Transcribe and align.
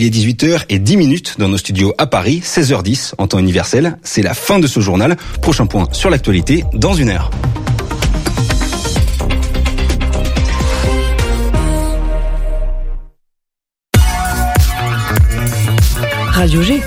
Il 0.00 0.06
est 0.06 0.10
18h 0.10 0.66
et 0.68 0.78
10 0.78 0.96
minutes 0.96 1.34
dans 1.40 1.48
nos 1.48 1.56
studios 1.56 1.92
à 1.98 2.06
Paris, 2.06 2.40
16h10 2.44 3.14
en 3.18 3.26
temps 3.26 3.40
universel. 3.40 3.98
C'est 4.04 4.22
la 4.22 4.32
fin 4.32 4.60
de 4.60 4.68
ce 4.68 4.78
journal. 4.78 5.16
Prochain 5.42 5.66
point 5.66 5.88
sur 5.90 6.08
l'actualité 6.08 6.62
dans 6.72 6.94
une 6.94 7.08
heure. 7.08 7.32
Radio 16.30 16.62
G. 16.62 16.80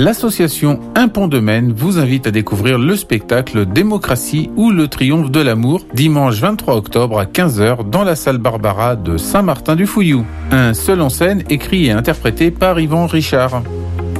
L'association 0.00 0.80
Un 0.94 1.08
Pont 1.08 1.28
de 1.28 1.40
Maine 1.40 1.74
vous 1.76 1.98
invite 1.98 2.26
à 2.26 2.30
découvrir 2.30 2.78
le 2.78 2.96
spectacle 2.96 3.66
Démocratie 3.66 4.48
ou 4.56 4.70
le 4.70 4.88
triomphe 4.88 5.30
de 5.30 5.40
l'amour 5.40 5.82
dimanche 5.92 6.36
23 6.36 6.74
octobre 6.74 7.18
à 7.18 7.26
15h 7.26 7.90
dans 7.90 8.02
la 8.02 8.16
salle 8.16 8.38
Barbara 8.38 8.96
de 8.96 9.18
Saint-Martin-du-Fouillou. 9.18 10.24
Un 10.52 10.72
seul 10.72 11.02
en 11.02 11.10
scène 11.10 11.44
écrit 11.50 11.88
et 11.88 11.90
interprété 11.90 12.50
par 12.50 12.80
Yvan 12.80 13.08
Richard. 13.08 13.62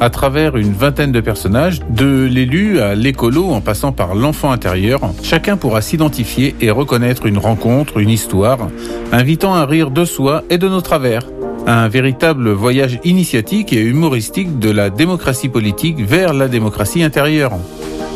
À 0.03 0.11
travers 0.11 0.59
une 0.59 0.75
vingtaine 0.75 1.13
de 1.13 1.21
personnages, 1.23 1.81
de 1.89 2.29
l'élu 2.31 2.79
à 2.81 2.95
l'écolo 2.95 3.49
en 3.49 3.63
passant 3.63 3.93
par 3.93 4.15
l'enfant 4.15 4.53
intérieur, 4.53 5.01
chacun 5.23 5.57
pourra 5.57 5.81
s'identifier 5.81 6.55
et 6.61 6.71
reconnaître 6.71 7.25
une 7.25 7.39
rencontre, 7.39 7.97
une 7.97 8.11
histoire, 8.11 8.69
invitant 9.13 9.55
à 9.55 9.65
rire 9.65 9.91
de 9.91 10.05
soi 10.05 10.45
et 10.51 10.59
de 10.59 10.69
nos 10.69 10.83
travers 10.83 11.23
un 11.67 11.89
véritable 11.89 12.51
voyage 12.51 13.01
initiatique 13.05 13.73
et 13.73 13.81
humoristique 13.81 14.59
de 14.59 14.71
la 14.71 14.91
démocratie 14.91 15.49
politique 15.49 16.01
vers 16.01 16.33
la 16.33 16.49
démocratie 16.49 17.03
intérieure. 17.03 17.53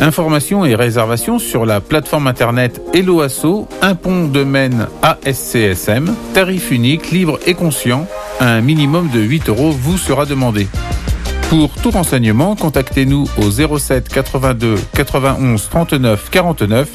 Informations 0.01 0.65
et 0.65 0.75
réservations 0.75 1.39
sur 1.39 1.67
la 1.67 1.81
plateforme 1.81 2.27
internet 2.27 2.81
Eloasso, 2.95 3.69
un 3.81 3.95
pont 3.95 4.27
de 4.27 4.43
Maine 4.43 4.89
ASCSM, 5.03 6.13
tarif 6.33 6.73
unique, 6.73 7.13
libre 7.13 7.39
et 7.47 7.55
conscient, 7.55 8.07
un 8.41 8.61
minimum 8.61 9.09
de 9.11 9.21
8 9.21 9.49
euros 9.49 9.71
vous 9.71 9.99
sera 9.99 10.27
demandé. 10.27 10.67
Pour 11.49 11.71
tout 11.71 11.91
renseignement, 11.91 12.57
contactez-nous 12.57 13.29
au 13.39 13.79
07 13.79 14.09
82 14.09 14.75
91 14.95 15.69
39 15.69 16.31
49 16.31 16.89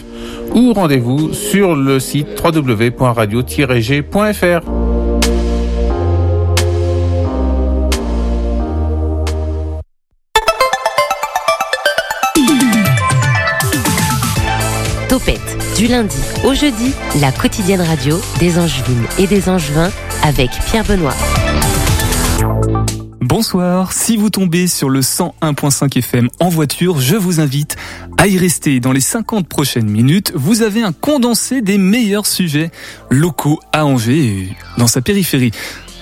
ou 0.54 0.74
rendez-vous 0.74 1.34
sur 1.34 1.76
le 1.76 2.00
site 2.00 2.42
www.radio-g.fr. 2.44 4.79
Du 15.80 15.88
lundi 15.88 16.18
au 16.44 16.54
jeudi, 16.54 16.92
la 17.22 17.32
quotidienne 17.32 17.80
radio 17.80 18.20
des 18.38 18.60
Angevines 18.60 19.06
et 19.18 19.28
des 19.28 19.48
Angevins 19.48 19.90
avec 20.24 20.50
Pierre 20.66 20.84
Benoît. 20.84 21.16
Bonsoir, 23.22 23.94
si 23.94 24.18
vous 24.18 24.30
tombez 24.30 24.68
sur 24.68 24.90
le 24.90 25.00
101.5 25.00 26.00
FM 26.00 26.28
en 26.42 26.50
voiture, 26.50 27.00
je 27.00 27.16
vous 27.16 27.40
invite 27.40 27.78
à 28.18 28.28
y 28.28 28.38
rester. 28.38 28.82
Dans 28.82 28.92
les 28.92 29.00
50 29.00 29.48
prochaines 29.48 29.90
minutes, 29.90 30.34
vous 30.36 30.64
avez 30.64 30.84
un 30.84 30.92
condensé 30.92 31.62
des 31.62 31.78
meilleurs 31.78 32.26
sujets 32.26 32.72
locaux 33.10 33.62
à 33.72 33.86
Angers 33.86 34.26
et 34.26 34.50
dans 34.78 34.88
sa 34.88 35.00
périphérie. 35.00 35.52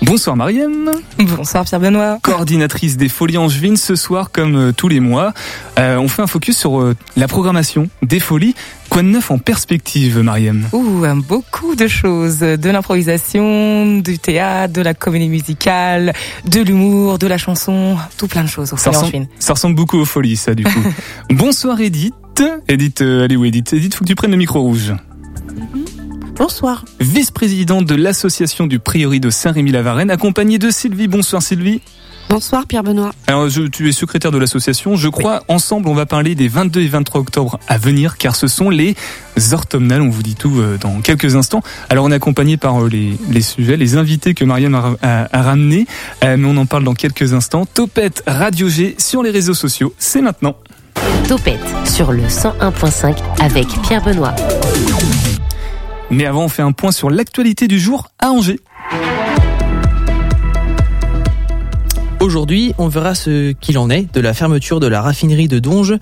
Bonsoir 0.02 0.36
Mariam. 0.36 0.92
Bonsoir 1.18 1.66
Pierre 1.66 1.80
Benoît. 1.80 2.20
Coordinatrice 2.22 2.98
des 2.98 3.10
Folies 3.10 3.38
Angevines 3.38 3.78
ce 3.78 3.96
soir 3.96 4.32
comme 4.32 4.56
euh, 4.56 4.72
tous 4.72 4.88
les 4.88 5.00
mois. 5.00 5.34
Euh, 5.80 5.98
on 5.98 6.08
fait 6.08 6.22
un 6.22 6.28
focus 6.28 6.58
sur 6.58 6.80
euh, 6.80 6.96
la 7.16 7.28
programmation 7.28 7.90
des 8.04 8.20
Folies. 8.20 8.54
Quoi 8.90 9.02
de 9.02 9.08
neuf 9.08 9.32
en 9.32 9.40
perspective 9.40 10.20
Mariam 10.20 10.68
Ouh, 10.72 11.04
beaucoup 11.28 11.76
de 11.76 11.88
choses. 11.88 12.40
De 12.40 12.70
l'improvisation, 12.70 13.98
du 13.98 14.20
théâtre, 14.20 14.74
de 14.74 14.82
la 14.82 14.94
comédie 14.94 15.30
musicale, 15.30 16.14
de 16.46 16.62
l'humour, 16.62 17.18
de 17.18 17.28
la 17.28 17.38
chanson, 17.38 17.98
tout 18.18 18.28
plein 18.28 18.44
de 18.44 18.50
choses 18.50 18.74
ça 18.78 18.92
ressemble, 18.92 19.28
ça 19.40 19.54
ressemble 19.54 19.76
beaucoup 19.76 19.98
aux 19.98 20.06
Folies 20.06 20.38
ça 20.38 20.54
du 20.54 20.64
coup. 20.64 20.84
Bonsoir 21.32 21.82
Edith. 21.82 22.14
Edith, 22.68 23.02
allez 23.02 23.36
où 23.36 23.46
Edith? 23.46 23.74
Edith, 23.74 23.96
faut 23.96 24.04
que 24.04 24.10
tu 24.10 24.16
prennes 24.16 24.32
le 24.32 24.38
micro 24.38 24.62
rouge. 24.62 24.94
Bonsoir. 26.38 26.86
Vice-présidente 27.00 27.86
de 27.86 27.96
l'association 27.96 28.68
du 28.68 28.78
Prieuré 28.78 29.20
de 29.20 29.32
Saint-Rémy-la-Varenne, 29.32 30.12
accompagnée 30.12 30.60
de 30.60 30.70
Sylvie. 30.70 31.08
Bonsoir 31.08 31.42
Sylvie. 31.42 31.82
Bonsoir 32.30 32.68
Pierre 32.68 32.84
Benoît. 32.84 33.12
Alors 33.26 33.48
tu 33.72 33.90
es 33.90 33.92
secrétaire 33.92 34.32
de 34.32 34.38
l'association. 34.38 34.96
Je 34.96 35.08
crois 35.08 35.44
ensemble 35.48 35.88
on 35.88 35.96
va 35.96 36.06
parler 36.06 36.36
des 36.36 36.48
22 36.48 36.82
et 36.82 36.88
23 36.88 37.22
octobre 37.22 37.60
à 37.68 37.78
venir 37.78 38.18
car 38.18 38.36
ce 38.36 38.48
sont 38.48 38.70
les 38.70 38.96
orthomnales. 39.52 40.02
On 40.02 40.10
vous 40.10 40.24
dit 40.24 40.36
tout 40.36 40.60
euh, 40.60 40.78
dans 40.78 41.00
quelques 41.02 41.36
instants. 41.36 41.64
Alors 41.90 42.06
on 42.06 42.12
est 42.12 42.16
accompagné 42.16 42.58
par 42.58 42.84
euh, 42.84 42.90
les, 42.90 43.42
sujets, 43.42 43.78
les 43.78 43.96
invités 43.96 44.34
que 44.34 44.46
Marianne 44.46 44.76
a, 44.76 45.28
a, 45.32 45.42
ramenés. 45.42 45.88
Euh, 46.24 46.38
mais 46.38 46.48
on 46.48 46.58
en 46.58 46.66
parle 46.66 46.84
dans 46.84 46.96
quelques 46.96 47.34
instants. 47.34 47.66
Topette 47.66 48.24
Radio 48.28 48.68
G 48.70 48.96
sur 49.00 49.24
les 49.24 49.32
réseaux 49.32 49.56
sociaux. 49.56 49.94
C'est 49.98 50.22
maintenant. 50.22 50.58
Topette 51.28 51.60
sur 51.86 52.12
le 52.12 52.24
101.5 52.24 53.16
avec 53.40 53.68
Pierre 53.84 54.04
Benoît. 54.04 54.36
Mais 56.10 56.26
avant, 56.26 56.46
on 56.46 56.50
fait 56.50 56.62
un 56.62 56.72
point 56.72 56.92
sur 56.92 57.10
l'actualité 57.10 57.68
du 57.68 57.80
jour 57.80 58.10
à 58.20 58.30
Angers. 58.30 58.60
Aujourd'hui, 62.20 62.74
on 62.78 62.88
verra 62.88 63.14
ce 63.14 63.52
qu'il 63.52 63.78
en 63.78 63.90
est 63.90 64.12
de 64.14 64.20
la 64.20 64.34
fermeture 64.34 64.80
de 64.80 64.88
la 64.88 65.02
raffinerie 65.02 65.48
de 65.48 65.60
Donge. 65.60 65.96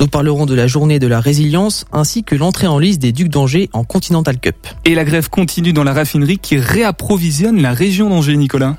Nous 0.00 0.06
parlerons 0.06 0.44
de 0.44 0.54
la 0.54 0.66
journée 0.66 0.98
de 0.98 1.06
la 1.06 1.18
résilience 1.18 1.86
ainsi 1.92 2.24
que 2.24 2.34
l'entrée 2.34 2.66
en 2.66 2.78
liste 2.78 3.00
des 3.00 3.12
Ducs 3.12 3.30
d'Angers 3.30 3.70
en 3.72 3.82
Continental 3.82 4.38
Cup. 4.38 4.66
Et 4.84 4.94
la 4.94 5.04
grève 5.04 5.30
continue 5.30 5.72
dans 5.72 5.84
la 5.84 5.94
raffinerie 5.94 6.38
qui 6.38 6.58
réapprovisionne 6.58 7.62
la 7.62 7.72
région 7.72 8.10
d'Angers, 8.10 8.36
Nicolas. 8.36 8.76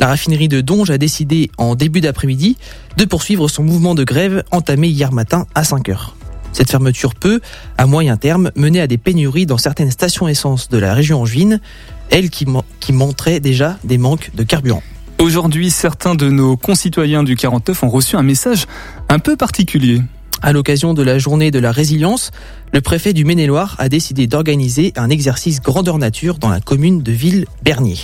La 0.00 0.08
raffinerie 0.08 0.48
de 0.48 0.60
Donge 0.60 0.90
a 0.90 0.98
décidé 0.98 1.50
en 1.56 1.76
début 1.76 2.00
d'après-midi 2.00 2.56
de 2.96 3.04
poursuivre 3.04 3.48
son 3.48 3.62
mouvement 3.62 3.94
de 3.94 4.02
grève 4.02 4.42
entamé 4.50 4.88
hier 4.88 5.12
matin 5.12 5.46
à 5.54 5.62
5 5.62 5.88
heures. 5.90 6.16
Cette 6.54 6.70
fermeture 6.70 7.14
peut, 7.14 7.40
à 7.76 7.84
moyen 7.86 8.16
terme, 8.16 8.50
mener 8.56 8.80
à 8.80 8.86
des 8.86 8.96
pénuries 8.96 9.44
dans 9.44 9.58
certaines 9.58 9.90
stations 9.90 10.28
essence 10.28 10.68
de 10.68 10.78
la 10.78 10.94
région 10.94 11.20
angevine, 11.20 11.60
elles 12.10 12.30
qui, 12.30 12.46
qui 12.80 12.92
montraient 12.92 13.40
déjà 13.40 13.76
des 13.84 13.98
manques 13.98 14.30
de 14.34 14.44
carburant. 14.44 14.82
Aujourd'hui, 15.18 15.70
certains 15.70 16.14
de 16.14 16.30
nos 16.30 16.56
concitoyens 16.56 17.24
du 17.24 17.34
49 17.34 17.82
ont 17.82 17.90
reçu 17.90 18.16
un 18.16 18.22
message 18.22 18.66
un 19.08 19.18
peu 19.18 19.36
particulier. 19.36 20.00
À 20.42 20.52
l'occasion 20.52 20.94
de 20.94 21.02
la 21.02 21.18
journée 21.18 21.50
de 21.50 21.58
la 21.58 21.72
résilience, 21.72 22.30
le 22.72 22.80
préfet 22.80 23.12
du 23.12 23.24
Maine-et-Loire 23.24 23.74
a 23.78 23.88
décidé 23.88 24.26
d'organiser 24.26 24.92
un 24.96 25.10
exercice 25.10 25.60
grandeur 25.60 25.98
nature 25.98 26.38
dans 26.38 26.50
la 26.50 26.60
commune 26.60 27.02
de 27.02 27.12
Ville-Bernier. 27.12 27.98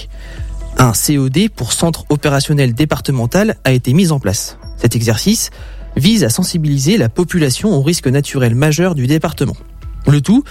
Un 0.78 0.92
COD 0.92 1.50
pour 1.54 1.72
Centre 1.72 2.04
opérationnel 2.08 2.74
départemental 2.74 3.56
a 3.64 3.72
été 3.72 3.92
mis 3.92 4.10
en 4.10 4.18
place. 4.18 4.56
Cet 4.78 4.96
exercice 4.96 5.50
vise 5.96 6.24
à 6.24 6.30
sensibiliser 6.30 6.96
la 6.96 7.08
population 7.08 7.70
aux 7.70 7.82
risques 7.82 8.08
naturels 8.08 8.54
majeurs 8.54 8.94
du 8.94 9.06
département. 9.06 9.56
Le 10.06 10.20
tout 10.20 10.44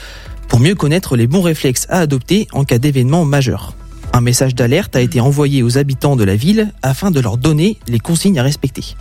pour 0.48 0.60
mieux 0.60 0.76
connaître 0.76 1.16
les 1.16 1.28
bons 1.28 1.42
réflexes 1.42 1.86
à 1.90 2.00
adopter 2.00 2.48
en 2.54 2.64
cas 2.64 2.80
d'événement 2.80 3.24
majeur. 3.26 3.76
Un 4.14 4.22
message 4.22 4.56
d'alerte 4.56 4.96
a 4.96 5.02
été 5.02 5.20
envoyé 5.20 5.62
aux 5.62 5.78
habitants 5.78 6.16
de 6.16 6.24
la 6.24 6.36
ville 6.36 6.74
afin 6.82 7.12
de 7.12 7.20
leur 7.20 7.38
donner 7.38 7.78
les 7.88 8.00
consignes 8.00 8.40
à 8.40 8.44
respecter. 8.44 8.96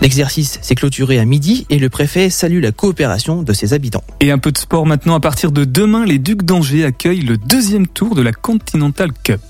L'exercice 0.00 0.58
s'est 0.62 0.76
clôturé 0.76 1.18
à 1.18 1.24
midi 1.24 1.66
et 1.70 1.78
le 1.78 1.88
préfet 1.88 2.30
salue 2.30 2.62
la 2.62 2.70
coopération 2.70 3.42
de 3.42 3.52
ses 3.52 3.74
habitants. 3.74 4.04
Et 4.20 4.30
un 4.30 4.38
peu 4.38 4.52
de 4.52 4.58
sport 4.58 4.86
maintenant. 4.86 5.14
À 5.14 5.20
partir 5.20 5.50
de 5.50 5.64
demain, 5.64 6.04
les 6.04 6.18
Ducs 6.18 6.44
d'Angers 6.44 6.84
accueillent 6.84 7.22
le 7.22 7.36
deuxième 7.36 7.88
tour 7.88 8.14
de 8.14 8.22
la 8.22 8.32
Continental 8.32 9.10
Cup. 9.24 9.40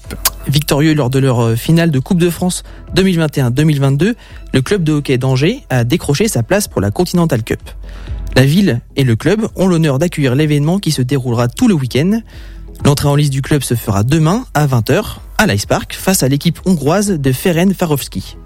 Victorieux 0.47 0.95
lors 0.95 1.11
de 1.11 1.19
leur 1.19 1.41
euh, 1.41 1.57
finale 1.57 1.91
de 1.91 1.99
Coupe 1.99 2.19
de 2.19 2.31
France 2.31 2.63
2021-2022, 2.97 4.15
le 4.55 4.63
club 4.63 4.83
de 4.83 4.93
hockey 4.93 5.19
d'Angers 5.19 5.65
a 5.69 5.85
décroché 5.85 6.29
sa 6.29 6.43
place 6.43 6.67
pour 6.67 6.81
la 6.81 6.91
Continental 6.91 7.43
Cup. 7.43 7.61
La 8.35 8.47
ville 8.47 8.81
et 8.97 9.05
le 9.05 9.17
club 9.17 9.47
ont 9.57 9.67
l'honneur 9.67 9.99
d'accueillir 9.99 10.35
l'événement 10.35 10.79
qui 10.79 10.93
se 10.93 11.03
déroulera 11.03 11.49
tout 11.49 11.69
le 11.69 11.75
week-end. 11.75 12.21
L'entrée 12.85 13.09
en 13.09 13.17
liste 13.17 13.33
du 13.33 13.43
club 13.43 13.63
se 13.63 13.75
fera 13.75 14.03
demain 14.03 14.47
à 14.55 14.67
20h 14.67 15.17
à 15.37 15.47
l'Ice 15.47 15.67
Park 15.67 15.95
face 15.95 16.23
à 16.23 16.29
l'équipe 16.29 16.61
hongroise 16.65 17.11
de 17.11 17.33
Ferenc 17.33 17.75
Farovski. 17.75 18.37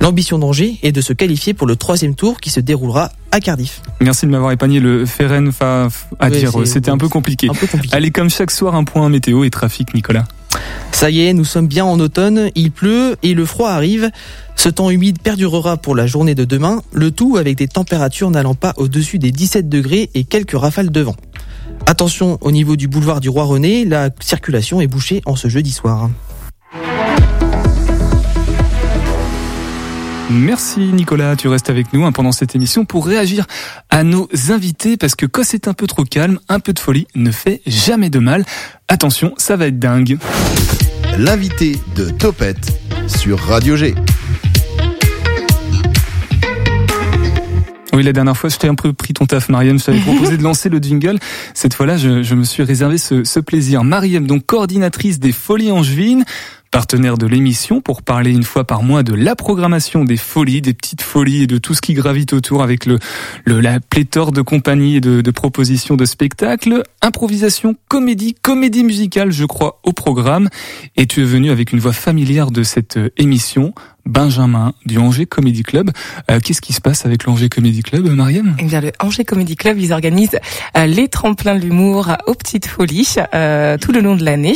L'ambition 0.00 0.38
d'Angers 0.38 0.78
est 0.82 0.92
de 0.92 1.00
se 1.00 1.12
qualifier 1.12 1.54
pour 1.54 1.66
le 1.66 1.76
troisième 1.76 2.14
tour 2.14 2.40
qui 2.40 2.50
se 2.50 2.60
déroulera 2.60 3.10
à 3.32 3.40
Cardiff. 3.40 3.82
Merci 4.00 4.26
de 4.26 4.30
m'avoir 4.30 4.52
épargné 4.52 4.80
le 4.80 5.06
Ferenc 5.06 5.50
à 5.60 6.30
dire. 6.30 6.52
C'était 6.64 6.90
un 6.90 6.98
peu 6.98 7.08
compliqué. 7.08 7.48
Un 7.50 7.54
peu 7.54 7.66
compliqué. 7.66 7.96
Allez, 7.96 8.10
comme 8.10 8.30
chaque 8.30 8.50
soir, 8.50 8.74
un 8.74 8.84
point 8.84 9.08
météo 9.08 9.44
et 9.44 9.50
trafic, 9.50 9.94
Nicolas. 9.94 10.24
Ça 10.92 11.10
y 11.10 11.26
est, 11.26 11.34
nous 11.34 11.44
sommes 11.44 11.66
bien 11.66 11.84
en 11.84 12.00
automne, 12.00 12.50
il 12.54 12.70
pleut 12.70 13.16
et 13.22 13.34
le 13.34 13.44
froid 13.44 13.70
arrive. 13.70 14.10
Ce 14.54 14.70
temps 14.70 14.88
humide 14.88 15.20
perdurera 15.20 15.76
pour 15.76 15.94
la 15.94 16.06
journée 16.06 16.34
de 16.34 16.44
demain, 16.44 16.82
le 16.92 17.10
tout 17.10 17.36
avec 17.36 17.56
des 17.56 17.68
températures 17.68 18.30
n'allant 18.30 18.54
pas 18.54 18.72
au-dessus 18.78 19.18
des 19.18 19.30
17 19.30 19.68
degrés 19.68 20.08
et 20.14 20.24
quelques 20.24 20.58
rafales 20.58 20.90
de 20.90 21.00
vent. 21.00 21.16
Attention 21.84 22.38
au 22.40 22.50
niveau 22.50 22.76
du 22.76 22.88
boulevard 22.88 23.20
du 23.20 23.28
Roi 23.28 23.44
René, 23.44 23.84
la 23.84 24.08
circulation 24.20 24.80
est 24.80 24.86
bouchée 24.86 25.20
en 25.26 25.36
ce 25.36 25.48
jeudi 25.48 25.72
soir. 25.72 26.08
Merci 30.28 30.80
Nicolas, 30.80 31.36
tu 31.36 31.46
restes 31.46 31.70
avec 31.70 31.92
nous 31.92 32.04
hein, 32.04 32.10
pendant 32.10 32.32
cette 32.32 32.56
émission 32.56 32.84
pour 32.84 33.06
réagir 33.06 33.46
à 33.90 34.02
nos 34.02 34.28
invités 34.48 34.96
parce 34.96 35.14
que 35.14 35.24
quand 35.24 35.44
c'est 35.44 35.68
un 35.68 35.72
peu 35.72 35.86
trop 35.86 36.02
calme, 36.02 36.40
un 36.48 36.58
peu 36.58 36.72
de 36.72 36.80
folie 36.80 37.06
ne 37.14 37.30
fait 37.30 37.62
jamais 37.64 38.10
de 38.10 38.18
mal. 38.18 38.44
Attention, 38.88 39.34
ça 39.38 39.54
va 39.54 39.68
être 39.68 39.78
dingue. 39.78 40.18
L'invité 41.16 41.78
de 41.94 42.10
Topette 42.10 42.76
sur 43.06 43.38
Radio 43.38 43.76
G. 43.76 43.94
Oui, 47.92 48.02
la 48.02 48.12
dernière 48.12 48.36
fois, 48.36 48.50
je 48.50 48.56
t'ai 48.56 48.68
un 48.68 48.74
peu 48.74 48.92
pris 48.92 49.14
ton 49.14 49.24
taf, 49.24 49.48
Mariam. 49.48 49.78
Je 49.78 49.84
t'avais 49.84 50.00
proposé 50.02 50.36
de 50.36 50.42
lancer 50.42 50.68
le 50.68 50.78
jingle. 50.78 51.18
Cette 51.54 51.72
fois-là, 51.72 51.96
je, 51.96 52.22
je 52.22 52.34
me 52.34 52.44
suis 52.44 52.62
réservé 52.62 52.98
ce, 52.98 53.24
ce 53.24 53.40
plaisir. 53.40 53.84
Mariam, 53.84 54.26
donc 54.26 54.44
coordinatrice 54.44 55.18
des 55.18 55.32
Folies 55.32 55.70
Angevines, 55.70 56.24
partenaire 56.76 57.16
de 57.16 57.26
l'émission 57.26 57.80
pour 57.80 58.02
parler 58.02 58.30
une 58.30 58.42
fois 58.42 58.64
par 58.64 58.82
mois 58.82 59.02
de 59.02 59.14
la 59.14 59.34
programmation 59.34 60.04
des 60.04 60.18
folies, 60.18 60.60
des 60.60 60.74
petites 60.74 61.00
folies 61.00 61.44
et 61.44 61.46
de 61.46 61.56
tout 61.56 61.72
ce 61.72 61.80
qui 61.80 61.94
gravite 61.94 62.34
autour 62.34 62.62
avec 62.62 62.84
le, 62.84 62.98
la 63.46 63.80
pléthore 63.80 64.30
de 64.30 64.42
compagnies 64.42 64.96
et 64.96 65.00
de, 65.00 65.22
de 65.22 65.30
propositions 65.30 65.96
de 65.96 66.04
spectacles, 66.04 66.82
improvisation, 67.00 67.76
comédie, 67.88 68.34
comédie 68.42 68.84
musicale, 68.84 69.30
je 69.30 69.46
crois, 69.46 69.80
au 69.84 69.94
programme. 69.94 70.50
Et 70.98 71.06
tu 71.06 71.22
es 71.22 71.24
venu 71.24 71.50
avec 71.50 71.72
une 71.72 71.78
voix 71.78 71.94
familière 71.94 72.50
de 72.50 72.62
cette 72.62 72.98
euh, 72.98 73.08
émission, 73.16 73.72
Benjamin 74.06 74.72
du 74.86 74.98
Angers 74.98 75.26
Comedy 75.26 75.62
Club. 75.62 75.90
Euh, 76.30 76.40
Qu'est-ce 76.40 76.60
qui 76.60 76.72
se 76.72 76.80
passe 76.80 77.04
avec 77.04 77.24
l'Angers 77.24 77.48
Comedy 77.48 77.82
Club, 77.82 78.06
Mariam 78.06 78.56
Eh 78.60 78.64
bien, 78.64 78.80
le 78.80 78.92
Angers 79.00 79.24
Comedy 79.24 79.56
Club, 79.56 79.78
ils 79.78 79.92
organisent 79.92 80.38
euh, 80.76 80.86
les 80.86 81.08
tremplins 81.08 81.54
de 81.54 81.60
l'humour 81.60 82.08
aux 82.26 82.34
petites 82.34 82.66
folies 82.66 83.16
euh, 83.34 83.76
tout 83.78 83.92
le 83.92 84.00
long 84.00 84.16
de 84.16 84.24
l'année. 84.24 84.54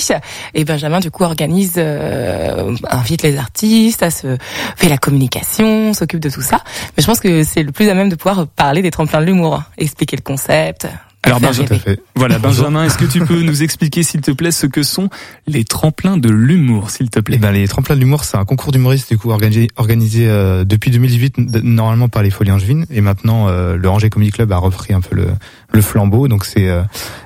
Et 0.55 0.65
Benjamin, 0.65 1.01
du 1.01 1.11
coup, 1.11 1.25
organise, 1.25 1.75
euh, 1.77 2.75
invite 2.89 3.23
les 3.23 3.37
artistes, 3.37 4.03
à 4.03 4.11
se 4.11 4.37
fait 4.77 4.89
la 4.89 4.99
communication, 4.99 5.93
s'occupe 5.93 6.21
de 6.21 6.31
tout 6.31 6.43
ça. 6.43 6.63
Mais 6.97 7.03
je 7.03 7.07
pense 7.07 7.21
que 7.21 7.43
c'est 7.43 7.63
le 7.63 7.73
plus 7.73 7.89
à 7.89 7.95
même 7.95 8.09
de 8.09 8.15
pouvoir 8.15 8.47
parler 8.47 8.83
des 8.83 8.91
tremplins 8.91 9.21
de 9.21 9.27
l'humour, 9.27 9.63
expliquer 9.77 10.17
le 10.17 10.23
concept. 10.23 10.87
Alors 11.23 11.39
Benjamin, 11.41 11.69
voilà 12.17 12.39
Benjamin, 12.39 12.85
est-ce 12.87 12.97
que 12.97 13.05
tu 13.05 13.21
peux 13.21 13.43
nous 13.43 13.63
expliquer 13.63 14.03
s'il 14.03 14.21
te 14.23 14.31
plaît 14.31 14.51
ce 14.51 14.67
que 14.67 14.83
sont 14.83 15.11
les 15.47 15.65
tremplins 15.65 16.17
de 16.17 16.31
l'humour, 16.31 16.91
s'il 16.91 17.11
te 17.11 17.19
Eh 17.19 17.23
plaît 17.23 17.37
ben, 17.39 17.53
les 17.53 17.69
tremplins 17.69 17.95
de 17.95 18.01
l'humour, 18.01 18.25
c'est 18.25 18.37
un 18.39 18.45
concours 18.47 18.73
d'humoristes 18.73 19.11
du 19.11 19.19
coup 19.19 19.31
organisé, 19.31 19.69
organisé 19.77 20.27
euh, 20.29 20.65
depuis 20.65 20.91
2018 20.91 21.39
n- 21.39 21.61
normalement 21.63 22.09
par 22.09 22.23
les 22.23 22.31
Folies 22.31 22.51
Angevines. 22.53 22.87
Et 22.91 23.01
maintenant 23.03 23.49
euh, 23.49 23.77
le 23.77 23.89
Angers 23.89 24.09
Comedy 24.11 24.33
Club 24.33 24.51
a 24.51 24.57
repris 24.57 24.95
un 24.95 25.01
peu 25.03 25.15
le, 25.15 25.29
le 25.73 25.83
flambeau. 25.83 26.27
Donc 26.27 26.45
c'est 26.47 26.69
euh, 26.69 26.83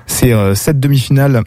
c'est 0.07 0.33
euh, 0.33 0.55
sept 0.57 0.81
demi-finales 0.81 1.43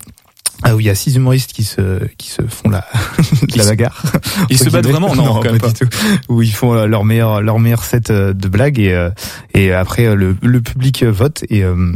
ah, 0.64 0.74
où 0.76 0.80
il 0.80 0.86
y 0.88 0.90
a 0.90 0.96
six 0.96 1.16
humoristes 1.18 1.52
qui 1.54 1.64
se 1.64 2.04
qui 2.18 2.30
se 2.30 2.42
font 2.44 2.70
la 2.70 2.86
la 3.56 3.66
bagarre. 3.66 4.02
Ils 4.50 4.58
se 4.58 4.70
battent 4.70 4.88
vraiment? 4.88 5.14
Non, 5.16 5.42
quand 5.42 5.52
même 5.52 5.60
pas, 5.60 5.68
du 5.68 5.74
tout. 5.74 5.88
Où 6.30 6.42
ils 6.42 6.54
font 6.54 6.74
euh, 6.74 6.88
leur 6.88 7.04
meilleur 7.04 7.42
leur 7.42 7.60
meilleur 7.60 7.84
set 7.84 8.10
euh, 8.10 8.34
de 8.34 8.48
blagues. 8.48 8.80
Et 8.80 8.94
euh, 8.94 9.10
et 9.54 9.72
après 9.74 10.06
euh, 10.08 10.16
le 10.16 10.36
le 10.42 10.62
public 10.62 11.04
euh, 11.04 11.12
vote. 11.12 11.44
Et 11.50 11.64
euh, 11.64 11.92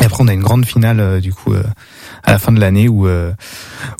et 0.00 0.04
après 0.04 0.22
on 0.22 0.28
a 0.28 0.32
une 0.32 0.42
grande 0.42 0.66
finale 0.66 1.00
euh, 1.00 1.20
du 1.20 1.32
coup 1.32 1.52
euh, 1.54 1.62
à 2.22 2.32
la 2.32 2.38
fin 2.38 2.52
de 2.52 2.60
l'année 2.60 2.88
où 2.88 3.06
euh, 3.06 3.32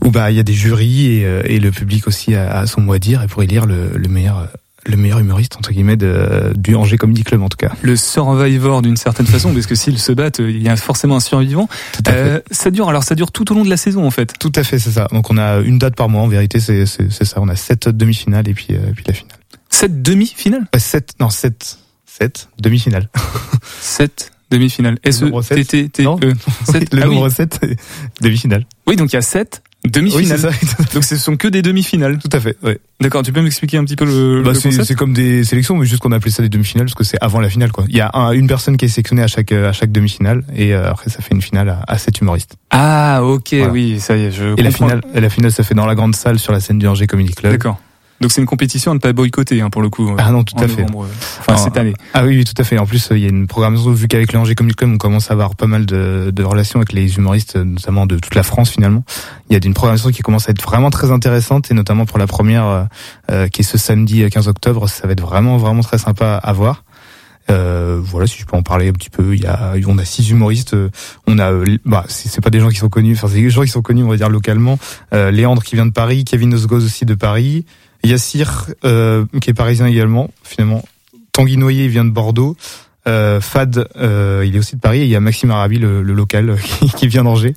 où 0.05 0.11
bah 0.11 0.31
il 0.31 0.37
y 0.37 0.41
a 0.41 0.43
des 0.43 0.53
jurys 0.55 1.19
et, 1.19 1.25
euh, 1.25 1.43
et 1.45 1.59
le 1.61 1.71
public 1.71 2.07
aussi 2.07 2.35
a, 2.35 2.59
a 2.59 2.67
son 2.67 2.81
mot 2.81 2.93
à 2.93 2.99
dire 2.99 3.23
et 3.23 3.27
pour 3.27 3.43
élire 3.43 3.67
le, 3.67 3.91
le 3.97 4.09
meilleur 4.09 4.39
euh, 4.39 4.47
le 4.89 4.97
meilleur 4.97 5.19
humoriste 5.19 5.57
entre 5.57 5.73
guillemets 5.73 5.97
de, 5.97 6.53
du 6.57 6.77
Angers 6.77 6.97
Comedy 6.97 7.25
Club 7.25 7.43
en 7.43 7.49
tout 7.49 7.57
cas. 7.57 7.73
Le 7.83 7.97
survivor 7.97 8.83
d'une 8.83 8.97
certaine 8.97 9.27
façon, 9.27 9.53
parce 9.53 9.67
que 9.67 9.75
s'ils 9.75 9.99
se 9.99 10.13
battent, 10.13 10.39
il 10.39 10.63
y 10.63 10.69
a 10.69 10.77
forcément 10.77 11.17
un 11.17 11.21
survivant. 11.21 11.69
Euh, 12.07 12.41
ça 12.53 12.71
dure, 12.71 12.89
alors 12.89 13.03
ça 13.03 13.17
dure 13.17 13.33
tout 13.33 13.51
au 13.51 13.57
long 13.57 13.65
de 13.65 13.69
la 13.69 13.77
saison 13.77 14.07
en 14.07 14.13
fait. 14.13 14.35
Tout 14.39 14.53
à 14.55 14.63
fait, 14.63 14.79
c'est 14.79 14.93
ça. 14.93 15.09
Donc 15.11 15.29
on 15.29 15.39
a 15.39 15.59
une 15.59 15.81
date 15.81 15.97
par 15.97 16.09
mois 16.09 16.23
en 16.23 16.29
vérité, 16.29 16.61
c'est 16.61 16.87
c'est 16.87 17.11
c'est 17.11 17.25
ça. 17.25 17.41
On 17.41 17.49
a 17.49 17.57
sept 17.57 17.89
demi-finales 17.89 18.49
et 18.49 18.55
puis 18.55 18.69
euh, 18.71 18.93
puis 18.95 19.03
la 19.09 19.13
finale. 19.15 19.37
Cette 19.71 20.03
demi-finale 20.03 20.69
Euh, 20.73 20.79
sept 20.79 21.15
non 21.19 21.31
sept 21.31 21.79
sept 22.07 22.49
demi-finales. 22.61 23.09
Sept 23.81 24.31
demi-finales. 24.51 24.99
S 25.05 25.21
Le 25.23 25.29
nombre 25.29 25.43
E 25.53 25.65
T 25.65 25.89
T 25.89 26.03
Non. 26.03 26.19
E. 26.23 26.33
Sept- 26.65 26.95
le 26.95 27.03
ah 27.03 27.09
oui. 27.09 27.15
nombre 27.15 27.29
sept 27.31 27.61
demi-finales. 28.21 28.65
Oui, 28.87 28.97
donc 28.97 29.13
il 29.13 29.17
y 29.17 29.19
a 29.19 29.23
sept 29.23 29.63
Oui, 29.85 29.91
demi-finales. 29.91 30.39
c'est 30.39 30.67
ça. 30.67 30.77
donc 30.95 31.05
ce 31.05 31.17
sont 31.17 31.37
que 31.37 31.49
des 31.49 31.63
demi-finales. 31.63 32.19
Tout 32.19 32.29
à 32.33 32.41
fait. 32.41 32.57
Ouais. 32.63 32.79
D'accord, 33.01 33.23
tu 33.23 33.33
peux 33.33 33.43
m'expliquer 33.43 33.77
un 33.77 33.85
petit 33.85 33.97
peu 33.97 34.05
le, 34.05 34.43
Bah, 34.43 34.51
le 34.51 34.55
c'est 34.55 34.69
concept 34.71 34.85
c'est 34.85 34.95
comme 34.95 35.13
des 35.13 35.45
sélections, 35.45 35.77
mais 35.77 35.85
juste 35.87 36.01
qu'on 36.03 36.13
appelait 36.13 36.31
ça 36.31 36.43
des 36.43 36.49
demi-finales 36.49 36.87
parce 36.87 36.95
que 36.95 37.05
c'est 37.05 37.19
avant 37.21 37.41
la 37.41 37.49
finale 37.51 37.73
quoi. 37.73 37.85
Il 37.89 37.97
y 37.97 38.01
a 38.01 38.11
un- 38.15 38.33
une 38.33 38.47
personne 38.47 38.77
qui 38.77 38.85
est 38.87 38.89
sélectionnée 38.89 39.23
à 39.23 39.27
chaque 39.27 39.53
à 39.53 39.73
chaque 39.73 39.93
demi-finale 39.93 40.45
et 40.55 40.75
euh, 40.75 40.91
après 40.91 41.11
ça 41.11 41.21
fait 41.21 41.35
une 41.35 41.43
finale 41.43 41.69
à, 41.69 41.83
à 41.87 41.99
sept 41.99 42.21
humoristes. 42.21 42.57
Ah, 42.71 43.21
ok, 43.25 43.49
Voilà. 43.53 43.69
oui, 43.73 44.01
ça 44.01 44.17
y 44.17 44.25
est, 44.25 44.31
je 44.33 44.45
Et 44.57 44.63
la 44.63 44.71
comprends. 44.71 44.89
finale, 44.89 45.01
et 45.15 45.21
la 45.21 45.29
finale 45.31 45.53
ça 45.53 45.63
fait 45.63 45.75
dans 45.75 45.87
la 45.87 45.95
grande 45.95 46.15
salle 46.17 46.39
sur 46.39 46.53
la 46.53 46.61
scène 46.61 46.79
du 46.79 46.87
Angers 46.87 47.07
Comedy 47.07 47.33
Club. 47.35 47.53
D'accord. 47.53 47.81
Donc 48.21 48.33
c'est 48.33 48.41
une 48.41 48.47
compétition 48.47 48.93
à 48.93 48.95
ne 48.95 48.99
pas 48.99 49.13
boycotter 49.13 49.61
hein, 49.61 49.71
pour 49.71 49.83
le 49.83 49.91
coup. 49.91 50.15
Ah 50.19 50.31
non, 50.31 50.43
tout 50.43 50.55
à 50.59 50.69
fait. 50.69 50.83
novembre, 50.83 51.07
Enfin, 51.41 51.57
cette 51.57 51.77
année. 51.77 51.93
Ah 52.15 52.25
oui, 52.25 52.39
oui, 52.39 52.45
tout 52.45 52.55
à 52.57 52.65
fait. 52.65 52.79
En 52.79 52.87
plus, 52.87 53.11
euh, 53.11 53.19
il 53.19 53.23
y 53.23 53.27
a 53.27 53.29
une 53.29 53.47
programmation, 53.47 53.91
vu 53.91 54.09
qu'avec 54.09 54.33
le 54.33 54.39
Angers 54.39 54.55
Comedy 54.55 54.75
Club, 54.75 54.91
on 54.93 54.99
commence 54.99 55.31
à 55.31 55.35
avoir 55.35 55.55
pas 55.55 55.67
mal 55.67 55.85
de, 55.87 56.31
de 56.35 56.43
relations 56.43 56.79
avec 56.79 56.93
les 56.93 57.17
humoristes, 57.17 57.57
euh, 57.57 57.65
notamment 57.65 58.07
de 58.07 58.19
toute 58.19 58.35
la 58.35 58.43
France 58.43 58.71
finalement. 58.71 59.05
Il 59.51 59.53
y 59.53 59.57
a 59.57 59.61
une 59.65 59.75
programmation 59.75 60.11
qui 60.11 60.23
commence 60.23 60.49
à 60.49 60.53
être 60.53 60.63
vraiment 60.63 60.91
très 60.91 61.11
intéressante, 61.13 61.71
et 61.71 61.75
notamment 61.75 62.07
pour 62.07 62.19
la 62.19 62.27
première, 62.27 62.67
euh, 62.67 62.85
euh, 63.31 63.49
qui 63.49 63.61
est 63.61 63.65
ce 63.65 63.79
samedi 63.79 64.23
euh, 64.23 64.29
15 64.29 64.49
octobre, 64.49 64.89
ça 64.89 65.07
va 65.07 65.13
être 65.13 65.21
vraiment, 65.21 65.57
vraiment 65.59 65.83
très 65.83 65.99
sympa 65.99 66.41
à 66.43 66.53
voir. 66.53 66.85
Euh, 67.49 68.01
voilà, 68.03 68.27
si 68.27 68.41
je 68.41 68.45
peux 68.45 68.57
en 68.57 68.63
parler 68.63 68.89
un 68.89 68.93
petit 68.93 69.11
peu, 69.11 69.35
il 69.35 69.43
y 69.43 69.47
a, 69.47 69.75
on 69.87 69.99
a 69.99 70.05
six 70.05 70.31
humoristes, 70.31 70.75
on 71.29 71.39
a, 71.39 71.53
bah, 71.85 72.05
c'est 72.09 72.29
c'est 72.29 72.41
pas 72.41 72.51
des 72.51 72.59
gens 72.59 72.71
qui 72.71 72.79
sont 72.79 72.89
connus, 72.89 73.13
enfin 73.15 73.29
c'est 73.29 73.41
des 73.41 73.51
gens 73.51 73.63
qui 73.63 73.69
sont 73.69 73.83
connus, 73.83 74.03
on 74.03 74.09
va 74.09 74.17
dire 74.17 74.29
localement. 74.29 74.81
Euh, 75.15 75.31
Léandre 75.31 75.63
qui 75.63 75.77
vient 75.77 75.87
de 75.87 75.93
Paris, 75.93 76.25
Kevin 76.25 76.53
Osgoz 76.55 76.85
aussi 76.85 77.05
de 77.05 77.15
Paris, 77.15 77.65
Yassir 78.07 78.67
euh, 78.85 79.25
qui 79.41 79.51
est 79.51 79.55
parisien 79.55 79.87
également, 79.87 80.31
finalement. 80.43 80.83
Tanguy 81.33 81.57
Noyer 81.57 81.85
il 81.85 81.91
vient 81.91 82.05
de 82.05 82.11
Bordeaux. 82.11 82.57
Euh, 83.07 83.41
Fad, 83.41 83.89
euh, 83.97 84.45
il 84.47 84.57
est 84.57 84.59
aussi 84.59 84.77
de 84.77 84.81
Paris. 84.81 85.01
Et 85.01 85.05
il 85.05 85.11
y 85.11 85.17
a 85.17 85.21
Maxime 85.21 85.51
Arabi, 85.51 85.79
le, 85.79 86.03
local, 86.03 86.57
qui, 86.63 86.89
qui 86.89 87.09
vient 87.09 87.25
d'Angers. 87.25 87.55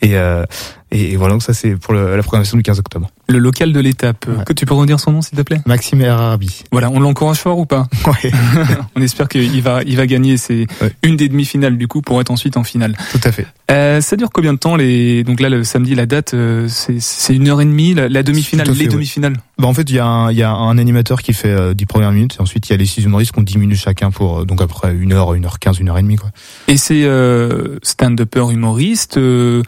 Et, 0.00 0.16
euh, 0.16 0.44
et, 0.90 1.12
et 1.12 1.16
voilà, 1.16 1.34
donc 1.34 1.42
ça 1.42 1.52
c'est 1.54 1.76
pour 1.76 1.94
le- 1.94 2.16
la 2.16 2.22
programmation 2.22 2.56
du 2.56 2.62
15 2.62 2.78
octobre. 2.78 3.10
Le 3.28 3.38
local 3.38 3.72
de 3.72 3.80
l'étape. 3.80 4.24
euh, 4.28 4.36
Ouais. 4.38 4.44
Que 4.44 4.52
tu 4.54 4.64
peux 4.64 4.74
redire 4.74 4.98
son 5.00 5.12
nom 5.12 5.20
s'il 5.22 5.36
te 5.36 5.42
plaît? 5.42 5.60
Maxime 5.66 6.02
Arabi. 6.02 6.62
Voilà, 6.72 6.90
on 6.90 6.98
l'encourage 7.00 7.38
fort 7.38 7.58
ou 7.58 7.66
pas? 7.66 7.86
Ouais, 8.06 8.30
On 8.96 9.02
espère 9.02 9.28
qu'il 9.28 9.60
va, 9.62 9.82
il 9.84 9.96
va 9.96 10.06
gagner. 10.06 10.36
C'est 10.38 10.66
Ouais. 10.80 10.92
une 11.02 11.16
des 11.16 11.28
demi-finales 11.28 11.76
du 11.76 11.88
coup 11.88 12.00
pour 12.00 12.20
être 12.20 12.30
ensuite 12.30 12.56
en 12.56 12.64
finale. 12.64 12.96
tout 13.12 13.20
à 13.24 13.32
fait. 13.32 13.46
Euh, 13.70 14.00
ça 14.00 14.16
dure 14.16 14.30
combien 14.32 14.54
de 14.54 14.58
temps 14.58 14.76
les 14.76 15.24
Donc 15.24 15.40
là, 15.40 15.50
le 15.50 15.62
samedi, 15.62 15.94
la 15.94 16.06
date, 16.06 16.32
euh, 16.32 16.68
c'est 16.68 17.00
c'est 17.00 17.34
une 17.34 17.48
heure 17.48 17.60
et 17.60 17.66
demie. 17.66 17.92
La, 17.92 18.08
la 18.08 18.22
demi-finale, 18.22 18.66
les 18.70 18.84
ouais. 18.84 18.88
demi-finales? 18.88 19.34
Bah, 19.58 19.66
en 19.68 19.74
fait, 19.74 19.90
il 19.90 19.96
y, 19.96 19.98
a 19.98 20.06
un- 20.06 20.30
il 20.32 20.38
y 20.38 20.42
a 20.42 20.50
un 20.52 20.78
animateur 20.78 21.20
qui 21.20 21.34
fait 21.34 21.48
euh, 21.50 21.74
10 21.74 21.84
premières 21.84 22.12
minutes. 22.12 22.36
Et 22.38 22.42
ensuite, 22.42 22.66
il 22.68 22.72
y 22.72 22.74
a 22.74 22.78
les 22.78 22.86
six 22.86 23.02
humoristes 23.04 23.32
qui 23.32 23.38
ont 23.40 23.42
10 23.42 23.58
minutes 23.58 23.78
chacun 23.78 24.10
pour, 24.10 24.40
euh, 24.40 24.44
donc 24.46 24.62
après 24.62 24.94
une 24.94 25.12
heure, 25.12 25.34
une 25.34 25.44
heure 25.44 25.58
quinze, 25.58 25.78
une 25.80 25.90
heure 25.90 25.98
et 25.98 26.02
demie, 26.02 26.16
quoi. 26.16 26.30
Et 26.66 26.78
ces 26.78 27.04
euh, 27.04 27.78
stand-uppers 27.82 28.50
humoristes, 28.50 29.18
euh, 29.18 29.62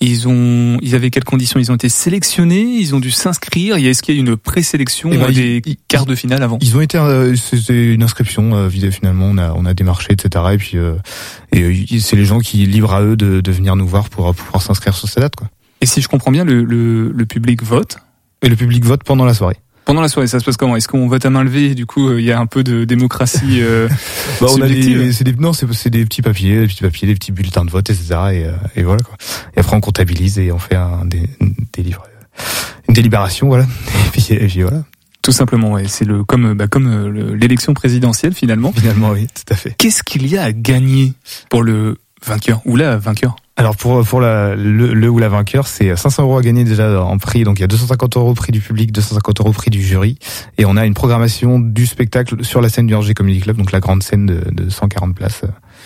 ils 0.00 0.28
ont, 0.28 0.78
ils 0.80 0.94
avaient 0.94 1.10
quelles 1.10 1.24
conditions? 1.24 1.58
Ils 1.58 1.72
ont 1.72 1.74
été 1.74 1.88
sélectionnés, 1.88 2.62
ils 2.62 2.94
ont 2.94 3.00
dû 3.00 3.10
s'inscrire. 3.10 3.76
Est-ce 3.76 4.02
qu'il 4.02 4.14
y 4.14 4.18
a 4.18 4.20
une 4.20 4.36
présélection 4.36 5.10
Eh 5.12 5.16
ben, 5.18 5.24
euh, 5.24 5.32
des 5.32 5.62
ils- 5.66 5.76
quarts 5.88 6.06
de 6.06 6.14
finale 6.14 6.42
avant? 6.42 6.58
Ils 6.60 6.76
ont 6.76 6.80
été, 6.80 6.98
euh, 6.98 7.34
c'était 7.34 7.92
une 7.94 8.02
inscription 8.02 8.54
euh, 8.54 8.70
finalement. 8.70 9.26
On 9.26 9.38
a, 9.38 9.52
on 9.54 9.64
a 9.66 9.74
démarché, 9.74 10.08
etc. 10.12 10.44
Et 10.52 10.56
puis, 10.58 10.78
euh, 10.78 10.94
et 11.52 11.62
euh, 11.62 11.98
c'est 12.00 12.16
les 12.16 12.24
gens 12.24 12.38
qui 12.38 12.58
livrent 12.66 12.94
à 12.94 13.02
eux 13.02 13.16
de, 13.16 13.40
de 13.40 13.52
venir 13.52 13.74
nous 13.76 13.86
voir 13.88 14.08
pour 14.08 14.34
pouvoir 14.34 14.62
s'inscrire 14.62 14.94
sur 14.94 15.08
ces 15.08 15.20
dates, 15.20 15.36
quoi. 15.36 15.48
Et 15.80 15.86
si 15.86 16.00
je 16.00 16.08
comprends 16.08 16.30
bien, 16.32 16.44
le, 16.44 16.64
le, 16.64 17.10
le 17.10 17.26
public 17.26 17.62
vote 17.62 17.98
Et 18.42 18.48
le 18.48 18.56
public 18.56 18.84
vote 18.84 19.02
pendant 19.04 19.24
la 19.24 19.34
soirée. 19.34 19.56
Pendant 19.88 20.02
la 20.02 20.08
soirée. 20.08 20.26
Ça 20.28 20.38
se 20.38 20.44
passe 20.44 20.58
comment? 20.58 20.76
Est-ce 20.76 20.86
qu'on 20.86 21.08
vote 21.08 21.24
à 21.24 21.30
main 21.30 21.42
levée 21.42 21.74
Du 21.74 21.86
coup, 21.86 22.08
euh, 22.10 22.20
il 22.20 22.26
y 22.26 22.30
a 22.30 22.38
un 22.38 22.44
peu 22.46 22.62
de 22.62 22.84
démocratie. 22.84 23.60
euh, 23.62 23.88
Bah, 24.40 24.46
on 24.50 24.60
a 24.60 24.68
des, 24.68 25.12
c'est 25.14 25.24
des, 25.24 25.32
non, 25.32 25.54
c'est, 25.54 25.66
c'est 25.72 25.88
des 25.90 26.04
petits 26.04 26.20
papiers, 26.20 26.60
des 26.60 26.66
petits 26.66 26.82
papiers, 26.82 27.08
des 27.08 27.14
petits 27.14 27.32
bulletins 27.32 27.64
de 27.64 27.70
vote, 27.70 27.88
etc. 27.88 28.04
Et, 28.10 28.14
euh, 28.44 28.52
et 28.76 28.82
voilà 28.82 29.02
quoi. 29.02 29.16
Et 29.56 29.60
après 29.60 29.74
on 29.74 29.80
comptabilise 29.80 30.38
et 30.38 30.52
on 30.52 30.58
fait 30.58 30.76
un 30.76 31.06
des, 31.06 31.22
des 31.72 31.82
livres, 31.82 32.04
euh, 32.06 32.42
une 32.88 32.94
délibération, 32.94 33.48
voilà. 33.48 33.64
Et 34.06 34.10
puis, 34.12 34.26
et 34.34 34.46
puis 34.46 34.62
voilà. 34.62 34.84
Tout 35.22 35.32
simplement, 35.32 35.72
ouais. 35.72 35.84
C'est 35.88 36.04
le 36.04 36.22
comme 36.22 36.54
bah, 36.54 36.68
comme 36.68 36.88
le- 37.08 37.34
l'élection 37.34 37.72
présidentielle 37.74 38.34
finalement. 38.34 38.72
Finalement, 38.72 39.10
oui, 39.10 39.26
tout 39.26 39.52
à 39.52 39.56
fait. 39.56 39.74
Qu'est-ce 39.78 40.02
qu'il 40.02 40.26
y 40.26 40.36
a 40.38 40.42
à 40.44 40.52
gagner 40.52 41.14
pour 41.50 41.62
le 41.62 41.96
vainqueur 42.24 42.60
ou 42.66 42.76
la 42.76 42.96
vainqueur? 42.98 43.36
Alors 43.58 43.74
pour 43.74 44.04
pour 44.04 44.20
la, 44.20 44.54
le, 44.54 44.94
le 44.94 45.08
ou 45.10 45.18
la 45.18 45.28
vainqueur, 45.28 45.66
c'est 45.66 45.96
500 45.96 46.22
euros 46.22 46.38
à 46.38 46.42
gagner 46.42 46.62
déjà 46.62 47.02
en 47.02 47.18
prix. 47.18 47.42
Donc 47.42 47.58
il 47.58 47.62
y 47.62 47.64
a 47.64 47.66
250 47.66 48.16
euros 48.16 48.32
prix 48.32 48.52
du 48.52 48.60
public, 48.60 48.92
250 48.92 49.40
euros 49.40 49.52
prix 49.52 49.70
du 49.70 49.82
jury, 49.82 50.16
et 50.58 50.64
on 50.64 50.76
a 50.76 50.86
une 50.86 50.94
programmation 50.94 51.58
du 51.58 51.84
spectacle 51.86 52.44
sur 52.44 52.60
la 52.60 52.68
scène 52.68 52.86
du 52.86 52.94
Angers 52.94 53.14
Comedy 53.14 53.40
Club, 53.40 53.56
donc 53.56 53.72
la 53.72 53.80
grande 53.80 54.04
scène 54.04 54.26
de, 54.26 54.44
de 54.52 54.70
140 54.70 55.12
places 55.12 55.42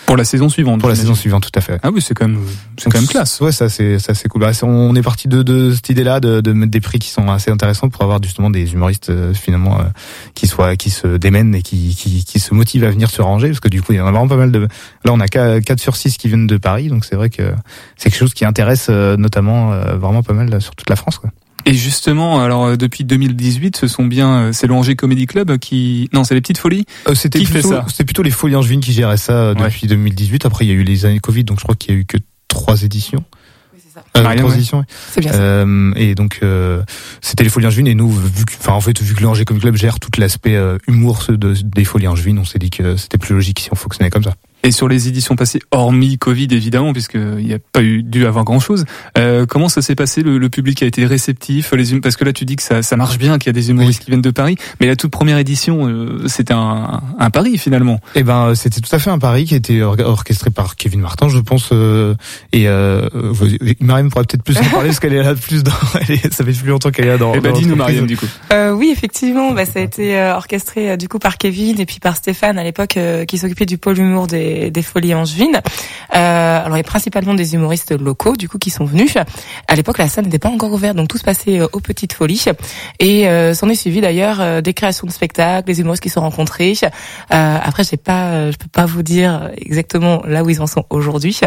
pour 0.07 0.17
la 0.17 0.25
saison 0.25 0.49
suivante 0.49 0.81
pour 0.81 0.89
la 0.89 0.95
saison 0.95 1.15
suivante, 1.15 1.45
tout 1.45 1.59
à 1.59 1.61
fait. 1.61 1.79
Ah 1.83 1.91
oui, 1.93 2.03
c'est 2.03 2.15
quand 2.15 2.27
même 2.27 2.41
c'est 2.77 2.91
quand 2.91 2.99
même 2.99 3.09
classe. 3.09 3.41
Ouais, 3.41 3.53
ça 3.53 3.69
c'est 3.69 3.99
ça 3.99 4.15
c'est 4.15 4.29
cool. 4.29 4.41
Bah, 4.41 4.51
on 4.63 4.95
est 4.97 5.03
parti 5.03 5.29
de, 5.29 5.43
de 5.43 5.73
cette 5.73 5.89
idée-là 5.91 6.21
de, 6.21 6.41
de 6.41 6.53
mettre 6.53 6.73
des 6.73 6.81
prix 6.81 6.99
qui 6.99 7.09
sont 7.09 7.29
assez 7.29 7.51
intéressants 7.51 7.89
pour 7.89 8.03
avoir 8.03 8.23
justement 8.23 8.51
des 8.51 8.73
humoristes 8.73 9.11
euh, 9.11 9.33
finalement 9.33 9.79
euh, 9.79 9.85
qui 10.35 10.47
soient 10.47 10.77
qui 10.77 10.91
se 10.91 11.07
démènent 11.07 11.55
et 11.55 11.63
qui, 11.63 11.95
qui 11.95 12.25
qui 12.25 12.41
se 12.41 12.53
motivent 12.53 12.85
à 12.85 12.91
venir 12.91 13.11
se 13.11 13.23
ranger 13.23 13.49
parce 13.49 13.61
que 13.61 13.69
du 13.69 13.81
coup 13.81 13.93
il 13.93 13.97
y 13.97 14.01
en 14.01 14.07
a 14.07 14.11
vraiment 14.11 14.29
pas 14.29 14.37
mal 14.37 14.51
de. 14.51 14.69
Là 15.05 15.13
on 15.13 15.21
a 15.21 15.29
4 15.29 15.79
sur 15.79 15.97
6 15.97 16.17
qui 16.17 16.29
viennent 16.29 16.47
de 16.47 16.57
Paris 16.57 16.89
donc 16.89 17.05
c'est 17.05 17.17
vrai 17.17 17.31
que 17.31 17.53
c'est 17.97 18.11
quelque 18.11 18.19
chose 18.19 18.35
qui 18.35 18.45
intéresse 18.45 18.87
euh, 18.91 19.17
notamment 19.17 19.73
euh, 19.73 19.97
vraiment 19.97 20.23
pas 20.23 20.33
mal 20.33 20.61
sur 20.61 20.75
toute 20.75 20.91
la 20.91 20.97
France 20.97 21.19
quoi. 21.19 21.31
Et 21.65 21.75
justement, 21.75 22.43
alors 22.43 22.65
euh, 22.65 22.77
depuis 22.77 23.05
2018, 23.05 23.77
ce 23.77 23.87
sont 23.87 24.05
bien, 24.05 24.29
euh, 24.35 24.53
c'est 24.53 24.67
le 24.67 24.75
Angers 24.75 24.97
Comedy 24.97 25.27
Club 25.27 25.59
qui, 25.59 26.11
non, 26.13 26.25
c'est 26.25 26.35
les 26.35 26.41
Petites 26.41 26.59
Folies. 26.59 26.87
Euh, 27.09 27.15
c'était 27.15 27.39
Qui 27.39 27.45
fait 27.47 27.61
plutôt, 27.61 27.69
ça 27.71 27.85
c'était 27.89 28.05
plutôt 28.05 28.25
les 28.25 28.33
Folies 28.33 28.57
Angevines 28.57 28.81
qui 28.81 28.93
géraient 28.93 29.17
ça 29.17 29.33
euh, 29.35 29.55
Ouais. 29.55 29.65
depuis 29.69 29.87
2018. 29.87 30.45
Après, 30.45 30.65
il 30.65 30.69
y 30.69 30.73
a 30.73 30.75
eu 30.75 30.83
les 30.83 31.07
années 31.07 31.21
Covid, 31.21 31.45
donc 31.45 31.59
je 31.61 31.63
crois 31.63 31.77
qu'il 31.77 31.95
y 31.95 31.97
a 31.97 32.01
eu 32.01 32.05
que 32.05 32.17
trois 32.49 32.83
éditions. 32.83 33.25
Euh, 34.17 34.23
Mariam, 34.23 34.47
trois 34.47 34.57
ouais. 34.57 34.85
C'est 35.13 35.21
bien. 35.21 35.33
Euh, 35.35 35.93
et 35.97 36.15
donc 36.15 36.41
euh, 36.43 36.83
c'était 37.21 37.45
les 37.45 37.51
Folies 37.51 37.67
Angevines 37.67 37.87
et 37.87 37.95
nous 37.95 38.11
vu 38.11 38.45
que, 38.45 38.55
enfin 38.59 38.73
en 38.73 38.81
fait 38.81 39.01
vu 39.01 39.15
que 39.15 39.21
le 39.21 39.29
Angers 39.29 39.45
Comedy 39.45 39.63
Club 39.63 39.77
gère 39.77 40.01
tout 40.01 40.11
l'aspect 40.19 40.57
euh, 40.57 40.79
humour 40.89 41.27
de, 41.29 41.55
des 41.55 41.85
Folies 41.85 42.09
Angevines, 42.09 42.39
on 42.39 42.45
s'est 42.45 42.59
dit 42.59 42.71
que 42.71 42.97
c'était 42.97 43.19
plus 43.19 43.35
logique 43.35 43.61
si 43.61 43.69
on 43.71 43.77
fonctionnait 43.77 44.11
comme 44.11 44.25
ça. 44.25 44.35
Et 44.65 44.71
sur 44.71 44.89
les 44.89 45.09
éditions 45.09 45.35
passées, 45.37 45.61
hormis 45.71 46.19
Covid 46.19 46.49
évidemment, 46.53 46.93
puisqu'il 46.93 47.45
n'y 47.45 47.55
a 47.55 47.59
pas 47.73 47.83
eu 47.83 48.03
dû 48.03 48.27
avoir 48.27 48.45
grand 48.45 48.61
chose, 48.61 48.85
euh, 49.19 49.45
comment 49.47 49.69
ça 49.69 49.83
s'est 49.83 49.95
passé 49.95 50.23
le, 50.23 50.39
le 50.39 50.49
public 50.49 50.83
a 50.83 50.87
été 50.87 51.05
réceptif 51.05 51.73
les 51.73 51.93
hum- 51.93 52.01
Parce 52.01 52.17
que 52.17 52.25
là 52.25 52.33
tu 52.33 52.45
dis 52.45 52.57
que 52.57 52.63
ça, 52.63 52.83
ça 52.83 52.97
marche 52.97 53.19
bien, 53.19 53.39
qu'il 53.39 53.49
y 53.49 53.51
a 53.51 53.53
des 53.53 53.71
humoristes 53.71 54.03
qui 54.05 54.11
viennent 54.11 54.23
de 54.23 54.31
Paris, 54.31 54.57
mais 54.81 54.87
la 54.87 54.97
toute 54.97 55.11
première 55.11 55.39
édition, 55.39 55.89
euh, 55.89 56.27
c'était 56.29 56.55
un, 56.55 57.01
un 57.19 57.31
pari 57.31 57.59
finalement. 57.59 57.99
Et 58.15 58.23
ben 58.23 58.49
euh, 58.49 58.55
c'était 58.55 58.81
tout 58.81 58.95
à 58.95 58.99
fait 58.99 59.11
un 59.11 59.19
pari 59.19 59.45
qui 59.47 59.55
a 59.55 59.57
été 59.57 59.81
orga- 59.81 60.05
orchestré 60.05 60.51
par 60.51 60.77
Kevin 60.77 61.01
Martin, 61.01 61.29
je 61.29 61.39
pense. 61.39 61.71
euh, 61.73 62.15
et 62.53 62.69
euh, 62.69 63.09
euh, 63.15 63.33
Mariam 63.81 64.11
pourrait 64.11 64.25
peut-être 64.25 64.45
plus 64.45 64.59
en 64.59 64.65
parler 64.71 64.89
parce 64.89 65.01
qu'elle 65.01 65.15
est 65.15 65.23
là 65.23 65.35
plus 65.35 65.63
dans. 65.65 65.73
elle 66.01 66.13
est- 66.17 66.33
ça 66.33 66.45
fait 66.45 66.53
plus 66.53 66.69
longtemps 66.69 66.91
qu'elle 66.91 67.07
est 67.07 67.09
là 67.13 67.19
dans. 67.19 67.35
Eh 67.35 67.41
ben 67.41 67.53
dis-nous. 67.53 67.75
Mariam 67.77 68.07
du 68.07 68.17
coup. 68.17 68.27
Euh, 68.53 68.73
oui, 68.73 68.91
effectivement, 68.93 69.53
bah, 69.53 69.65
ça 69.67 69.81
a 69.81 69.83
été 69.83 70.17
euh, 70.17 70.35
orchestré 70.37 70.91
euh, 70.93 70.97
du 70.97 71.09
coup 71.09 71.19
par 71.19 71.37
Kevin 71.39 71.81
et 71.81 71.87
puis 71.87 71.99
par 72.01 72.17
Stéphane 72.17 72.59
à 72.59 72.65
l'époque 72.65 72.97
euh, 72.97 73.25
qui 73.25 73.39
s'occupait 73.39 73.67
du 73.67 73.79
pôle 73.79 73.99
humour 73.99 74.27
des, 74.27 74.52
des 74.71 74.83
Folies 74.83 75.15
Angevines. 75.15 75.61
Euh, 76.15 76.65
alors, 76.65 76.77
et 76.77 76.83
principalement 76.83 77.35
des 77.35 77.55
humoristes 77.55 77.93
locaux 77.93 78.37
du 78.37 78.49
coup 78.49 78.59
qui 78.59 78.71
sont 78.71 78.85
venus. 78.85 79.17
À 79.69 79.75
l'époque, 79.75 79.99
la 79.99 80.09
salle 80.09 80.25
n'était 80.25 80.39
pas 80.39 80.49
encore 80.49 80.73
ouverte, 80.73 80.97
donc 80.97 81.09
tout 81.09 81.19
se 81.19 81.25
passait 81.25 81.61
euh, 81.61 81.67
aux 81.73 81.81
Petites 81.81 82.13
Folies. 82.13 82.45
Et 82.99 83.29
euh, 83.29 83.55
s'en 83.55 83.69
est 83.69 83.75
suivi 83.75 84.01
d'ailleurs 84.01 84.41
euh, 84.41 84.61
des 84.61 84.75
créations 84.75 85.07
de 85.07 85.13
spectacles, 85.13 85.67
des 85.67 85.81
humoristes 85.81 86.03
qui 86.03 86.09
se 86.09 86.15
sont 86.15 86.21
rencontrés. 86.21 86.75
Euh, 86.83 87.59
après, 87.63 87.85
j'ai 87.85 87.97
pas, 87.97 88.31
euh, 88.31 88.53
je 88.53 88.59
peux 88.59 88.69
pas 88.71 88.87
vous 88.87 89.03
dire 89.03 89.51
exactement 89.57 90.23
là 90.27 90.43
où 90.43 90.51
ils 90.51 90.61
en 90.61 90.67
sont 90.67 90.85
aujourd'hui. 90.91 91.41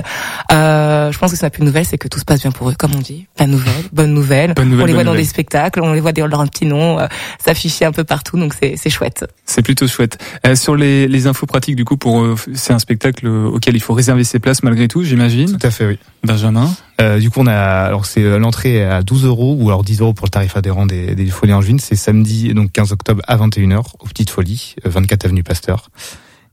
Euh, 0.51 1.11
je 1.11 1.17
pense 1.17 1.31
que 1.31 1.37
c'est 1.37 1.45
la 1.45 1.49
plus 1.49 1.63
nouvelle, 1.63 1.85
c'est 1.85 1.97
que 1.97 2.07
tout 2.07 2.19
se 2.19 2.25
passe 2.25 2.41
bien 2.41 2.51
pour 2.51 2.69
eux, 2.69 2.75
comme 2.77 2.95
on 2.95 2.99
dit. 2.99 3.27
La 3.39 3.47
nouvelle, 3.47 3.73
bonne 3.93 4.13
nouvelle. 4.13 4.53
Bonne 4.53 4.69
nouvelle, 4.69 4.83
on 4.83 4.87
les 4.87 4.93
voit 4.93 5.03
dans 5.03 5.11
nouvelle. 5.11 5.23
des 5.23 5.29
spectacles, 5.29 5.81
on 5.81 5.93
les 5.93 5.99
voit 5.99 6.11
dire 6.11 6.27
leur 6.27 6.43
petit 6.49 6.65
nom 6.65 6.99
euh, 6.99 7.07
s'afficher 7.43 7.85
un 7.85 7.91
peu 7.91 8.03
partout, 8.03 8.37
donc 8.37 8.53
c'est 8.53 8.89
chouette. 8.89 9.25
C'est 9.45 9.61
plutôt 9.61 9.87
chouette. 9.87 10.17
Sur 10.55 10.75
les, 10.75 11.07
les 11.07 11.27
infos 11.27 11.45
pratiques 11.45 11.75
du 11.75 11.85
coup, 11.85 11.97
pour 11.97 12.25
c'est 12.53 12.73
un 12.73 12.79
spectacle 12.79 12.94
auquel 13.25 13.75
il 13.75 13.81
faut 13.81 13.93
réserver 13.93 14.23
ses 14.23 14.39
places 14.39 14.63
malgré 14.63 14.87
tout, 14.87 15.03
j'imagine. 15.03 15.57
Tout 15.57 15.67
à 15.67 15.71
fait, 15.71 15.85
oui. 15.85 15.99
Benjamin. 16.23 16.69
Euh, 17.01 17.19
du 17.19 17.29
coup, 17.29 17.41
on 17.41 17.47
a 17.47 17.55
alors 17.55 18.05
c'est 18.05 18.23
euh, 18.23 18.39
l'entrée 18.39 18.83
à 18.83 19.03
12 19.03 19.25
euros 19.25 19.57
ou 19.59 19.69
alors 19.69 19.83
10 19.83 20.01
euros 20.01 20.13
pour 20.13 20.25
le 20.25 20.31
tarif 20.31 20.55
adhérent 20.55 20.85
des, 20.85 21.15
des 21.15 21.25
Folies 21.27 21.53
Angevines. 21.53 21.79
C'est 21.79 21.95
samedi 21.95 22.53
donc 22.53 22.71
15 22.71 22.91
octobre 22.93 23.21
à 23.27 23.37
21h 23.37 23.83
aux 23.99 24.07
Petites 24.07 24.29
Folies, 24.29 24.75
euh, 24.85 24.89
24 24.89 25.25
avenue 25.25 25.43
Pasteur. 25.43 25.89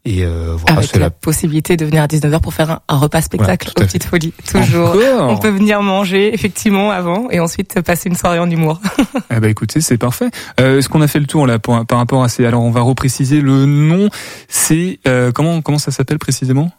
Et 0.04 0.24
euh, 0.24 0.56
voilà, 0.58 0.78
Avec 0.78 0.92
la 0.94 0.98
la 1.00 1.10
possibilité 1.10 1.76
de 1.76 1.84
venir 1.84 2.02
à 2.02 2.06
19h 2.08 2.40
pour 2.40 2.52
faire 2.52 2.70
un, 2.72 2.80
un 2.88 2.96
repas 2.98 3.20
spectacle 3.22 3.70
Voilà, 3.76 3.84
aux 3.84 3.86
petites 3.86 4.02
folies. 4.04 4.32
Toujours. 4.50 4.88
Encore 4.88 5.30
On 5.30 5.36
peut 5.38 5.48
venir 5.50 5.80
manger 5.82 6.34
effectivement 6.34 6.90
avant 6.90 7.30
et 7.30 7.38
ensuite 7.38 7.80
passer 7.82 8.08
une 8.08 8.16
soirée 8.16 8.40
en 8.40 8.50
humour. 8.50 8.80
Eh 9.34 9.40
ben 9.40 9.48
écoutez, 9.48 9.80
c'est 9.80 9.96
parfait. 9.96 10.28
Euh, 10.60 10.78
Est-ce 10.78 10.88
qu'on 10.90 11.00
a 11.00 11.06
fait 11.08 11.18
le 11.20 11.26
tour 11.26 11.46
là 11.46 11.58
pour- 11.58 11.86
par 11.86 11.96
rapport 11.98 12.22
à 12.22 12.28
ces 12.28 12.44
Alors 12.44 12.62
on 12.62 12.70
va 12.70 12.82
repréciser 12.82 13.40
le 13.40 13.64
nom. 13.64 14.10
C'est 14.48 14.98
euh, 15.08 15.32
comment 15.32 15.62
comment 15.62 15.78
ça 15.78 15.90
s'appelle 15.90 16.18
précisément? 16.18 16.70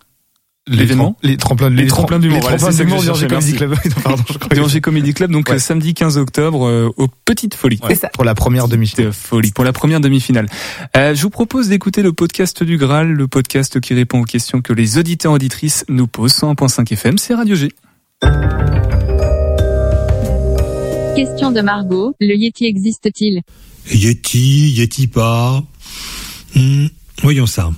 L'événement 0.65 1.17
les 1.23 1.35
tremplins, 1.35 1.69
Les 1.69 1.87
tremplins 1.87 2.19
d'humour, 2.19 2.37
les 2.37 2.41
voilà, 2.41 2.57
tremplins 2.57 2.85
du 2.85 3.03
cherchais, 3.05 3.27
Comedy 3.27 3.53
Club. 3.53 3.71
Non, 3.71 4.01
pardon, 4.01 4.23
je 4.67 4.73
Du 4.75 4.81
Comedy 4.81 5.13
Club, 5.13 5.29
donc 5.31 5.49
Ouais. 5.49 5.55
euh, 5.55 5.59
samedi 5.59 5.93
15 5.93 6.17
octobre 6.17 6.65
euh, 6.65 6.89
aux 6.95 7.09
Petites 7.25 7.55
Folies. 7.55 7.79
Ouais, 7.83 7.99
Pour 8.13 8.23
la 8.23 8.33
première 8.33 8.69
demi-finale. 8.69 9.07
de 9.07 9.11
folie 9.11 9.51
pour 9.51 9.65
la 9.65 9.73
première 9.73 9.99
demi-finale. 9.99 10.47
Euh, 10.95 11.13
je 11.15 11.21
vous 11.21 11.29
propose 11.29 11.67
d'écouter 11.67 12.01
le 12.01 12.13
podcast 12.13 12.63
du 12.63 12.77
Graal, 12.77 13.11
le 13.11 13.27
podcast 13.27 13.81
qui 13.81 13.93
répond 13.93 14.21
aux 14.21 14.25
questions 14.25 14.61
que 14.61 14.71
les 14.71 14.97
auditeurs 14.97 15.33
auditrices 15.33 15.83
nous 15.89 16.07
posent. 16.07 16.33
101.5 16.33 16.93
FM, 16.93 17.17
c'est 17.17 17.33
Radio 17.35 17.55
G. 17.55 17.67
Question 21.17 21.51
de 21.51 21.59
Margot, 21.61 22.15
le 22.21 22.35
Yeti 22.35 22.65
existe-t-il? 22.67 23.41
Yeti, 23.93 24.71
Yeti 24.77 25.07
pas. 25.07 25.61
Hmm, 26.55 26.87
voyons 27.21 27.45
ça. 27.47 27.69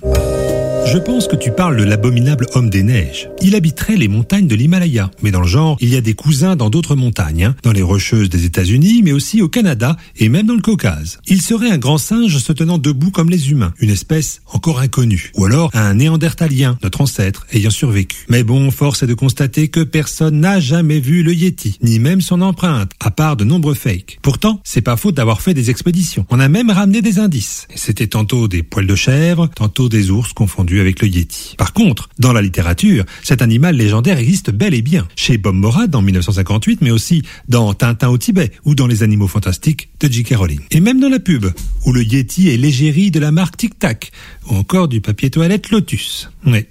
Je 0.85 0.99
pense 0.99 1.27
que 1.27 1.35
tu 1.35 1.51
parles 1.51 1.77
de 1.77 1.83
l'abominable 1.83 2.45
homme 2.53 2.69
des 2.69 2.83
neiges. 2.83 3.27
Il 3.41 3.55
habiterait 3.55 3.95
les 3.95 4.07
montagnes 4.07 4.45
de 4.45 4.53
l'Himalaya, 4.53 5.09
mais 5.23 5.31
dans 5.31 5.41
le 5.41 5.47
genre, 5.47 5.77
il 5.81 5.89
y 5.89 5.95
a 5.95 6.01
des 6.01 6.13
cousins 6.13 6.55
dans 6.55 6.69
d'autres 6.69 6.95
montagnes, 6.95 7.45
hein, 7.45 7.55
dans 7.63 7.71
les 7.71 7.81
rocheuses 7.81 8.29
des 8.29 8.45
États-Unis, 8.45 9.01
mais 9.03 9.11
aussi 9.11 9.41
au 9.41 9.49
Canada 9.49 9.97
et 10.17 10.29
même 10.29 10.45
dans 10.45 10.53
le 10.53 10.61
Caucase. 10.61 11.19
Il 11.25 11.41
serait 11.41 11.71
un 11.71 11.79
grand 11.79 11.97
singe 11.97 12.37
se 12.37 12.53
tenant 12.53 12.77
debout 12.77 13.09
comme 13.09 13.31
les 13.31 13.49
humains, 13.49 13.73
une 13.79 13.89
espèce 13.89 14.41
encore 14.53 14.79
inconnue, 14.79 15.31
ou 15.35 15.45
alors 15.45 15.71
un 15.73 15.95
néandertalien, 15.95 16.77
notre 16.83 17.01
ancêtre, 17.01 17.47
ayant 17.51 17.71
survécu. 17.71 18.25
Mais 18.29 18.43
bon, 18.43 18.69
force 18.69 19.01
est 19.01 19.07
de 19.07 19.15
constater 19.15 19.69
que 19.69 19.81
personne 19.81 20.39
n'a 20.39 20.59
jamais 20.59 20.99
vu 20.99 21.23
le 21.23 21.33
Yeti, 21.33 21.79
ni 21.81 21.97
même 21.97 22.21
son 22.21 22.41
empreinte, 22.41 22.91
à 23.03 23.09
part 23.09 23.37
de 23.37 23.43
nombreux 23.43 23.73
fakes. 23.73 24.19
Pourtant, 24.21 24.61
c'est 24.63 24.81
pas 24.81 24.97
faute 24.97 25.15
d'avoir 25.15 25.41
fait 25.41 25.55
des 25.55 25.71
expéditions. 25.71 26.27
On 26.29 26.39
a 26.39 26.47
même 26.47 26.69
ramené 26.69 27.01
des 27.01 27.17
indices. 27.17 27.67
C'était 27.73 28.07
tantôt 28.07 28.47
des 28.47 28.61
poils 28.61 28.87
de 28.87 28.95
chèvre, 28.95 29.49
tantôt 29.55 29.89
des 29.89 30.11
ours 30.11 30.31
confondus 30.33 30.74
avec 30.79 31.01
le 31.01 31.07
Yeti. 31.07 31.55
Par 31.57 31.73
contre, 31.73 32.09
dans 32.19 32.33
la 32.33 32.41
littérature, 32.41 33.05
cet 33.23 33.41
animal 33.41 33.75
légendaire 33.75 34.17
existe 34.17 34.51
bel 34.51 34.73
et 34.73 34.81
bien. 34.81 35.07
Chez 35.15 35.37
Bob 35.37 35.55
Morad 35.55 35.95
en 35.95 36.01
1958, 36.01 36.81
mais 36.81 36.91
aussi 36.91 37.23
dans 37.47 37.73
Tintin 37.73 38.09
au 38.09 38.17
Tibet 38.17 38.51
ou 38.65 38.75
dans 38.75 38.87
Les 38.87 39.03
Animaux 39.03 39.27
Fantastiques 39.27 39.89
de 39.99 40.11
J.K. 40.11 40.35
Rowling. 40.35 40.61
Et 40.71 40.79
même 40.79 40.99
dans 40.99 41.09
la 41.09 41.19
pub, 41.19 41.45
où 41.85 41.93
le 41.93 42.03
Yeti 42.03 42.49
est 42.49 42.57
l'égérie 42.57 43.11
de 43.11 43.19
la 43.19 43.31
marque 43.31 43.57
Tic 43.57 43.79
Tac, 43.79 44.11
ou 44.49 44.55
encore 44.55 44.87
du 44.87 45.01
papier 45.01 45.29
toilette 45.29 45.69
Lotus. 45.69 46.29
Oui, 46.45 46.65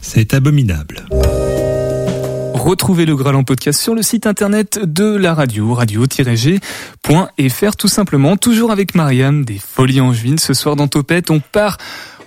c'est 0.00 0.34
abominable. 0.34 1.06
Retrouvez 2.54 3.06
le 3.06 3.16
Graal 3.16 3.36
en 3.36 3.44
podcast 3.44 3.80
sur 3.80 3.94
le 3.94 4.02
site 4.02 4.26
internet 4.26 4.80
de 4.82 5.04
la 5.04 5.32
radio, 5.32 5.74
radio-g.fr 5.74 7.76
tout 7.76 7.88
simplement. 7.88 8.36
Toujours 8.36 8.72
avec 8.72 8.94
Mariam 8.94 9.44
des 9.44 9.58
Folies 9.58 10.00
Angevines. 10.00 10.38
Ce 10.38 10.54
soir 10.54 10.76
dans 10.76 10.88
Topette, 10.88 11.30
on 11.30 11.40
part 11.40 11.78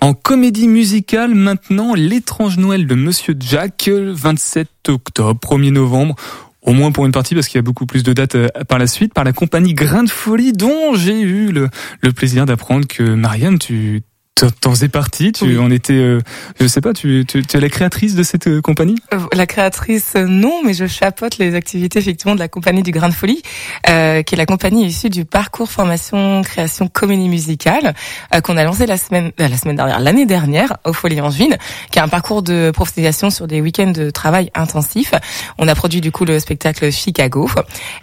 en 0.01 0.13
comédie 0.13 0.67
musicale 0.67 1.35
maintenant. 1.35 1.93
L'étrange 1.93 2.57
Noël 2.57 2.87
de 2.87 2.95
Monsieur 2.95 3.35
Jack, 3.39 3.85
le 3.87 4.11
27 4.11 4.67
octobre, 4.89 5.39
1er 5.39 5.71
novembre. 5.71 6.15
Au 6.63 6.73
moins 6.73 6.91
pour 6.91 7.05
une 7.05 7.11
partie, 7.11 7.33
parce 7.33 7.47
qu'il 7.47 7.57
y 7.57 7.59
a 7.59 7.63
beaucoup 7.63 7.87
plus 7.87 8.03
de 8.03 8.13
dates 8.13 8.35
euh, 8.35 8.47
par 8.67 8.77
la 8.77 8.85
suite, 8.85 9.15
par 9.15 9.23
la 9.23 9.33
compagnie 9.33 9.73
Grain 9.73 10.03
de 10.03 10.09
Folie, 10.09 10.53
dont 10.53 10.93
j'ai 10.93 11.19
eu 11.19 11.51
le, 11.51 11.69
le 12.01 12.11
plaisir 12.11 12.45
d'apprendre 12.45 12.85
que 12.87 13.01
Mariam, 13.01 13.57
tu 13.57 14.03
t'en- 14.35 14.71
faisais 14.71 14.87
partie, 14.89 15.31
tu 15.33 15.43
Oui. 15.43 15.57
en 15.57 15.69
étais, 15.69 15.93
euh, 15.93 16.19
je 16.59 16.65
sais 16.65 16.79
pas, 16.81 16.93
tu, 16.93 17.25
tu, 17.27 17.43
tu 17.45 17.57
es 17.57 17.59
la 17.59 17.69
créatrice 17.69 18.15
de 18.15 18.23
cette 18.23 18.47
euh, 18.47 18.61
compagnie? 18.61 18.95
Euh, 19.13 19.19
La 19.33 19.45
créatrice, 19.45 20.13
euh, 20.15 20.25
non, 20.25 20.61
mais 20.65 20.73
je 20.73 20.87
chapeaute 20.87 21.37
les 21.37 21.55
activités 21.55 21.99
effectivement 21.99 22.33
de 22.35 22.39
la 22.39 22.47
compagnie 22.47 22.81
du 22.83 22.91
Grain 22.91 23.09
de 23.09 23.13
Folie, 23.13 23.41
euh, 23.89 24.23
qui 24.23 24.35
est 24.35 24.37
la 24.37 24.45
compagnie 24.45 24.85
issue 24.85 25.09
du 25.09 25.25
parcours 25.25 25.69
formation 25.69 26.41
création 26.41 26.87
comédie 26.87 27.27
musicale 27.29 27.93
euh, 28.33 28.39
qu'on 28.41 28.55
a 28.57 28.63
lancé 28.63 28.85
la 28.85 28.97
semaine, 28.97 29.31
la 29.37 29.55
semaine 29.57 29.75
dernière, 29.75 29.99
l'année 29.99 30.25
dernière 30.25 30.77
au 30.85 30.93
Folie 30.93 31.19
Angevine, 31.21 31.57
qui 31.91 31.99
est 31.99 32.01
un 32.01 32.07
parcours 32.07 32.41
de 32.41 32.71
professionnalisation 32.73 33.29
sur 33.29 33.47
des 33.47 33.59
week-ends 33.61 33.91
de 33.91 34.09
travail 34.09 34.49
intensif. 34.55 35.13
On 35.59 35.67
a 35.67 35.75
produit 35.75 35.99
du 36.01 36.11
coup 36.11 36.23
le 36.25 36.39
spectacle 36.39 36.91
Chicago 36.91 37.49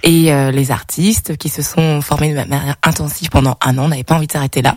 et 0.03 0.33
euh, 0.33 0.51
les 0.51 0.71
artistes 0.71 1.37
qui 1.39 1.49
se 1.49 1.63
sont 1.63 2.01
formés 2.03 2.31
de 2.31 2.37
manière 2.37 2.77
intensive 2.83 3.31
pendant 3.31 3.57
un 3.65 3.77
an 3.79 3.89
n'avaient 3.89 4.05
pas 4.05 4.15
envie 4.17 4.27
de 4.27 4.33
s'arrêter 4.33 4.61
là. 4.63 4.77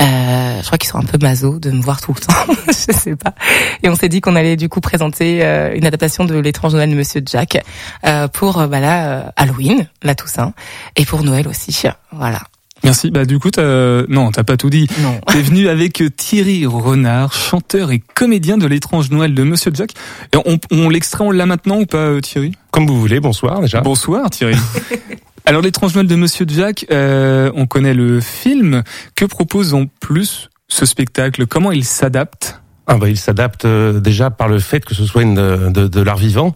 Euh, 0.00 0.60
je 0.62 0.66
crois 0.66 0.78
qu'ils 0.86 0.92
sont 0.92 0.98
un 0.98 1.18
peu 1.18 1.18
maso 1.20 1.58
de 1.58 1.70
me 1.70 1.82
voir 1.82 2.00
tout 2.00 2.14
le 2.14 2.20
temps, 2.20 2.54
je 2.68 2.92
sais 2.92 3.16
pas. 3.16 3.34
Et 3.82 3.88
on 3.88 3.96
s'est 3.96 4.08
dit 4.08 4.20
qu'on 4.20 4.36
allait 4.36 4.56
du 4.56 4.68
coup 4.68 4.80
présenter 4.80 5.44
euh, 5.44 5.74
une 5.74 5.84
adaptation 5.84 6.24
de 6.24 6.38
l'étrange 6.38 6.74
Noël 6.74 6.90
de 6.90 6.94
Monsieur 6.94 7.22
Jack 7.24 7.58
euh, 8.04 8.28
pour 8.28 8.60
euh, 8.60 8.66
bah 8.66 8.80
là 8.80 9.08
euh, 9.08 9.30
Halloween, 9.36 9.88
la 10.02 10.14
Toussaint, 10.14 10.52
et 10.94 11.04
pour 11.04 11.24
Noël 11.24 11.48
aussi. 11.48 11.82
Voilà. 12.12 12.40
Merci. 12.84 13.10
Bah 13.10 13.24
du 13.24 13.38
coup, 13.38 13.50
t'as... 13.50 14.02
non, 14.08 14.30
t'as 14.30 14.44
pas 14.44 14.56
tout 14.56 14.70
dit. 14.70 14.86
Non. 15.00 15.18
T'es 15.26 15.42
venu 15.42 15.68
avec 15.68 16.02
Thierry 16.16 16.66
Renard, 16.66 17.32
chanteur 17.32 17.90
et 17.90 17.98
comédien 17.98 18.58
de 18.58 18.66
l'étrange 18.66 19.10
Noël 19.10 19.34
de 19.34 19.42
Monsieur 19.42 19.72
Jack. 19.74 19.92
Et 20.32 20.36
on, 20.44 20.58
on 20.70 20.88
l'extrait, 20.88 21.24
on 21.24 21.32
l'a 21.32 21.46
maintenant 21.46 21.80
ou 21.80 21.86
pas, 21.86 22.20
Thierry? 22.20 22.52
Comme 22.70 22.86
vous 22.86 23.00
voulez, 23.00 23.18
bonsoir 23.18 23.60
déjà. 23.60 23.80
Bonsoir, 23.80 24.30
Thierry. 24.30 24.56
Alors 25.46 25.62
l'étrange 25.62 25.94
Noël 25.94 26.08
de 26.08 26.16
Monsieur 26.16 26.44
Jack, 26.48 26.86
euh, 26.90 27.50
on 27.54 27.66
connaît 27.66 27.94
le 27.94 28.20
film. 28.20 28.82
Que 29.14 29.24
propose 29.24 29.74
en 29.74 29.86
plus 30.00 30.50
ce 30.68 30.86
spectacle 30.86 31.46
Comment 31.46 31.72
il 31.72 31.84
s'adapte? 31.84 32.60
Ah 32.86 32.96
bah, 32.98 33.08
il 33.08 33.18
s'adapte 33.18 33.64
euh, 33.64 33.98
déjà 33.98 34.30
par 34.30 34.48
le 34.48 34.60
fait 34.60 34.84
que 34.84 34.94
ce 34.94 35.04
soit 35.04 35.22
une, 35.22 35.34
de, 35.34 35.70
de, 35.70 35.88
de 35.88 36.00
l'art 36.00 36.16
vivant. 36.16 36.54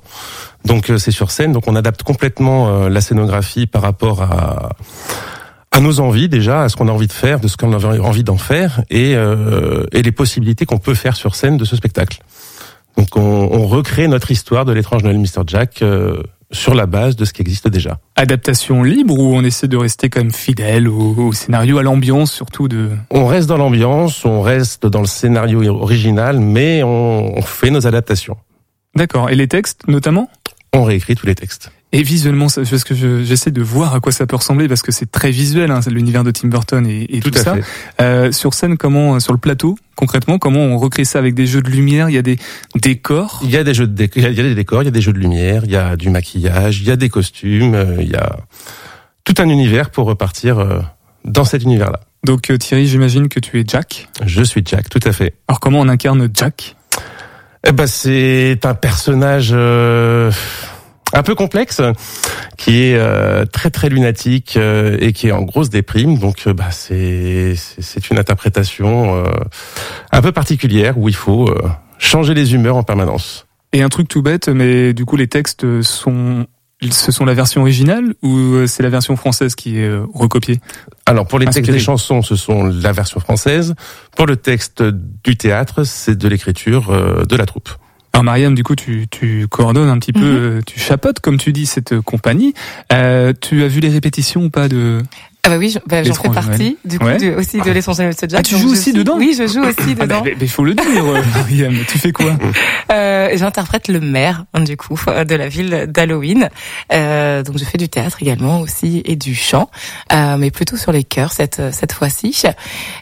Donc 0.65 0.91
euh, 0.91 0.99
c'est 0.99 1.11
sur 1.11 1.31
scène, 1.31 1.53
donc 1.53 1.67
on 1.67 1.75
adapte 1.75 2.03
complètement 2.05 2.69
euh, 2.69 2.89
la 2.89 3.01
scénographie 3.01 3.67
par 3.67 3.83
rapport 3.83 4.23
à 4.23 4.71
à 5.73 5.79
nos 5.79 6.01
envies 6.01 6.29
déjà, 6.29 6.65
à 6.65 6.69
ce 6.69 6.75
qu'on 6.75 6.89
a 6.89 6.93
envie 6.93 7.07
de 7.07 7.13
faire, 7.13 7.39
de 7.39 7.47
ce 7.47 7.57
qu'on 7.57 7.73
a 7.73 8.01
envie 8.01 8.25
d'en 8.25 8.39
faire, 8.39 8.83
et, 8.91 9.15
euh, 9.15 9.87
et 9.93 10.03
les 10.03 10.11
possibilités 10.11 10.67
qu'on 10.67 10.79
peut 10.79 10.95
faire 10.95 11.15
sur 11.15 11.37
scène 11.37 11.57
de 11.59 11.65
ce 11.65 11.77
spectacle. 11.77 12.23
Donc 12.97 13.17
on, 13.17 13.21
on 13.21 13.67
recrée 13.69 14.09
notre 14.09 14.33
histoire 14.33 14.65
de 14.65 14.73
l'étrange 14.73 15.05
Noël 15.05 15.19
Mr 15.19 15.43
Jack 15.47 15.83
euh, 15.83 16.23
sur 16.53 16.75
la 16.75 16.87
base 16.87 17.17
de 17.17 17.25
ce 17.25 17.33
qui 17.33 17.43
existe 17.43 17.69
déjà. 17.69 18.01
Adaptation 18.17 18.83
libre 18.83 19.19
ou 19.19 19.35
on 19.35 19.45
essaie 19.45 19.69
de 19.69 19.77
rester 19.77 20.09
quand 20.09 20.21
même 20.21 20.33
fidèle 20.33 20.89
au, 20.89 21.15
au 21.15 21.33
scénario, 21.33 21.79
à 21.79 21.83
l'ambiance 21.83 22.33
surtout 22.33 22.69
de... 22.69 22.91
On 23.11 23.27
reste 23.27 23.49
dans 23.49 23.57
l'ambiance, 23.57 24.25
on 24.25 24.41
reste 24.41 24.87
dans 24.87 25.01
le 25.01 25.07
scénario 25.07 25.63
original, 25.75 26.41
mais 26.41 26.83
on, 26.83 27.39
on 27.39 27.43
fait 27.43 27.71
nos 27.71 27.87
adaptations. 27.87 28.37
D'accord. 28.97 29.31
Et 29.31 29.37
les 29.37 29.49
textes 29.49 29.87
notamment? 29.89 30.29
On 30.73 30.85
réécrit 30.85 31.15
tous 31.15 31.27
les 31.27 31.35
textes. 31.35 31.71
Et 31.93 32.05
visuellement, 32.05 32.47
parce 32.55 32.85
que 32.85 32.95
je- 32.95 33.25
j'essaie 33.25 33.51
de 33.51 33.61
voir 33.63 33.95
à 33.97 34.01
quoi 34.01 34.13
ça 34.13 34.25
peut 34.25 34.37
ressembler, 34.37 34.69
parce 34.69 34.83
que 34.83 34.93
c'est 34.93 35.11
très 35.11 35.33
visuel, 35.33 35.73
hein, 35.73 35.83
c'est 35.83 35.91
l'univers 35.91 36.23
de 36.23 36.31
Tim 36.31 36.47
Burton 36.47 36.87
et, 36.87 37.17
et 37.17 37.21
tout, 37.21 37.33
ça. 37.37 37.57
Euh, 38.01 38.31
sur 38.31 38.55
scène, 38.55 38.77
comment, 38.77 39.19
sur 39.19 39.33
le 39.33 39.41
plateau, 39.41 39.77
concrètement, 39.97 40.39
comment 40.39 40.61
on 40.61 40.79
recrée 40.79 41.05
ça 41.05 41.19
avec 41.19 41.35
des 41.35 41.47
jeux 41.47 41.63
de 41.63 41.69
lumière? 41.71 42.09
Il 42.09 42.15
y 42.15 42.19
a 42.19 42.23
des 42.23 42.39
décors? 42.77 43.41
Il 43.43 43.51
y 43.51 43.57
a 43.57 43.65
des 43.65 43.75
jeux 43.75 43.89
de 43.89 44.09
il 44.15 44.23
y 44.23 44.27
a 44.27 44.31
des 44.33 44.55
décors, 44.55 44.83
il 44.83 44.85
y 44.85 44.89
a 44.89 44.93
des 44.93 45.01
jeux 45.01 45.13
de 45.13 45.19
lumière, 45.19 45.63
il 45.65 45.73
y 45.73 45.77
a 45.77 45.97
du 45.97 46.11
maquillage, 46.11 46.81
il 46.81 46.87
y 46.87 46.93
a 46.93 46.97
des 46.97 47.09
costumes, 47.09 47.75
euh, 47.75 47.97
il 47.99 48.11
y 48.11 48.15
a 48.15 48.37
tout 49.25 49.35
un 49.39 49.49
univers 49.49 49.91
pour 49.91 50.07
repartir 50.07 50.61
euh, 50.61 50.79
dans 51.25 51.45
cet 51.45 51.65
univers-là. 51.65 51.99
Donc 52.25 52.51
euh, 52.51 52.57
Thierry, 52.57 52.87
j'imagine 52.87 53.29
que 53.29 53.41
tu 53.41 53.59
es 53.59 53.65
Jack. 53.67 54.09
Je 54.25 54.43
suis 54.45 54.63
Jack, 54.65 54.89
tout 54.91 55.01
à 55.05 55.13
fait. 55.13 55.35
Alors 55.49 55.59
comment 55.59 55.81
on 55.81 55.89
incarne 55.89 56.29
Jack? 56.33 56.77
Eh 57.67 57.73
ben, 57.73 57.87
c'est 57.87 58.61
un 58.65 58.75
personnage 58.75 59.51
euh, 59.53 60.31
un 61.13 61.23
peu 61.23 61.35
complexe, 61.35 61.81
qui 62.57 62.83
est 62.83 62.95
euh, 62.95 63.45
très 63.47 63.71
très 63.71 63.89
lunatique 63.89 64.57
euh, 64.57 64.97
et 65.01 65.13
qui 65.13 65.29
est 65.29 65.33
en 65.33 65.43
grosse 65.43 65.71
déprime. 65.71 66.19
Donc, 66.19 66.45
euh, 66.47 66.53
bah, 66.53 66.71
c'est 66.71 67.55
c'est 67.57 68.11
une 68.11 68.19
interprétation 68.19 69.17
euh, 69.17 69.25
un 70.13 70.23
peu 70.23 70.33
particulière 70.33 70.99
où 70.99 71.09
il 71.09 71.15
faut 71.15 71.49
euh, 71.49 71.69
changer 71.99 72.35
les 72.35 72.55
humeurs 72.55 72.77
en 72.77 72.83
permanence. 72.83 73.47
Et 73.73 73.83
un 73.83 73.89
truc 73.89 74.09
tout 74.09 74.23
bête, 74.23 74.49
mais 74.49 74.93
du 74.93 75.05
coup 75.05 75.17
les 75.17 75.29
textes 75.29 75.83
sont, 75.83 76.47
ce 76.91 77.13
sont 77.13 77.25
la 77.25 77.35
version 77.35 77.61
originale 77.61 78.15
ou 78.23 78.67
c'est 78.67 78.83
la 78.83 78.89
version 78.89 79.15
française 79.15 79.55
qui 79.55 79.79
est 79.79 79.93
recopiée? 80.13 80.59
Alors 81.07 81.27
pour 81.27 81.39
les 81.39 81.47
textes 81.47 81.71
des 81.71 81.79
chansons, 81.79 82.23
ce 82.23 82.35
sont 82.35 82.65
la 82.65 82.91
version 82.91 83.21
française. 83.21 83.75
Pour 84.17 84.27
le 84.27 84.37
texte 84.37 84.83
du 84.83 85.37
théâtre, 85.37 85.85
c'est 85.85 86.17
de 86.17 86.27
l'écriture 86.27 86.91
de 87.25 87.37
la 87.37 87.47
troupe. 87.47 87.71
Alors 88.13 88.25
Mariam, 88.25 88.55
du 88.55 88.65
coup, 88.65 88.75
tu, 88.75 89.07
tu 89.11 89.47
coordonnes 89.49 89.89
un 89.89 89.99
petit 89.99 90.13
peu, 90.13 90.21
Mhm. 90.21 90.37
euh, 90.59 90.61
tu 90.67 90.81
chapotes, 90.81 91.21
comme 91.21 91.39
tu 91.39 91.53
dis, 91.53 91.65
cette 91.67 92.01
compagnie. 92.01 92.55
Euh, 92.93 93.33
tu 93.41 93.63
as 93.63 93.69
vu 93.69 93.81
les 93.81 93.89
répétitions 93.89 94.45
ou 94.45 94.51
pas 94.51 94.69
de 94.69 95.01
Ah 95.43 95.49
bah 95.49 95.57
oui, 95.57 95.75
bah, 95.87 96.03
j'en 96.03 96.13
fais 96.13 96.29
partie, 96.29 96.77
du 96.85 96.99
coup, 96.99 97.07
Ouais. 97.07 97.17
du- 97.17 97.31
aussi 97.35 97.59
de 97.61 97.71
l'étranger 97.71 98.05
Monsieur 98.07 98.29
Jack. 98.29 98.41
Ah, 98.41 98.43
tu 98.43 98.59
joues 98.59 98.73
aussi 98.73 98.83
suis- 98.83 98.93
dedans 98.93 99.17
Oui, 99.17 99.35
je 99.37 99.47
joue 99.47 99.63
aussi 99.63 99.97
Ah, 99.99 100.03
dedans. 100.05 100.23
mais 100.23 100.35
il 100.39 100.49
faut 100.49 100.65
le 100.65 100.75
dire, 100.75 100.85
euh, 101.05 101.23
Mariam. 101.35 101.75
Tu 101.89 101.99
fais 101.99 102.13
quoi 102.13 102.37
Euh, 102.93 103.31
J'interprète 103.35 103.89
le 103.89 104.01
maire, 104.01 104.45
hein, 104.53 104.61
du 104.61 104.77
coup, 104.77 104.99
de 105.27 105.35
la 105.35 105.49
ville 105.49 105.87
d'Halloween. 105.89 106.51
Euh, 106.93 107.43
donc, 107.43 107.57
je 107.59 107.65
fais 107.65 107.79
du 107.79 107.89
théâtre 107.89 108.19
également 108.21 108.61
aussi 108.61 109.01
et 109.07 109.17
du 109.17 109.35
chant, 109.35 109.71
euh, 110.13 110.37
mais 110.37 110.51
plutôt 110.51 110.77
sur 110.77 110.93
les 110.93 111.05
chœurs 111.05 111.33
cette 111.33 111.63
cette 111.73 111.93
fois-ci. 111.93 112.43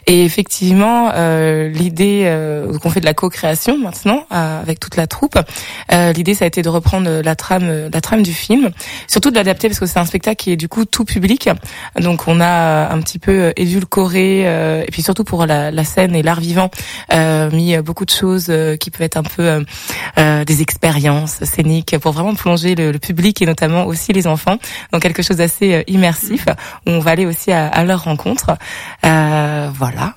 Et 0.07 0.23
effectivement, 0.23 1.11
euh, 1.13 1.67
l'idée, 1.69 2.23
euh, 2.25 2.71
donc 2.71 2.85
on 2.85 2.89
fait 2.89 3.01
de 3.01 3.05
la 3.05 3.13
co-création 3.13 3.77
maintenant 3.77 4.25
euh, 4.31 4.61
avec 4.61 4.79
toute 4.79 4.95
la 4.95 5.07
troupe. 5.07 5.37
Euh, 5.91 6.13
l'idée, 6.13 6.35
ça 6.35 6.45
a 6.45 6.47
été 6.47 6.61
de 6.61 6.69
reprendre 6.69 7.21
la 7.21 7.35
trame, 7.35 7.89
la 7.91 8.01
trame 8.01 8.23
du 8.23 8.33
film, 8.33 8.69
surtout 9.07 9.29
de 9.29 9.35
l'adapter 9.35 9.67
parce 9.67 9.79
que 9.79 9.85
c'est 9.87 9.99
un 9.99 10.05
spectacle 10.05 10.37
qui 10.41 10.51
est 10.53 10.57
du 10.57 10.69
coup 10.69 10.85
tout 10.85 11.03
public. 11.05 11.49
Donc, 11.99 12.27
on 12.31 12.39
a 12.39 12.89
un 12.93 12.99
petit 13.01 13.17
peu 13.17 13.51
édulcoré 13.55 14.43
euh, 14.45 14.83
et 14.87 14.91
puis 14.91 15.01
surtout 15.01 15.23
pour 15.23 15.45
la, 15.47 15.71
la 15.71 15.83
scène 15.83 16.15
et 16.15 16.21
l'art 16.21 16.39
vivant, 16.39 16.69
euh, 17.11 17.49
mis 17.51 17.75
beaucoup 17.77 18.05
de 18.05 18.11
choses 18.11 18.47
euh, 18.49 18.77
qui 18.77 18.91
peuvent 18.91 19.01
être 19.01 19.17
un 19.17 19.23
peu 19.23 19.41
euh, 19.43 19.63
euh, 20.19 20.45
des 20.45 20.61
expériences 20.61 21.43
scéniques 21.43 21.97
pour 21.97 22.11
vraiment 22.11 22.35
plonger 22.35 22.75
le, 22.75 22.91
le 22.91 22.99
public 22.99 23.41
et 23.41 23.45
notamment 23.47 23.85
aussi 23.85 24.13
les 24.13 24.27
enfants 24.27 24.57
dans 24.91 24.99
quelque 24.99 25.23
chose 25.23 25.37
d'assez 25.37 25.73
euh, 25.73 25.83
immersif 25.87 26.45
où 26.85 26.91
on 26.91 26.99
va 26.99 27.11
aller 27.11 27.25
aussi 27.25 27.51
à, 27.51 27.67
à 27.67 27.83
leur 27.83 28.03
rencontre. 28.03 28.51
Euh, 29.05 29.69
voilà. 29.73 30.15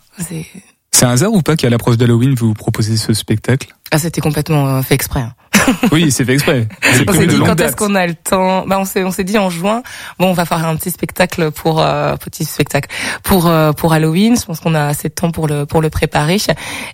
C'est 0.94 1.06
un 1.06 1.10
hasard 1.10 1.32
ou 1.32 1.40
pas 1.40 1.56
qu'à 1.56 1.70
l'approche 1.70 1.96
d'Halloween, 1.96 2.34
vous 2.34 2.52
proposez 2.52 2.98
ce 2.98 3.14
spectacle? 3.14 3.68
Ah, 3.90 3.98
c'était 3.98 4.20
complètement 4.20 4.68
euh, 4.68 4.82
fait 4.82 4.94
exprès. 4.94 5.20
hein. 5.20 5.32
Oui, 5.92 6.10
c'est 6.10 6.24
fait 6.24 6.34
exprès. 6.34 6.66
On 7.08 7.12
s'est 7.12 7.26
dit 7.26 7.38
quand 7.38 7.60
est-ce 7.60 7.76
qu'on 7.76 7.94
a 7.94 8.06
le 8.06 8.14
temps. 8.14 8.66
Bah 8.66 8.78
on 8.80 8.84
s'est 8.84 9.04
on 9.04 9.10
s'est 9.10 9.24
dit 9.24 9.38
en 9.38 9.50
juin. 9.50 9.82
Bon, 10.18 10.28
on 10.28 10.32
va 10.32 10.44
faire 10.44 10.64
un 10.66 10.76
petit 10.76 10.90
spectacle 10.90 11.50
pour 11.50 11.80
euh, 11.80 12.16
petit 12.16 12.44
spectacle 12.44 12.88
pour 13.22 13.46
euh, 13.46 13.72
pour 13.72 13.92
Halloween. 13.92 14.36
Je 14.38 14.44
pense 14.44 14.60
qu'on 14.60 14.74
a 14.74 14.84
assez 14.86 15.08
de 15.08 15.14
temps 15.14 15.30
pour 15.30 15.46
le 15.48 15.66
pour 15.66 15.80
le 15.82 15.90
préparer. 15.90 16.38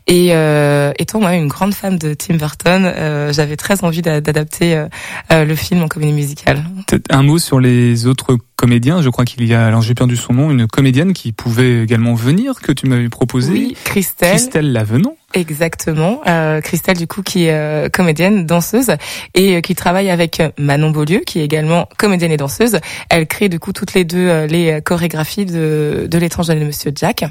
Et 0.07 0.28
euh, 0.33 0.92
étant 0.98 1.20
moi 1.20 1.35
une 1.35 1.48
grande 1.48 1.74
fan 1.74 1.98
de 1.98 2.14
Tim 2.14 2.35
Burton, 2.37 2.85
euh, 2.87 3.33
j'avais 3.33 3.57
très 3.57 3.85
envie 3.85 4.02
d'a- 4.02 4.20
d'adapter 4.20 4.74
euh, 4.76 4.87
euh, 5.33 5.44
le 5.44 5.54
film 5.54 5.83
en 5.83 5.88
comédie 5.88 6.12
musicale. 6.12 6.64
Peut-être 6.87 7.07
un 7.14 7.22
mot 7.22 7.38
sur 7.38 7.61
les 7.61 8.07
autres 8.07 8.37
comédiens. 8.57 9.02
Je 9.02 9.09
crois 9.11 9.24
qu'il 9.24 9.44
y 9.46 9.54
a, 9.54 9.64
alors 9.66 9.83
j'ai 9.83 9.94
perdu 9.94 10.16
son 10.16 10.33
nom, 10.33 10.50
une 10.50 10.66
comédienne 10.66 11.12
qui 11.12 11.33
pouvait 11.33 11.83
également 11.83 12.14
venir, 12.14 12.54
que 12.61 12.72
tu 12.72 12.87
m'avais 12.87 13.09
proposé. 13.09 13.52
Oui, 13.52 13.76
Christelle. 13.85 14.31
Christelle 14.31 14.72
Lavenant. 14.72 15.14
Exactement, 15.35 16.23
euh, 16.27 16.62
Christelle 16.62 16.97
du 16.97 17.07
coup 17.07 17.23
qui 17.23 17.45
est 17.45 17.53
euh, 17.53 17.91
comédienne, 17.91 18.47
danseuse 18.47 18.93
et 19.35 19.57
euh, 19.57 19.61
qui 19.61 19.75
travaille 19.75 20.09
avec 20.09 20.41
euh, 20.41 20.51
Manon 20.57 20.91
Beaulieu 20.91 21.19
qui 21.21 21.41
est 21.41 21.45
également 21.45 21.87
comédienne 21.99 22.33
et 22.33 22.38
danseuse. 22.38 22.79
Elle 23.11 23.27
crée 23.27 23.51
du 23.51 23.61
coup 23.61 23.75
toutes 23.75 23.93
les 23.93 24.05
deux 24.05 24.27
euh, 24.27 24.47
les 24.47 24.73
euh, 24.73 24.81
chorégraphies 24.81 25.45
de, 25.45 26.09
de 26.11 26.19
l'étranger 26.19 26.55
de 26.55 26.64
Monsieur 26.64 26.93
Jack. 26.95 27.27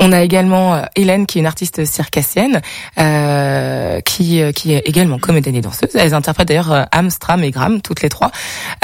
On 0.00 0.12
a 0.12 0.22
également 0.22 0.74
euh, 0.74 0.82
Hélène 0.96 1.26
qui 1.26 1.38
est 1.38 1.40
une 1.40 1.46
artiste 1.46 1.84
circassienne 1.84 2.60
euh, 2.98 4.00
qui 4.00 4.40
euh, 4.40 4.52
qui 4.52 4.72
est 4.72 4.82
également 4.86 5.18
comédienne 5.18 5.56
et 5.56 5.60
danseuse. 5.60 5.90
Elles 5.94 6.14
interprètent 6.14 6.48
d'ailleurs 6.48 6.72
euh, 6.72 6.82
Am, 6.92 7.10
Stram 7.10 7.42
et 7.42 7.50
Gram 7.50 7.80
toutes 7.80 8.02
les 8.02 8.08
trois. 8.08 8.30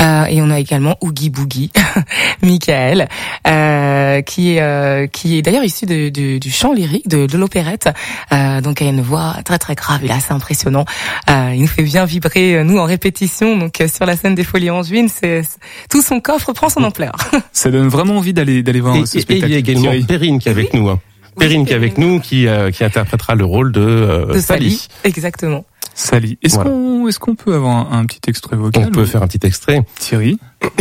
Euh, 0.01 0.25
et 0.25 0.41
on 0.43 0.51
a 0.51 0.59
également 0.59 0.97
Oogie 1.01 1.31
Boogie, 1.31 1.71
Michael, 2.43 3.09
euh, 3.47 4.23
qui 4.23 4.55
est 4.57 4.61
euh, 4.61 5.07
qui 5.07 5.39
est 5.39 5.43
d'ailleurs 5.43 5.65
issu 5.65 5.87
de- 5.87 6.09
de- 6.09 6.39
du 6.39 6.51
chant 6.51 6.73
lyrique 6.73 7.09
de, 7.09 7.27
de 7.27 7.39
l'opérette. 7.39 7.89
Euh, 8.33 8.61
donc 8.61 8.81
il 8.81 8.87
a 8.87 8.91
une 8.91 9.01
voix 9.03 9.37
très 9.45 9.59
très 9.59 9.75
grave, 9.75 10.01
il 10.03 10.11
est 10.11 10.15
assez 10.15 10.33
impressionnant. 10.33 10.85
Euh, 11.31 11.53
il 11.55 11.61
nous 11.63 11.67
fait 11.69 11.83
bien 11.83 12.05
vibrer 12.05 12.63
nous 12.65 12.79
en 12.79 12.85
répétition. 12.85 13.57
Donc 13.57 13.83
sur 13.93 14.07
la 14.07 14.17
scène 14.17 14.35
des 14.35 14.45
Folies 14.45 14.71
Angevines, 14.71 15.09
c'est 15.09 15.43
c'est- 15.43 15.59
tout 15.91 16.03
son 16.03 16.21
coffre 16.21 16.53
prend 16.53 16.69
son 16.69 16.83
ampleur. 16.85 17.13
Ça 17.53 17.71
donne 17.71 17.89
vraiment 17.89 18.17
envie 18.17 18.33
d'aller 18.33 18.63
d'aller 18.63 18.81
voir 18.81 18.97
Et, 18.97 19.07
ce 19.07 19.17
et- 19.17 19.19
et 19.19 19.23
spectacle. 19.23 19.51
il 19.51 19.53
y 19.53 19.57
a 19.57 19.59
également. 19.59 20.07
Perrine 20.07 20.39
qui 20.39 20.49
est 20.49 20.53
avec 20.53 20.75
nous. 20.75 20.89
Hein. 20.89 21.01
Perrine 21.39 21.67
qui 21.67 21.73
est 21.73 21.77
avec 21.77 21.99
nous, 21.99 22.21
qui, 22.21 22.47
euh, 22.47 22.71
qui 22.71 22.85
interprétera 22.85 23.35
le 23.35 23.45
rôle 23.45 23.73
de, 23.73 23.81
euh, 23.81 24.33
de 24.35 24.39
Sally. 24.39 24.71
Sally, 24.73 24.89
exactement. 25.05 25.65
Sally. 25.95 26.39
Est-ce 26.43 26.55
Voilà. 26.57 26.71
qu'on 26.71 27.09
est-ce 27.09 27.19
qu'on 27.19 27.35
peut 27.35 27.55
avoir 27.55 27.93
un, 27.93 28.01
un 28.01 28.07
petit 28.07 28.21
extrait 28.29 28.57
vocal 28.57 28.87
On 28.89 28.91
peut 28.91 29.05
faire 29.05 29.23
un 29.23 29.27
petit 29.29 29.47
extrait. 29.47 29.85
Thierry. 29.99 30.39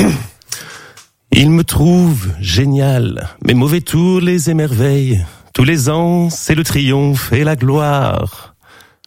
Il 1.32 1.50
me 1.50 1.64
trouve 1.64 2.28
génial, 2.40 3.28
mes 3.44 3.56
mauvais 3.56 3.82
tours 3.82 4.22
les 4.22 4.50
émerveillent. 4.52 5.24
Tous 5.54 5.64
les 5.64 5.90
ans, 5.90 6.30
c'est 6.30 6.56
le 6.56 6.64
triomphe 6.64 7.32
et 7.34 7.44
la 7.44 7.56
gloire. 7.56 8.56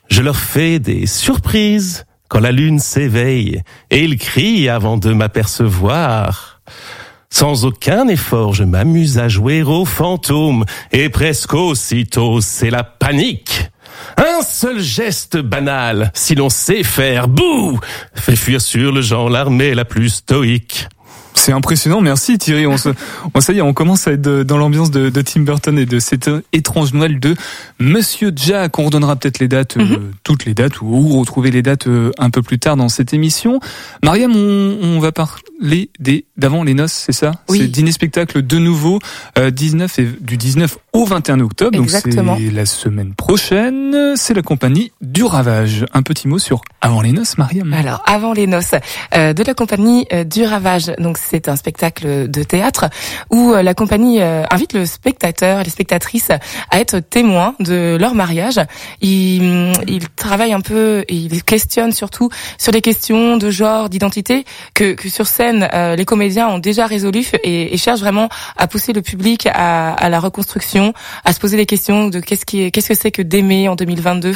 Je 0.09 0.23
leur 0.23 0.37
fais 0.37 0.79
des 0.79 1.07
surprises 1.07 2.05
quand 2.29 2.41
la 2.41 2.51
lune 2.53 2.79
s'éveille 2.81 3.63
et 3.91 4.03
ils 4.05 4.19
crient 4.19 4.69
avant 4.69 4.97
de 4.97 5.13
m'apercevoir. 5.13 6.61
Sans 7.39 7.67
aucun 7.67 8.09
effort, 8.09 8.55
je 8.55 8.65
m'amuse 8.65 9.19
à 9.19 9.29
jouer 9.29 9.63
aux 9.63 9.85
fantômes 9.85 10.65
et 10.91 11.11
presque 11.11 11.53
aussitôt, 11.53 12.41
c'est 12.41 12.71
la 12.71 12.83
panique. 12.83 13.69
Un 14.17 14.43
seul 14.43 14.81
geste 14.81 15.37
banal, 15.37 16.13
si 16.15 16.35
l'on 16.35 16.49
sait 16.49 16.83
faire, 16.83 17.29
bouh, 17.29 17.79
fait 18.15 18.37
fuir 18.37 18.63
sur 18.63 18.91
le 18.91 19.03
genre 19.03 19.29
l'armée 19.29 19.75
la 19.75 19.85
plus 19.85 20.09
stoïque. 20.09 20.89
C'est 21.35 21.53
impressionnant, 21.53 22.01
merci 22.01 22.39
Thierry. 22.39 22.67
On, 22.67 22.79
se, 22.79 22.89
on, 23.35 23.41
ça 23.43 23.53
y 23.53 23.59
est, 23.59 23.61
on 23.61 23.75
commence 23.75 24.09
à 24.09 24.13
être 24.13 24.23
dans 24.43 24.57
l'ambiance 24.57 24.91
de, 24.91 25.11
de 25.11 25.21
Tim 25.21 25.41
Burton 25.43 25.79
et 25.79 25.85
de 25.85 26.01
cet 26.01 26.29
euh, 26.29 26.41
étrange 26.55 26.95
Noël 26.95 27.21
de 27.21 27.37
Monsieur 27.79 28.33
Jack. 28.35 28.79
On 28.79 28.87
redonnera 28.87 29.15
peut-être 29.17 29.41
les 29.41 29.49
dates, 29.49 29.77
euh, 29.77 29.85
Mhm. 29.85 30.13
toutes 30.25 30.47
les 30.47 30.55
dates, 30.55 30.81
ou, 30.81 30.87
ou 30.87 31.21
retrouver 31.21 31.51
les 31.51 31.61
dates 31.61 31.87
euh, 31.87 32.11
un 32.19 32.31
peu 32.31 32.41
plus 32.41 32.59
tard 32.59 32.77
dans 32.79 32.89
cette 32.89 33.13
émission. 33.13 33.61
Mariam, 34.03 34.33
on, 34.35 34.79
on 34.83 34.99
va 35.01 35.13
parler 35.13 35.91
des 35.99 36.25
d'avant 36.37 36.63
les 36.63 36.75
noces, 36.75 36.93
c'est 36.93 37.13
ça 37.13 37.33
Oui. 37.49 37.59
C'est 37.59 37.69
dîner 37.69 37.93
spectacle 37.93 38.43
de 38.43 38.59
nouveau, 38.59 38.99
euh, 39.39 39.51
19 39.51 39.99
et, 39.99 40.05
du 40.21 40.37
19 40.37 40.79
au 40.93 41.05
21 41.05 41.41
octobre. 41.41 41.81
Exactement. 41.81 42.33
Donc 42.33 42.43
c'est 42.45 42.55
la 42.55 42.67
semaine 42.67 43.15
prochaine. 43.15 44.15
C'est 44.17 44.35
la 44.35 44.43
compagnie 44.43 44.93
du 45.01 45.25
Ravage. 45.25 45.85
Un 45.93 46.03
petit 46.03 46.29
mot 46.29 46.39
sur 46.39 46.63
avant 46.81 47.01
les 47.01 47.13
noces, 47.13 47.39
Mariam. 47.39 47.73
Alors, 47.73 48.03
avant 48.07 48.33
les 48.33 48.47
noces, 48.47 48.75
euh, 49.15 49.33
de 49.33 49.43
la 49.43 49.55
compagnie 49.55 50.07
euh, 50.13 50.25
du 50.25 50.45
Ravage. 50.45 50.93
Donc, 50.99 51.19
c'est 51.19 51.49
un 51.49 51.57
spectacle 51.57 52.31
de 52.31 52.43
théâtre 52.43 52.87
où 53.31 53.53
euh, 53.53 53.63
la 53.63 53.75
compagnie 53.75 54.23
euh, 54.23 54.45
invite 54.51 54.73
le 54.73 54.87
spectateur 54.87 55.61
et 55.61 55.65
les 55.65 55.71
spectatrices 55.71 56.31
à 56.31 56.81
être 56.81 56.99
témoins 57.01 57.55
de 57.61 57.97
leur 57.99 58.15
mariage. 58.15 58.61
Ils, 59.01 59.73
ils 59.87 60.09
travaillent 60.11 60.53
un 60.53 60.61
peu 60.61 61.05
et 61.09 61.15
ils 61.15 61.43
questionnent 61.43 61.93
surtout 61.93 62.31
sur 62.59 62.73
les 62.73 62.81
questions 62.81 63.37
de 63.37 63.51
genre, 63.51 63.89
d'identité 63.89 64.45
que, 64.75 64.93
que 64.95 65.09
sur 65.09 65.27
scène, 65.27 65.69
euh, 65.73 65.97
les 65.97 66.05
comédiens 66.05 66.26
comédiens 66.27 66.49
ont 66.49 66.59
déjà 66.59 66.87
résolu 66.87 67.25
et, 67.45 67.77
cherchent 67.77 68.01
vraiment 68.01 68.29
à 68.57 68.67
pousser 68.67 68.93
le 68.93 69.03
public 69.03 69.47
à, 69.53 70.09
la 70.09 70.19
reconstruction, 70.19 70.93
à 71.25 71.33
se 71.33 71.39
poser 71.39 71.57
des 71.57 71.67
questions 71.67 72.09
de 72.09 72.19
qu'est-ce 72.21 72.45
qui, 72.45 72.73
qu'est-ce 72.73 72.89
que 72.89 72.95
c'est 72.95 73.13
que 73.13 73.23
d'aimer 73.23 73.69
en 73.69 73.77
2022, 73.77 74.35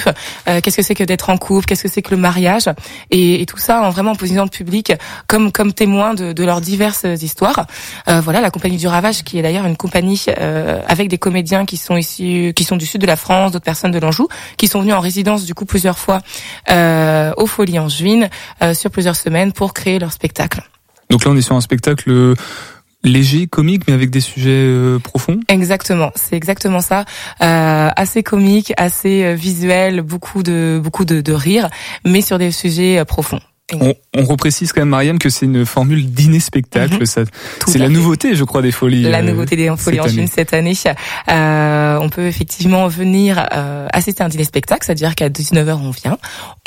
euh, 0.49 0.61
qu'est-ce 0.61 0.77
que 0.77 0.83
c'est 0.83 0.95
que 0.95 1.05
d'être 1.05 1.31
en 1.31 1.37
couple, 1.37 1.67
qu'est-ce 1.67 1.83
que 1.83 1.89
c'est 1.89 2.03
que 2.03 2.13
le 2.13 2.17
mariage, 2.21 2.69
et, 3.11 3.45
tout 3.47 3.59
ça 3.59 3.83
en 3.83 3.91
vraiment 3.91 4.15
posant 4.15 4.45
le 4.45 4.51
public 4.51 4.93
comme 5.27 5.51
comme 5.51 5.73
témoin 5.73 6.15
de, 6.15 6.45
leurs 6.45 6.61
diverses 6.61 7.05
histoires. 7.21 7.67
Euh, 8.09 8.21
voilà, 8.21 8.41
la 8.41 8.51
compagnie 8.51 8.77
du 8.77 8.87
Ravage, 8.87 9.25
qui 9.25 9.39
est 9.39 9.43
d'ailleurs 9.43 9.67
une 9.67 9.77
compagnie 9.77 10.23
euh, 10.29 10.81
avec 10.87 11.09
des 11.09 11.19
comédiens 11.19 11.67
qui 11.67 11.77
sont 11.77 11.97
ici, 11.97 12.53
qui 12.55 12.65
sont 12.65 12.77
du 12.77 12.87
sud 12.87 13.01
de 13.01 13.07
la 13.07 13.17
France, 13.17 13.51
d'autres 13.53 13.65
personnes 13.65 13.91
de 13.91 13.99
l'Anjou, 13.99 14.29
qui 14.57 14.69
sont 14.69 14.81
venus 14.81 14.95
en 14.95 15.01
résidence 15.01 15.45
du 15.45 15.55
coup 15.55 15.65
plusieurs 15.65 15.99
fois 15.99 16.21
euh, 16.71 17.33
aux 17.37 17.47
Folies 17.47 17.79
Angevines 17.79 18.29
euh, 18.63 18.75
sur 18.75 18.91
plusieurs 18.91 19.17
semaines 19.17 19.53
pour 19.53 19.75
créer 19.75 19.99
leur 19.99 20.13
spectacle. 20.13 20.63
Donc 21.11 21.25
là, 21.25 21.31
on 21.33 21.37
est 21.37 21.43
sur 21.43 21.57
un 21.57 21.61
spectacle 21.61 22.37
léger, 23.03 23.47
comique, 23.47 23.83
mais 23.87 23.95
avec 23.95 24.11
des 24.11 24.21
sujets 24.21 24.51
euh, 24.51 24.99
profonds. 24.99 25.41
Exactement, 25.49 26.11
c'est 26.15 26.37
exactement 26.37 26.81
ça. 26.81 27.05
Euh, 27.43 27.89
assez 27.97 28.23
comique, 28.23 28.73
assez 28.77 29.25
euh, 29.25 29.35
visuel, 29.35 30.03
beaucoup 30.03 30.43
de 30.43 30.81
beaucoup 30.83 31.05
de, 31.05 31.21
de 31.21 31.33
rire, 31.33 31.71
mais 32.05 32.21
sur 32.21 32.39
des 32.39 32.51
sujets 32.51 32.99
euh, 32.99 33.05
profonds. 33.05 33.41
On, 33.73 33.95
on 34.17 34.25
reprécise 34.25 34.73
quand 34.73 34.81
même, 34.81 34.89
Mariam, 34.89 35.19
que 35.19 35.29
c'est 35.29 35.47
une 35.47 35.65
formule 35.67 36.11
dîner-spectacle. 36.11 37.01
Mhm. 37.01 37.27
C'est 37.67 37.79
la 37.79 37.89
nouveauté, 37.89 38.35
je 38.35 38.45
crois, 38.45 38.63
des 38.63 38.73
folies. 38.73 39.03
La 39.03 39.23
nouveauté 39.23 39.57
des 39.57 39.71
folies 39.77 40.01
en 40.01 40.09
Chine 40.09 40.27
cette 40.27 40.55
année. 40.55 40.75
Euh, 41.29 41.99
on 42.01 42.09
peut 42.09 42.27
effectivement 42.27 42.89
venir 42.89 43.47
euh, 43.53 43.89
assister 43.93 44.23
à 44.23 44.27
un 44.27 44.29
dîner-spectacle, 44.29 44.85
c'est-à-dire 44.85 45.15
qu'à 45.15 45.29
19h, 45.29 45.79
on 45.83 45.91
vient, 45.91 46.19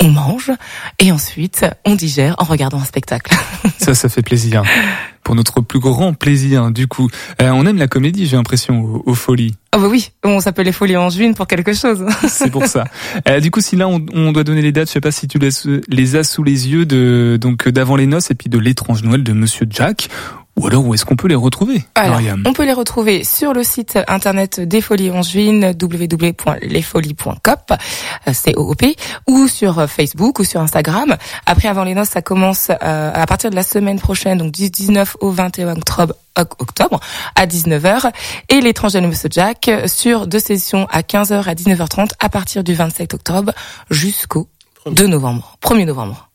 on 0.02 0.08
mange, 0.08 0.50
et 0.98 1.12
ensuite, 1.12 1.66
on 1.84 1.94
digère 1.94 2.34
en 2.38 2.44
regardant 2.44 2.80
un 2.80 2.84
spectacle. 2.84 3.34
Ça, 3.78 3.94
ça 3.94 4.08
fait 4.08 4.22
plaisir. 4.22 4.62
Pour 5.24 5.34
notre 5.34 5.60
plus 5.62 5.80
grand 5.80 6.14
plaisir, 6.14 6.70
du 6.70 6.86
coup. 6.86 7.08
Euh, 7.42 7.50
on 7.50 7.66
aime 7.66 7.78
la 7.78 7.88
comédie, 7.88 8.26
j'ai 8.26 8.36
l'impression, 8.36 8.82
aux, 8.82 9.02
aux 9.06 9.14
folies. 9.14 9.54
Ah 9.72 9.78
bah 9.78 9.88
oui, 9.90 10.12
on 10.22 10.38
s'appelle 10.38 10.66
les 10.66 10.72
Folies 10.72 10.96
en 10.96 11.10
juin 11.10 11.32
pour 11.32 11.48
quelque 11.48 11.72
chose. 11.72 12.04
C'est 12.28 12.50
pour 12.50 12.66
ça. 12.66 12.84
Euh, 13.28 13.40
du 13.40 13.50
coup, 13.50 13.60
si 13.60 13.74
là 13.74 13.88
on, 13.88 14.06
on, 14.12 14.30
doit 14.30 14.44
donner 14.44 14.62
les 14.62 14.70
dates, 14.70 14.86
je 14.86 14.92
sais 14.92 15.00
pas 15.00 15.10
si 15.10 15.26
tu 15.26 15.40
les, 15.40 15.48
les 15.88 16.14
as 16.14 16.22
sous 16.22 16.44
les 16.44 16.68
yeux 16.68 16.86
de 16.86 17.36
donc 17.40 17.68
d'avant 17.68 17.96
les 17.96 18.06
noces 18.06 18.30
et 18.30 18.36
puis 18.36 18.48
de 18.48 18.58
l'étrange 18.58 19.02
Noël 19.02 19.24
de 19.24 19.32
Monsieur 19.32 19.66
Jack. 19.68 20.10
Ou 20.56 20.66
alors 20.68 20.86
où 20.86 20.94
est-ce 20.94 21.04
qu'on 21.04 21.16
peut 21.16 21.26
les 21.28 21.34
retrouver 21.34 21.84
alors, 21.94 22.20
On 22.46 22.52
peut 22.52 22.64
les 22.64 22.72
retrouver 22.72 23.24
sur 23.24 23.52
le 23.52 23.64
site 23.64 23.98
internet 24.06 24.60
des 24.60 24.80
Folies 24.80 25.10
Angevines, 25.10 25.74
www.lesfolies.cop, 25.80 27.72
euh, 27.72 28.30
c'est 28.32 28.56
OOP, 28.56 28.82
ou 29.26 29.48
sur 29.48 29.88
Facebook 29.90 30.38
ou 30.38 30.44
sur 30.44 30.60
Instagram. 30.60 31.16
Après, 31.46 31.66
avant 31.68 31.82
les 31.82 31.94
noces, 31.94 32.10
ça 32.10 32.22
commence 32.22 32.70
euh, 32.70 33.10
à 33.12 33.26
partir 33.26 33.50
de 33.50 33.56
la 33.56 33.64
semaine 33.64 33.98
prochaine, 33.98 34.38
donc 34.38 34.52
du 34.52 34.70
19 34.70 35.16
au 35.20 35.30
21 35.30 35.72
octobre 35.72 36.14
octobre 36.36 37.00
à 37.36 37.46
19h 37.46 38.10
et 38.48 38.60
l'étrange 38.60 38.94
de 38.94 39.00
Monsieur 39.00 39.28
Jack 39.30 39.70
sur 39.86 40.26
deux 40.26 40.40
sessions 40.40 40.86
à 40.90 41.02
15h 41.02 41.44
à 41.44 41.54
19h30 41.54 42.10
à 42.18 42.28
partir 42.28 42.64
du 42.64 42.74
27 42.74 43.14
octobre 43.14 43.52
jusqu'au 43.90 44.48
2 44.86 45.06
novembre, 45.06 45.56
1er 45.62 45.84
novembre. 45.84 46.28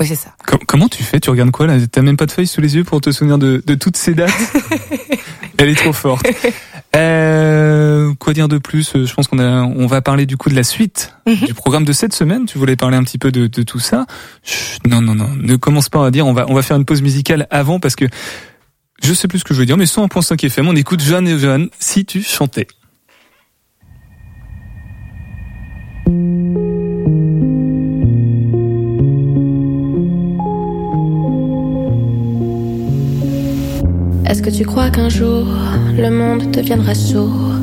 Oui, 0.00 0.06
c'est 0.06 0.14
ça. 0.14 0.30
comment 0.68 0.88
tu 0.88 1.02
fais? 1.02 1.18
Tu 1.18 1.28
regardes 1.30 1.50
quoi 1.50 1.66
là? 1.66 1.74
T'as 1.90 2.02
même 2.02 2.16
pas 2.16 2.26
de 2.26 2.30
feuille 2.30 2.46
sous 2.46 2.60
les 2.60 2.76
yeux 2.76 2.84
pour 2.84 3.00
te 3.00 3.10
souvenir 3.10 3.36
de, 3.38 3.62
de 3.66 3.74
toutes 3.74 3.96
ces 3.96 4.14
dates? 4.14 4.30
Elle 5.58 5.70
est 5.70 5.74
trop 5.74 5.92
forte. 5.92 6.24
Euh, 6.94 8.12
quoi 8.20 8.32
dire 8.32 8.46
de 8.48 8.58
plus? 8.58 8.92
Je 8.94 9.12
pense 9.12 9.26
qu'on 9.26 9.40
a, 9.40 9.62
on 9.62 9.86
va 9.88 10.00
parler 10.00 10.24
du 10.24 10.36
coup 10.36 10.50
de 10.50 10.54
la 10.54 10.62
suite 10.62 11.14
Mhm. 11.26 11.46
du 11.46 11.52
programme 11.54 11.84
de 11.84 11.92
cette 11.92 12.14
semaine. 12.14 12.46
Tu 12.46 12.58
voulais 12.58 12.76
parler 12.76 12.96
un 12.96 13.02
petit 13.02 13.18
peu 13.18 13.32
de, 13.32 13.48
de 13.48 13.62
tout 13.62 13.80
ça? 13.80 14.06
Chut, 14.44 14.86
Non, 14.86 15.00
non, 15.02 15.14
non. 15.16 15.30
Ne 15.36 15.56
commence 15.56 15.88
pas 15.88 16.06
à 16.06 16.10
dire. 16.12 16.26
On 16.26 16.32
va, 16.32 16.46
on 16.48 16.54
va 16.54 16.62
faire 16.62 16.76
une 16.76 16.84
pause 16.84 17.02
musicale 17.02 17.48
avant 17.50 17.80
parce 17.80 17.96
que 17.96 18.04
je 19.02 19.12
sais 19.12 19.26
plus 19.28 19.40
ce 19.40 19.44
que 19.44 19.52
je 19.52 19.58
veux 19.58 19.66
dire, 19.66 19.76
mais 19.76 19.84
101.5 19.86 20.44
FM. 20.46 20.68
On 20.68 20.76
écoute 20.76 21.02
Jeanne 21.02 21.26
et 21.26 21.38
Jeanne. 21.38 21.68
Si 21.80 22.04
tu 22.04 22.22
chantais. 22.22 22.68
Est-ce 34.28 34.42
que 34.42 34.50
tu 34.50 34.66
crois 34.66 34.90
qu'un 34.90 35.08
jour 35.08 35.46
le 35.96 36.10
monde 36.10 36.50
deviendra 36.50 36.94
sourd? 36.94 37.54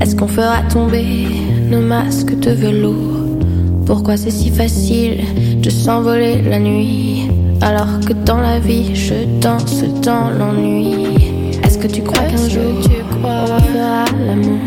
Est-ce 0.00 0.14
qu'on 0.14 0.28
fera 0.28 0.62
tomber 0.72 1.26
nos 1.68 1.80
masques 1.80 2.38
de 2.38 2.52
velours? 2.52 3.36
Pourquoi 3.84 4.16
c'est 4.16 4.30
si 4.30 4.50
facile 4.50 5.24
de 5.60 5.68
s'envoler 5.68 6.40
la 6.42 6.60
nuit 6.60 7.28
Alors 7.60 7.98
que 8.06 8.12
dans 8.12 8.38
la 8.40 8.60
vie 8.60 8.94
je 8.94 9.14
danse 9.40 9.82
dans 10.02 10.30
l'ennui? 10.30 11.50
Est-ce 11.64 11.78
que 11.78 11.88
tu 11.88 12.00
crois 12.02 12.22
qu'un 12.22 12.48
jour 12.48 12.80
tu 12.84 13.02
crois 13.18 13.46
on 13.48 13.60
fera 13.72 14.04
l'amour? 14.24 14.60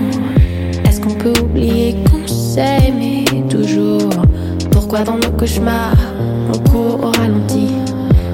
Est-ce 0.84 1.00
qu'on 1.00 1.16
peut 1.16 1.34
oublier 1.42 1.96
qu'on 2.12 2.28
s'aimait 2.28 3.24
toujours? 3.50 4.10
Pourquoi 4.70 5.04
dans 5.04 5.16
nos 5.16 5.32
cauchemars 5.32 5.96
on 6.54 6.70
court 6.70 7.00
au 7.06 7.12
ralenti 7.18 7.70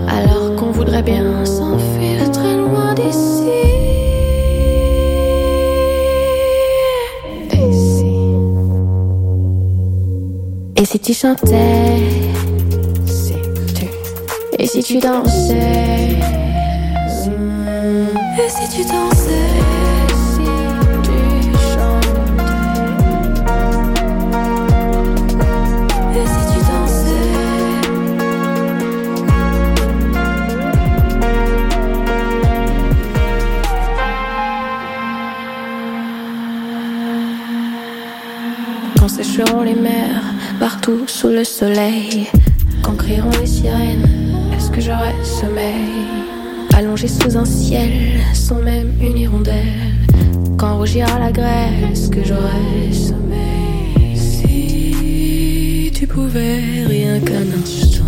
Alors 0.08 0.56
qu'on 0.56 0.72
voudrait 0.72 1.04
bien 1.04 1.46
s'enfuir 1.46 2.33
Et 2.96 3.12
si 10.86 11.00
tu 11.00 11.14
chantais 11.14 11.98
tu 13.74 13.88
Et 14.60 14.68
si 14.68 14.84
tu 14.84 15.00
dansais 15.00 16.20
Et 18.38 18.50
si 18.50 18.70
tu 18.70 18.84
dansais 18.84 19.83
Les 39.66 39.76
mers 39.76 40.24
partout 40.60 41.04
sous 41.08 41.28
le 41.28 41.44
soleil. 41.44 42.28
Quand 42.82 42.96
crieront 42.96 43.30
les 43.40 43.46
sirènes 43.46 44.06
Est-ce 44.54 44.70
que 44.70 44.82
j'aurai 44.82 45.14
sommeil? 45.24 46.08
Allongé 46.74 47.08
sous 47.08 47.38
un 47.38 47.46
ciel 47.46 48.20
sans 48.34 48.60
même 48.60 48.94
une 49.02 49.18
hirondelle. 49.18 49.94
Quand 50.58 50.78
rougira 50.78 51.20
la 51.20 51.32
grêle 51.32 51.92
Est-ce 51.92 52.10
que 52.10 52.24
j'aurai 52.26 52.92
sommeil. 52.92 54.18
Si 54.18 55.92
tu 55.94 56.08
pouvais 56.08 56.86
rien 56.88 57.20
qu'un 57.20 57.48
instant 57.62 58.03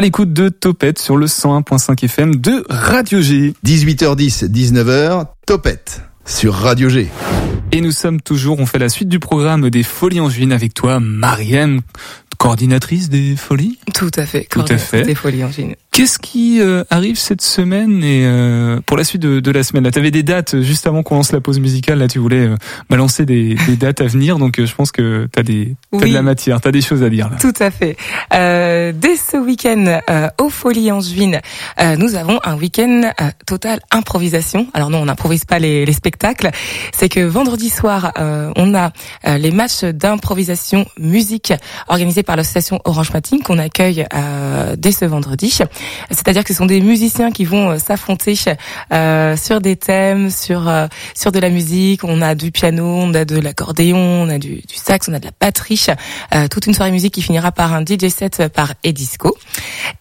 À 0.00 0.02
l'écoute 0.02 0.32
de 0.32 0.48
Topette 0.48 0.98
sur 0.98 1.18
le 1.18 1.26
101.5 1.26 2.06
FM 2.06 2.36
de 2.36 2.64
Radio 2.70 3.20
G. 3.20 3.52
18h10, 3.66 4.46
19h, 4.50 5.26
Topette 5.44 6.00
sur 6.24 6.54
Radio 6.54 6.88
G. 6.88 7.08
Et 7.72 7.82
nous 7.82 7.90
sommes 7.90 8.22
toujours, 8.22 8.60
on 8.60 8.64
fait 8.64 8.78
la 8.78 8.88
suite 8.88 9.10
du 9.10 9.18
programme 9.18 9.68
des 9.68 9.82
Folies 9.82 10.20
en 10.20 10.30
Juin 10.30 10.52
avec 10.52 10.72
toi, 10.72 11.00
Marianne, 11.00 11.82
coordinatrice 12.38 13.10
des 13.10 13.36
Folies? 13.36 13.78
Tout 13.92 14.10
à 14.16 14.24
fait, 14.24 14.46
Tout 14.48 14.64
à 14.70 14.78
fait. 14.78 15.02
des 15.02 15.14
Folies 15.14 15.44
en 15.44 15.50
Juin. 15.50 15.72
Qu'est-ce 15.92 16.20
qui 16.20 16.60
euh, 16.60 16.84
arrive 16.88 17.18
cette 17.18 17.42
semaine 17.42 18.04
et 18.04 18.24
euh, 18.24 18.80
pour 18.86 18.96
la 18.96 19.02
suite 19.02 19.22
de, 19.22 19.40
de 19.40 19.50
la 19.50 19.64
semaine? 19.64 19.82
Là, 19.82 19.90
t'avais 19.90 20.12
des 20.12 20.22
dates 20.22 20.54
euh, 20.54 20.62
juste 20.62 20.86
avant 20.86 21.02
qu'on 21.02 21.16
lance 21.16 21.32
la 21.32 21.40
pause 21.40 21.58
musicale. 21.58 21.98
Là, 21.98 22.06
tu 22.06 22.20
voulais 22.20 22.46
euh, 22.46 22.56
balancer 22.88 23.26
des, 23.26 23.56
des 23.66 23.74
dates 23.76 24.00
à 24.00 24.06
venir, 24.06 24.38
donc 24.38 24.60
euh, 24.60 24.66
je 24.66 24.74
pense 24.74 24.92
que 24.92 25.28
t'as 25.32 25.42
des 25.42 25.74
t'as 25.90 25.98
Oui. 25.98 26.10
de 26.10 26.14
la 26.14 26.22
matière, 26.22 26.60
t'as 26.60 26.70
des 26.70 26.80
choses 26.80 27.02
à 27.02 27.10
dire 27.10 27.28
là. 27.28 27.36
Tout 27.40 27.52
à 27.58 27.72
fait. 27.72 27.96
Euh, 28.32 28.92
dès 28.94 29.16
ce 29.16 29.36
week-end 29.36 30.00
euh, 30.08 30.28
aux 30.40 30.48
Folies 30.48 30.92
en 30.92 31.00
Juin, 31.00 31.40
euh, 31.80 31.96
nous 31.96 32.14
avons 32.14 32.38
un 32.44 32.56
week-end 32.56 33.10
euh, 33.20 33.30
total 33.44 33.80
improvisation. 33.90 34.68
Alors 34.74 34.90
non, 34.90 34.98
on 34.98 35.06
n'improvise 35.06 35.44
pas 35.44 35.58
les, 35.58 35.84
les 35.84 35.92
spectacles. 35.92 36.50
C'est 36.96 37.08
que 37.08 37.20
vendredi 37.20 37.68
soir, 37.68 38.12
euh, 38.16 38.52
on 38.54 38.74
a 38.76 38.92
euh, 39.26 39.38
les 39.38 39.50
matchs 39.50 39.82
d'improvisation 39.84 40.86
musique 41.00 41.52
organisés 41.88 42.22
par 42.22 42.36
l'association 42.36 42.80
Orange 42.84 43.12
Matin 43.12 43.38
qu'on 43.44 43.58
accueille 43.58 44.06
euh, 44.14 44.76
dès 44.78 44.92
ce 44.92 45.04
vendredi. 45.04 45.58
C'est-à-dire 46.10 46.44
que 46.44 46.52
ce 46.52 46.58
sont 46.58 46.66
des 46.66 46.80
musiciens 46.80 47.30
qui 47.30 47.44
vont 47.44 47.70
euh, 47.70 47.78
s'affronter 47.78 48.34
euh, 48.92 49.36
sur 49.36 49.60
des 49.60 49.76
thèmes, 49.76 50.30
sur 50.30 50.68
euh, 50.68 50.86
sur 51.14 51.32
de 51.32 51.38
la 51.38 51.50
musique. 51.50 52.04
On 52.04 52.22
a 52.22 52.34
du 52.34 52.50
piano, 52.50 52.84
on 52.84 53.14
a 53.14 53.24
de 53.24 53.38
l'accordéon, 53.38 53.98
on 53.98 54.28
a 54.28 54.38
du, 54.38 54.56
du 54.56 54.74
sax, 54.74 55.08
on 55.08 55.14
a 55.14 55.18
de 55.18 55.26
la 55.26 55.32
batterie. 55.38 55.86
Toute 56.50 56.66
une 56.66 56.74
soirée 56.74 56.90
musique 56.90 57.14
qui 57.14 57.22
finira 57.22 57.52
par 57.52 57.72
un 57.72 57.82
DJ 57.82 58.08
set 58.08 58.48
par 58.48 58.74
Edisco. 58.84 59.36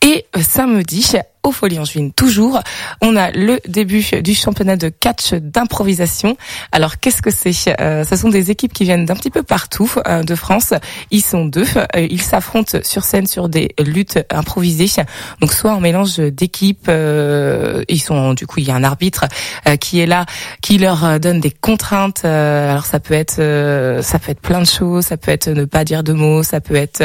Et 0.02 0.26
samedi, 0.42 1.13
au 1.43 1.52
Folie 1.52 1.80
en 1.80 1.86
Juin, 1.86 2.10
toujours, 2.15 2.60
on 3.02 3.15
a 3.15 3.32
le 3.32 3.60
début 3.67 4.06
du 4.21 4.36
championnat 4.36 4.75
de 4.75 4.89
catch 4.89 5.34
d'improvisation. 5.34 6.36
Alors 6.71 6.99
qu'est-ce 6.99 7.21
que 7.21 7.32
c'est? 7.32 7.54
Euh, 7.80 8.04
Ce 8.04 8.15
sont 8.15 8.30
des 8.30 8.52
équipes 8.52 8.73
qui 8.73 8.84
viennent 8.84 9.06
d'un 9.06 9.15
petit 9.15 9.30
peu 9.30 9.43
partout 9.43 9.91
euh, 10.08 10.23
de 10.23 10.36
France. 10.36 10.73
Ils 11.12 11.23
sont 11.23 11.45
deux. 11.45 11.65
Euh, 11.95 12.08
ils 12.10 12.21
s'affrontent 12.21 12.80
sur 12.84 13.04
scène 13.04 13.28
sur 13.28 13.47
des 13.49 13.69
luttes 13.80 14.19
improvisées. 14.30 14.88
Donc 15.39 15.54
soit 15.54 15.71
en 15.73 15.80
mélange 15.80 16.17
d'équipes. 16.17 16.88
euh, 16.89 17.84
ils 17.88 17.99
sont 18.02 18.34
du 18.34 18.45
coup 18.45 18.60
il 18.60 18.67
y 18.67 18.71
a 18.71 18.75
un 18.75 18.84
arbitre 18.84 19.25
euh, 19.67 19.75
qui 19.78 19.99
est 19.99 20.06
là, 20.06 20.25
qui 20.62 20.78
leur 20.78 21.19
donne 21.19 21.39
des 21.39 21.52
contraintes. 21.52 22.21
Euh, 22.25 22.71
alors 22.71 22.86
ça 22.86 22.99
peut 22.99 23.13
être 23.13 23.36
ça 24.04 24.19
peut 24.19 24.32
être 24.32 24.41
plein 24.41 24.60
de 24.60 24.65
choses. 24.67 25.06
Ça 25.06 25.17
peut 25.17 25.32
être 25.32 25.47
ne 25.49 25.65
pas 25.65 25.86
dire 25.86 26.04
de 26.04 26.13
mots. 26.13 26.43
Ça 26.43 26.60
peut 26.60 26.75
être 26.75 27.04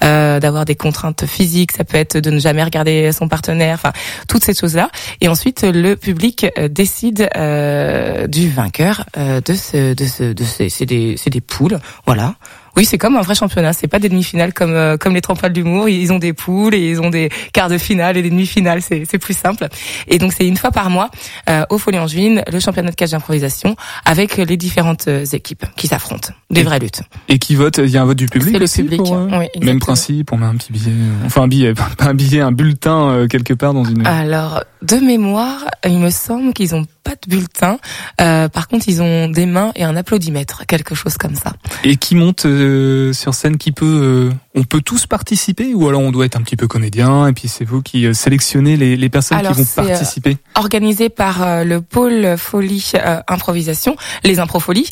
d'avoir 0.00 0.64
des 0.64 0.74
contraintes 0.74 1.24
physiques. 1.26 1.72
Ça 1.72 1.84
peut 1.84 1.98
être 1.98 2.18
de 2.18 2.30
ne 2.30 2.38
jamais 2.38 2.64
regarder 2.64 3.12
son 3.12 3.28
partenaire. 3.28 3.75
Enfin 3.76 3.92
toutes 4.28 4.44
ces 4.44 4.54
choses 4.54 4.74
là. 4.74 4.90
Et 5.20 5.28
ensuite 5.28 5.62
le 5.62 5.94
public 5.94 6.46
euh, 6.58 6.68
décide 6.68 7.28
euh, 7.36 8.26
du 8.26 8.48
vainqueur 8.48 9.04
euh, 9.16 9.40
de 9.40 9.54
ce 9.54 9.94
de 9.94 10.04
ce 10.04 10.32
de 10.32 10.44
ces 10.44 10.68
c'est 10.68 10.86
c'est 11.16 11.30
des 11.30 11.40
poules. 11.40 11.78
Voilà. 12.06 12.34
Oui, 12.76 12.84
c'est 12.84 12.98
comme 12.98 13.16
un 13.16 13.22
vrai 13.22 13.34
championnat. 13.34 13.72
C'est 13.72 13.88
pas 13.88 13.98
des 13.98 14.08
demi-finales 14.08 14.52
comme 14.52 14.72
euh, 14.72 14.96
comme 14.96 15.14
les 15.14 15.20
tremplins 15.20 15.50
d'humour. 15.50 15.88
Ils 15.88 16.12
ont 16.12 16.18
des 16.18 16.32
poules 16.32 16.74
et 16.74 16.90
ils 16.90 17.00
ont 17.00 17.10
des 17.10 17.30
quarts 17.52 17.68
de 17.68 17.78
finale 17.78 18.16
et 18.16 18.22
des 18.22 18.30
demi-finales. 18.30 18.82
C'est 18.82 19.04
c'est 19.08 19.18
plus 19.18 19.36
simple. 19.36 19.68
Et 20.08 20.18
donc 20.18 20.32
c'est 20.32 20.46
une 20.46 20.56
fois 20.56 20.70
par 20.70 20.90
mois 20.90 21.10
euh, 21.48 21.64
au 21.70 21.78
Folie 21.78 21.98
en 21.98 22.06
Juin, 22.06 22.42
le 22.50 22.60
championnat 22.60 22.90
de 22.90 22.96
catch 22.96 23.10
d'improvisation 23.10 23.76
avec 24.04 24.36
les 24.36 24.56
différentes 24.56 25.08
euh, 25.08 25.24
équipes 25.32 25.64
qui 25.76 25.86
s'affrontent. 25.86 26.32
Des 26.50 26.62
vraies 26.62 26.78
luttes. 26.78 27.02
Et 27.28 27.38
qui 27.38 27.56
vote 27.56 27.78
Il 27.78 27.90
y 27.90 27.96
a 27.96 28.02
un 28.02 28.04
vote 28.04 28.16
du 28.16 28.26
public 28.26 28.56
C'est 28.68 28.82
le 28.82 28.86
public, 28.86 28.98
pour, 29.02 29.16
euh, 29.16 29.28
oui, 29.32 29.46
Même 29.64 29.80
principe, 29.80 30.32
on 30.32 30.36
met 30.36 30.46
un 30.46 30.54
petit 30.54 30.72
billet, 30.72 30.92
euh, 30.92 31.26
enfin 31.26 31.42
un 31.42 31.48
billet, 31.48 31.74
pas 31.98 32.04
un 32.04 32.14
billet, 32.14 32.40
un 32.40 32.52
bulletin 32.52 33.10
euh, 33.10 33.26
quelque 33.26 33.52
part 33.52 33.74
dans 33.74 33.84
une. 33.84 34.06
Alors, 34.06 34.62
de 34.82 34.96
mémoire, 34.96 35.64
il 35.84 35.98
me 35.98 36.10
semble 36.10 36.52
qu'ils 36.52 36.74
ont 36.76 36.86
pas 37.06 37.12
de 37.12 37.30
bulletin. 37.30 37.78
Euh, 38.20 38.48
par 38.48 38.66
contre, 38.66 38.88
ils 38.88 39.00
ont 39.00 39.28
des 39.28 39.46
mains 39.46 39.70
et 39.76 39.84
un 39.84 39.94
applaudimètre, 39.94 40.66
quelque 40.66 40.96
chose 40.96 41.16
comme 41.16 41.36
ça. 41.36 41.52
Et 41.84 41.96
qui 41.96 42.16
monte 42.16 42.46
euh, 42.46 43.12
sur 43.12 43.32
scène, 43.32 43.58
qui 43.58 43.70
peut, 43.70 43.84
euh, 43.86 44.32
on 44.56 44.64
peut 44.64 44.80
tous 44.80 45.06
participer 45.06 45.72
ou 45.72 45.86
alors 45.88 46.00
on 46.00 46.10
doit 46.10 46.26
être 46.26 46.36
un 46.36 46.42
petit 46.42 46.56
peu 46.56 46.66
comédien 46.66 47.28
et 47.28 47.32
puis 47.32 47.46
c'est 47.46 47.64
vous 47.64 47.80
qui 47.80 48.06
euh, 48.06 48.12
sélectionnez 48.12 48.76
les, 48.76 48.96
les 48.96 49.08
personnes 49.08 49.38
Alors, 49.38 49.54
qui 49.54 49.62
vont 49.62 49.82
euh, 49.84 49.88
participer? 49.88 50.36
Organisé 50.56 51.08
par 51.08 51.42
euh, 51.42 51.62
le 51.62 51.80
pôle 51.80 52.36
folie 52.36 52.92
improvisation, 53.28 53.96
les 54.24 54.40
improfolies, 54.40 54.90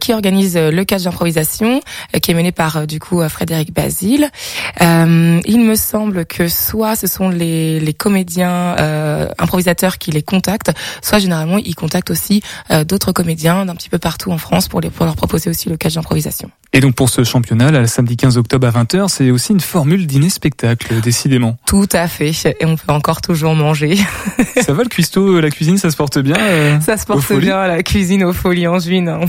qui 0.00 0.12
organise 0.12 0.56
le 0.56 0.84
catch 0.84 1.02
d'improvisation, 1.02 1.80
qui 2.20 2.30
est 2.30 2.34
mené 2.34 2.52
par 2.52 2.86
du 2.86 3.00
coup 3.00 3.26
Frédéric 3.28 3.72
Basile. 3.72 4.30
Il 4.80 5.60
me 5.60 5.74
semble 5.74 6.26
que 6.26 6.48
soit 6.48 6.96
ce 6.96 7.06
sont 7.06 7.28
les, 7.28 7.80
les 7.80 7.94
comédiens 7.94 8.76
improvisateurs 9.38 9.98
qui 9.98 10.10
les 10.10 10.22
contactent, 10.22 10.72
soit 11.02 11.18
généralement 11.18 11.37
ils 11.58 11.74
contactent 11.74 12.10
aussi 12.10 12.42
euh, 12.70 12.84
d'autres 12.84 13.12
comédiens 13.12 13.66
d'un 13.66 13.74
petit 13.74 13.88
peu 13.88 13.98
partout 13.98 14.32
en 14.32 14.38
France 14.38 14.68
pour 14.68 14.80
les 14.80 14.90
pour 14.90 15.04
leur 15.06 15.16
proposer 15.16 15.50
aussi 15.50 15.68
le 15.68 15.76
catch 15.76 15.94
d'improvisation. 15.94 16.50
Et 16.72 16.80
donc 16.80 16.94
pour 16.94 17.08
ce 17.08 17.24
championnat, 17.24 17.70
là, 17.70 17.80
le 17.80 17.86
samedi 17.86 18.16
15 18.16 18.36
octobre 18.36 18.66
à 18.66 18.70
20h, 18.70 19.08
c'est 19.08 19.30
aussi 19.30 19.52
une 19.52 19.60
formule 19.60 20.06
dîner-spectacle, 20.06 21.00
décidément. 21.00 21.56
Tout 21.66 21.88
à 21.92 22.08
fait, 22.08 22.32
et 22.60 22.64
on 22.66 22.76
peut 22.76 22.92
encore 22.92 23.22
toujours 23.22 23.54
manger. 23.54 23.96
ça 24.60 24.72
va 24.74 24.82
le 24.82 24.88
cuistot, 24.88 25.36
euh, 25.36 25.40
la 25.40 25.50
cuisine, 25.50 25.78
ça 25.78 25.90
se 25.90 25.96
porte 25.96 26.18
bien 26.18 26.36
euh, 26.38 26.80
Ça 26.80 26.96
se 26.96 27.06
porte 27.06 27.32
bien 27.32 27.66
la 27.66 27.82
cuisine 27.82 28.22
aux 28.24 28.32
folies 28.32 28.66
en 28.66 28.78
juin. 28.78 29.06
hein. 29.08 29.20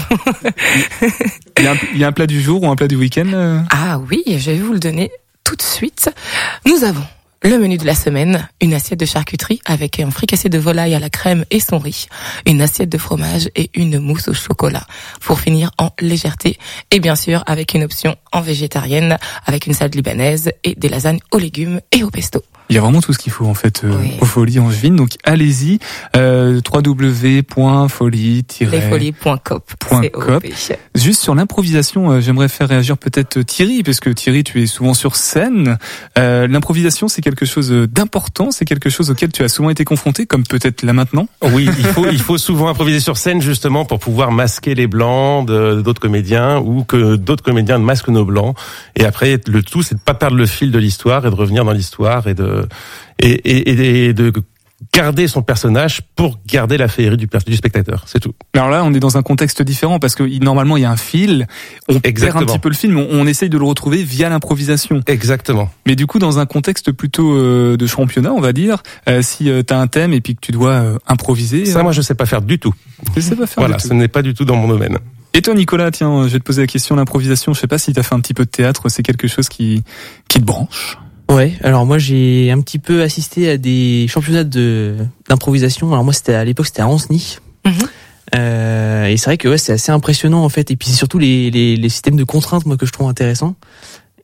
il 1.57 1.63
y, 1.63 1.67
a 1.67 1.71
un, 1.71 1.77
il 1.93 1.99
y 1.99 2.03
a 2.03 2.07
un 2.07 2.11
plat 2.11 2.27
du 2.27 2.41
jour 2.41 2.63
ou 2.63 2.69
un 2.69 2.75
plat 2.75 2.87
du 2.87 2.95
week-end 2.95 3.27
euh? 3.33 3.59
Ah 3.69 3.99
oui, 4.09 4.23
je 4.27 4.51
vais 4.51 4.57
vous 4.57 4.73
le 4.73 4.79
donner 4.79 5.11
tout 5.43 5.55
de 5.55 5.61
suite. 5.61 6.09
Nous 6.65 6.83
avons 6.83 7.03
le 7.41 7.57
menu 7.57 7.77
de 7.77 7.85
la 7.85 7.95
semaine, 7.95 8.47
une 8.61 8.73
assiette 8.73 8.99
de 8.99 9.05
charcuterie 9.05 9.61
avec 9.65 9.99
un 9.99 10.11
fricassé 10.11 10.49
de 10.49 10.57
volaille 10.57 10.93
à 10.93 10.99
la 10.99 11.09
crème 11.09 11.45
et 11.51 11.59
son 11.59 11.79
riz, 11.79 12.07
une 12.45 12.61
assiette 12.61 12.89
de 12.89 12.97
fromage 12.97 13.49
et 13.55 13.69
une 13.75 13.99
mousse 13.99 14.27
au 14.27 14.33
chocolat. 14.33 14.85
Pour 15.21 15.39
finir 15.39 15.71
en 15.77 15.91
légèreté 15.99 16.57
et 16.91 16.99
bien 16.99 17.15
sûr 17.15 17.43
avec 17.47 17.73
une 17.73 17.83
option 17.83 18.15
en 18.31 18.41
végétarienne 18.41 19.17
avec 19.45 19.67
une 19.67 19.73
salade 19.73 19.95
libanaise 19.95 20.51
et 20.63 20.75
des 20.75 20.89
lasagnes 20.89 21.19
aux 21.31 21.39
légumes 21.39 21.79
et 21.91 22.03
au 22.03 22.09
pesto. 22.09 22.43
Il 22.69 22.75
y 22.75 22.77
a 22.77 22.81
vraiment 22.81 23.01
tout 23.01 23.13
ce 23.13 23.17
qu'il 23.17 23.31
faut 23.31 23.45
en 23.47 23.53
fait 23.55 23.83
euh, 23.83 23.91
aux 24.21 24.25
Folies 24.25 24.59
Angevines. 24.59 24.95
Donc 24.95 25.11
allez-y, 25.23 25.79
euh, 26.15 26.61
www.folie- 26.71 28.43
Lesfolies.cop. 28.71 29.73
Cop. 30.11 30.43
Juste 30.95 31.21
sur 31.23 31.33
l'improvisation, 31.35 32.11
euh, 32.11 32.21
j'aimerais 32.21 32.47
faire 32.47 32.67
réagir 32.69 32.97
peut-être 32.97 33.41
Thierry, 33.41 33.83
parce 33.83 33.99
que 33.99 34.09
Thierry, 34.09 34.43
tu 34.43 34.61
es 34.61 34.67
souvent 34.67 34.93
sur 34.93 35.15
scène. 35.15 35.77
Euh, 36.17 36.47
l'improvisation, 36.47 37.07
c'est 37.07 37.21
quelque 37.21 37.45
chose 37.45 37.71
d'important, 37.71 38.51
c'est 38.51 38.65
quelque 38.65 38.89
chose 38.89 39.09
auquel 39.09 39.31
tu 39.31 39.43
as 39.43 39.49
souvent 39.49 39.69
été 39.69 39.83
confronté, 39.85 40.25
comme 40.25 40.43
peut-être 40.43 40.83
là 40.83 40.93
maintenant. 40.93 41.27
Oui, 41.53 41.69
il 41.79 41.85
faut, 41.85 42.07
il 42.07 42.19
faut 42.21 42.37
souvent 42.37 42.69
improviser 42.69 42.99
sur 42.99 43.17
scène 43.17 43.41
justement 43.41 43.85
pour 43.85 43.99
pouvoir 43.99 44.31
masquer 44.31 44.75
les 44.75 44.87
blancs 44.87 45.47
de- 45.47 45.81
d'autres 45.81 46.01
comédiens 46.01 46.59
ou 46.59 46.83
que 46.83 47.15
d'autres 47.15 47.43
comédiens 47.43 47.77
masquent 47.79 48.09
nos 48.09 48.25
blancs. 48.25 48.55
Et 48.95 49.05
après, 49.05 49.39
le 49.47 49.63
tout, 49.63 49.81
c'est 49.81 49.95
de 49.95 49.99
pas 49.99 50.13
perdre 50.13 50.35
le 50.37 50.45
fil 50.45 50.71
de 50.71 50.77
l'histoire 50.79 51.25
et 51.25 51.29
de 51.29 51.35
revenir 51.35 51.65
dans 51.65 51.71
l'histoire 51.73 52.27
et 52.27 52.33
de 52.33 52.58
et, 53.19 53.29
et, 53.31 54.07
et 54.09 54.13
de 54.13 54.31
garder 54.93 55.27
son 55.27 55.41
personnage 55.41 56.01
pour 56.15 56.39
garder 56.47 56.77
la 56.77 56.87
féerie 56.87 57.17
du, 57.17 57.27
du 57.45 57.55
spectateur. 57.57 58.05
C'est 58.07 58.19
tout. 58.19 58.33
Alors 58.53 58.69
là, 58.69 58.83
on 58.85 58.93
est 58.93 58.99
dans 59.01 59.17
un 59.17 59.23
contexte 59.23 59.61
différent 59.61 59.99
parce 59.99 60.15
que 60.15 60.23
normalement 60.41 60.77
il 60.77 60.83
y 60.83 60.85
a 60.85 60.91
un 60.91 60.95
fil, 60.95 61.47
on 61.89 61.93
perd 61.99 62.05
un 62.05 62.09
Exactement. 62.09 62.45
petit 62.45 62.59
peu 62.59 62.69
le 62.69 62.75
film, 62.75 62.97
on, 62.97 63.07
on 63.11 63.27
essaye 63.27 63.49
de 63.49 63.57
le 63.57 63.65
retrouver 63.65 64.03
via 64.03 64.29
l'improvisation. 64.29 65.01
Exactement. 65.05 65.69
Mais 65.85 65.97
du 65.97 66.07
coup, 66.07 66.17
dans 66.17 66.39
un 66.39 66.45
contexte 66.45 66.93
plutôt 66.93 67.35
euh, 67.35 67.75
de 67.75 67.87
championnat, 67.87 68.31
on 68.31 68.39
va 68.39 68.53
dire, 68.53 68.81
euh, 69.09 69.21
si 69.21 69.45
tu 69.67 69.73
as 69.73 69.77
un 69.79 69.87
thème 69.87 70.13
et 70.13 70.21
puis 70.21 70.35
que 70.35 70.41
tu 70.41 70.53
dois 70.53 70.71
euh, 70.71 70.97
improviser. 71.07 71.65
Ça, 71.65 71.83
moi, 71.83 71.91
je 71.91 72.01
sais 72.01 72.15
pas 72.15 72.25
faire 72.25 72.41
du 72.41 72.57
tout. 72.57 72.73
Je 73.15 73.19
sais 73.21 73.35
pas 73.35 73.47
faire 73.47 73.61
Voilà, 73.61 73.75
du 73.75 73.81
tout. 73.83 73.89
ce 73.89 73.93
n'est 73.93 74.07
pas 74.07 74.21
du 74.21 74.33
tout 74.33 74.45
dans 74.45 74.55
mon 74.55 74.69
domaine. 74.69 74.97
Et 75.33 75.41
toi, 75.41 75.53
Nicolas, 75.53 75.91
tiens, 75.91 76.23
je 76.27 76.33
vais 76.33 76.39
te 76.39 76.43
poser 76.45 76.61
la 76.61 76.67
question 76.67 76.95
l'improvisation. 76.95 77.53
Je 77.53 77.59
sais 77.59 77.67
pas 77.67 77.77
si 77.77 77.93
tu 77.93 77.99
as 77.99 78.03
fait 78.03 78.15
un 78.15 78.19
petit 78.21 78.33
peu 78.33 78.45
de 78.45 78.49
théâtre, 78.49 78.87
c'est 78.89 79.03
quelque 79.03 79.27
chose 79.27 79.49
qui 79.49 79.83
qui 80.29 80.39
te 80.39 80.45
branche? 80.45 80.97
Ouais, 81.29 81.53
alors 81.63 81.85
moi 81.85 81.99
j'ai 81.99 82.49
un 82.51 82.59
petit 82.59 82.79
peu 82.79 83.03
assisté 83.03 83.49
à 83.51 83.57
des 83.57 84.07
championnats 84.09 84.43
de 84.43 84.95
d'improvisation. 85.29 85.91
Alors 85.91 86.03
moi 86.03 86.11
c'était 86.13 86.33
à 86.33 86.43
l'époque 86.43 86.65
c'était 86.65 86.81
à 86.81 86.87
Anceny. 86.87 87.37
Euh, 88.35 89.05
et 89.05 89.17
c'est 89.17 89.25
vrai 89.25 89.37
que 89.37 89.47
ouais, 89.47 89.57
c'est 89.57 89.73
assez 89.73 89.91
impressionnant 89.91 90.43
en 90.43 90.49
fait. 90.49 90.71
Et 90.71 90.75
puis 90.75 90.89
c'est 90.89 90.95
surtout 90.95 91.19
les, 91.19 91.51
les, 91.51 91.75
les 91.75 91.89
systèmes 91.89 92.15
de 92.15 92.23
contraintes 92.23 92.65
moi 92.65 92.77
que 92.77 92.85
je 92.85 92.91
trouve 92.91 93.07
intéressants. 93.07 93.55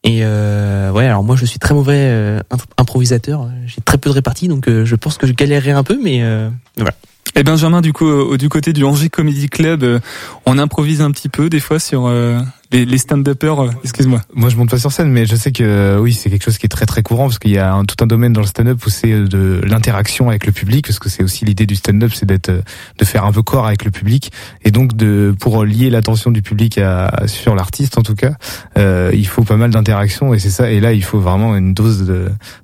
Et 0.03 0.19
euh, 0.21 0.91
ouais, 0.91 1.05
alors 1.05 1.23
moi 1.23 1.35
je 1.35 1.45
suis 1.45 1.59
très 1.59 1.73
mauvais 1.73 1.97
euh, 1.97 2.39
imp- 2.51 2.61
improvisateur. 2.77 3.49
J'ai 3.65 3.81
très 3.81 3.97
peu 3.97 4.09
de 4.09 4.15
répartie, 4.15 4.47
donc 4.47 4.67
euh, 4.67 4.85
je 4.85 4.95
pense 4.95 5.17
que 5.17 5.25
je 5.27 5.33
galérerai 5.33 5.71
un 5.71 5.83
peu, 5.83 5.99
mais 6.03 6.21
euh, 6.21 6.49
voilà. 6.75 6.91
Et 7.35 7.43
Benjamin, 7.43 7.81
du 7.81 7.91
coup, 7.91 8.07
euh, 8.07 8.37
du 8.37 8.47
côté 8.47 8.71
du 8.71 8.83
Angers 8.83 9.09
Comedy 9.09 9.49
Club, 9.49 9.83
euh, 9.83 9.99
on 10.45 10.57
improvise 10.57 11.01
un 11.01 11.11
petit 11.11 11.27
peu 11.27 11.49
des 11.49 11.59
fois 11.59 11.79
sur 11.79 12.05
euh, 12.05 12.39
les, 12.71 12.97
stand-uppers. 12.97 13.59
euh, 13.61 13.69
Excuse-moi. 13.83 14.21
Moi, 14.33 14.49
je 14.49 14.55
monte 14.57 14.69
pas 14.69 14.77
sur 14.79 14.91
scène, 14.91 15.09
mais 15.09 15.25
je 15.25 15.35
sais 15.35 15.51
que 15.51 15.63
euh, 15.63 15.99
oui, 15.99 16.13
c'est 16.13 16.29
quelque 16.29 16.43
chose 16.43 16.57
qui 16.57 16.65
est 16.65 16.69
très 16.69 16.85
très 16.85 17.03
courant 17.03 17.25
parce 17.25 17.39
qu'il 17.39 17.51
y 17.51 17.57
a 17.57 17.73
un- 17.73 17.85
tout 17.85 17.95
un 18.03 18.07
domaine 18.07 18.33
dans 18.33 18.41
le 18.41 18.47
stand-up 18.47 18.85
où 18.85 18.89
c'est 18.89 19.11
euh, 19.11 19.27
de 19.27 19.61
l'interaction 19.65 20.29
avec 20.29 20.45
le 20.45 20.51
public, 20.51 20.85
parce 20.87 20.99
que 20.99 21.07
c'est 21.09 21.23
aussi 21.23 21.45
l'idée 21.45 21.65
du 21.65 21.75
stand-up, 21.75 22.11
c'est 22.13 22.25
d'être, 22.25 22.49
de 22.51 23.05
faire 23.05 23.23
un 23.25 23.31
peu 23.31 23.43
corps 23.43 23.65
avec 23.67 23.85
le 23.85 23.91
public, 23.91 24.31
et 24.63 24.71
donc 24.71 24.95
de 24.95 25.35
pour 25.39 25.63
lier 25.63 25.89
l'attention 25.89 26.31
du 26.31 26.41
public 26.41 26.77
à, 26.77 27.27
sur 27.27 27.55
l'artiste 27.55 27.97
en 27.97 28.01
tout 28.03 28.15
cas, 28.15 28.33
euh, 28.77 29.11
il 29.13 29.27
faut 29.27 29.43
pas 29.43 29.57
mal 29.57 29.69
d'interaction 29.71 30.33
et 30.33 30.39
c'est 30.39 30.49
ça. 30.49 30.71
Et 30.71 30.79
là, 30.79 30.91
il 30.93 31.03
faut 31.03 31.19
vraiment 31.19 31.55
une 31.55 31.73
dose 31.73 32.05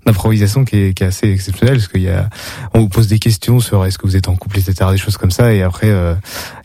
d'improvisation 0.06 0.66
qui 0.66 0.78
est, 0.78 0.94
qui 0.94 1.04
est 1.04 1.08
assez 1.08 1.30
exceptionnelle 1.30 1.76
parce 1.78 1.88
qu'il 1.88 2.02
y 2.02 2.10
a, 2.10 2.30
on 2.74 2.80
vous 2.82 2.90
pose 2.90 3.08
des 3.08 3.20
questions 3.20 3.60
sur 3.60 3.86
est-ce 3.86 3.98
que 3.98 4.08
vous 4.08 4.16
êtes 4.16 4.28
en 4.28 4.36
couple, 4.36 4.60
etc., 4.60 4.90
des 4.92 4.98
choses 4.98 5.18
comme 5.18 5.32
ça, 5.32 5.54
et 5.54 5.62
après. 5.64 5.90
euh, 5.90 6.16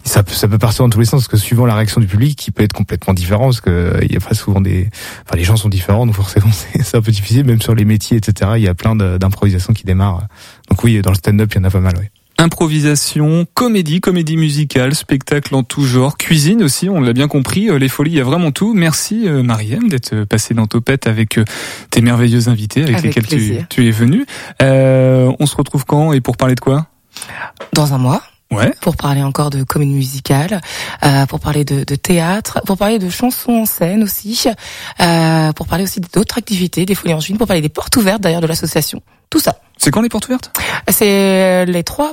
ça 0.06 0.22
peut, 0.22 0.32
ça 0.32 0.48
peut 0.48 0.58
partir 0.58 0.84
dans 0.84 0.90
tous 0.90 1.00
les 1.00 1.04
sens 1.04 1.22
parce 1.22 1.28
que 1.28 1.36
suivant 1.36 1.66
la 1.66 1.74
réaction 1.74 2.00
du 2.00 2.06
public, 2.06 2.36
qui 2.36 2.50
peut 2.50 2.62
être 2.62 2.72
complètement 2.72 3.14
différent 3.14 3.44
parce 3.44 3.60
que 3.60 3.98
il 4.02 4.12
y 4.12 4.16
a 4.16 4.20
pas 4.20 4.34
souvent 4.34 4.60
des, 4.60 4.88
enfin 5.24 5.36
les 5.36 5.44
gens 5.44 5.56
sont 5.56 5.68
différents 5.68 6.06
donc 6.06 6.14
forcément 6.14 6.50
c'est 6.80 6.96
un 6.96 7.02
peu 7.02 7.12
difficile 7.12 7.44
même 7.44 7.60
sur 7.60 7.74
les 7.74 7.84
métiers 7.84 8.16
etc. 8.16 8.52
Il 8.56 8.62
y 8.62 8.68
a 8.68 8.74
plein 8.74 8.96
d'improvisations 8.96 9.72
qui 9.72 9.84
démarrent. 9.84 10.26
Donc 10.70 10.82
oui, 10.84 11.00
dans 11.02 11.10
le 11.10 11.16
stand-up 11.16 11.52
il 11.54 11.58
y 11.58 11.60
en 11.60 11.64
a 11.64 11.70
pas 11.70 11.80
mal. 11.80 11.94
Oui. 11.98 12.06
Improvisation, 12.38 13.46
comédie, 13.54 14.00
comédie 14.00 14.36
musicale, 14.36 14.94
spectacle 14.94 15.54
en 15.54 15.62
tout 15.62 15.84
genre, 15.84 16.18
cuisine 16.18 16.62
aussi, 16.62 16.90
on 16.90 17.00
l'a 17.00 17.14
bien 17.14 17.28
compris, 17.28 17.70
euh, 17.70 17.78
les 17.78 17.88
folies, 17.88 18.10
il 18.10 18.16
y 18.18 18.20
a 18.20 18.24
vraiment 18.24 18.52
tout. 18.52 18.74
Merci 18.74 19.26
euh, 19.26 19.42
Mariem 19.42 19.88
d'être 19.88 20.24
passée 20.24 20.52
dans 20.52 20.66
Topette 20.66 21.06
avec 21.06 21.38
euh, 21.38 21.44
tes 21.90 22.02
merveilleux 22.02 22.48
invités 22.50 22.82
avec, 22.82 23.02
lesquels 23.02 23.26
tu, 23.26 23.56
tu, 23.70 23.88
es 23.88 23.90
venu. 23.90 24.26
Euh, 24.60 25.32
on 25.40 25.46
se 25.46 25.56
retrouve 25.56 25.86
quand 25.86 26.12
et 26.12 26.20
pour 26.20 26.36
parler 26.36 26.54
de 26.54 26.60
quoi? 26.60 26.88
Dans 27.72 27.94
un 27.94 27.98
mois. 27.98 28.22
Ouais. 28.52 28.72
Pour 28.80 28.96
parler 28.96 29.22
encore 29.22 29.50
de 29.50 29.64
comédie 29.64 29.94
musicale, 29.94 30.60
euh, 31.04 31.26
pour 31.26 31.40
parler 31.40 31.64
de, 31.64 31.82
de, 31.82 31.94
théâtre, 31.96 32.60
pour 32.64 32.76
parler 32.76 32.98
de 32.98 33.10
chansons 33.10 33.52
en 33.52 33.66
scène 33.66 34.04
aussi, 34.04 34.46
euh, 35.00 35.52
pour 35.52 35.66
parler 35.66 35.84
aussi 35.84 36.00
d'autres 36.00 36.38
activités, 36.38 36.86
des 36.86 36.94
folies 36.94 37.14
en 37.14 37.20
juin, 37.20 37.36
pour 37.36 37.48
parler 37.48 37.62
des 37.62 37.68
portes 37.68 37.96
ouvertes 37.96 38.20
d'ailleurs 38.20 38.40
de 38.40 38.46
l'association. 38.46 39.02
Tout 39.30 39.40
ça. 39.40 39.58
C'est 39.78 39.90
quand 39.90 40.00
les 40.00 40.08
portes 40.08 40.26
ouvertes? 40.26 40.52
C'est 40.88 41.66
les 41.66 41.82
trois 41.82 42.12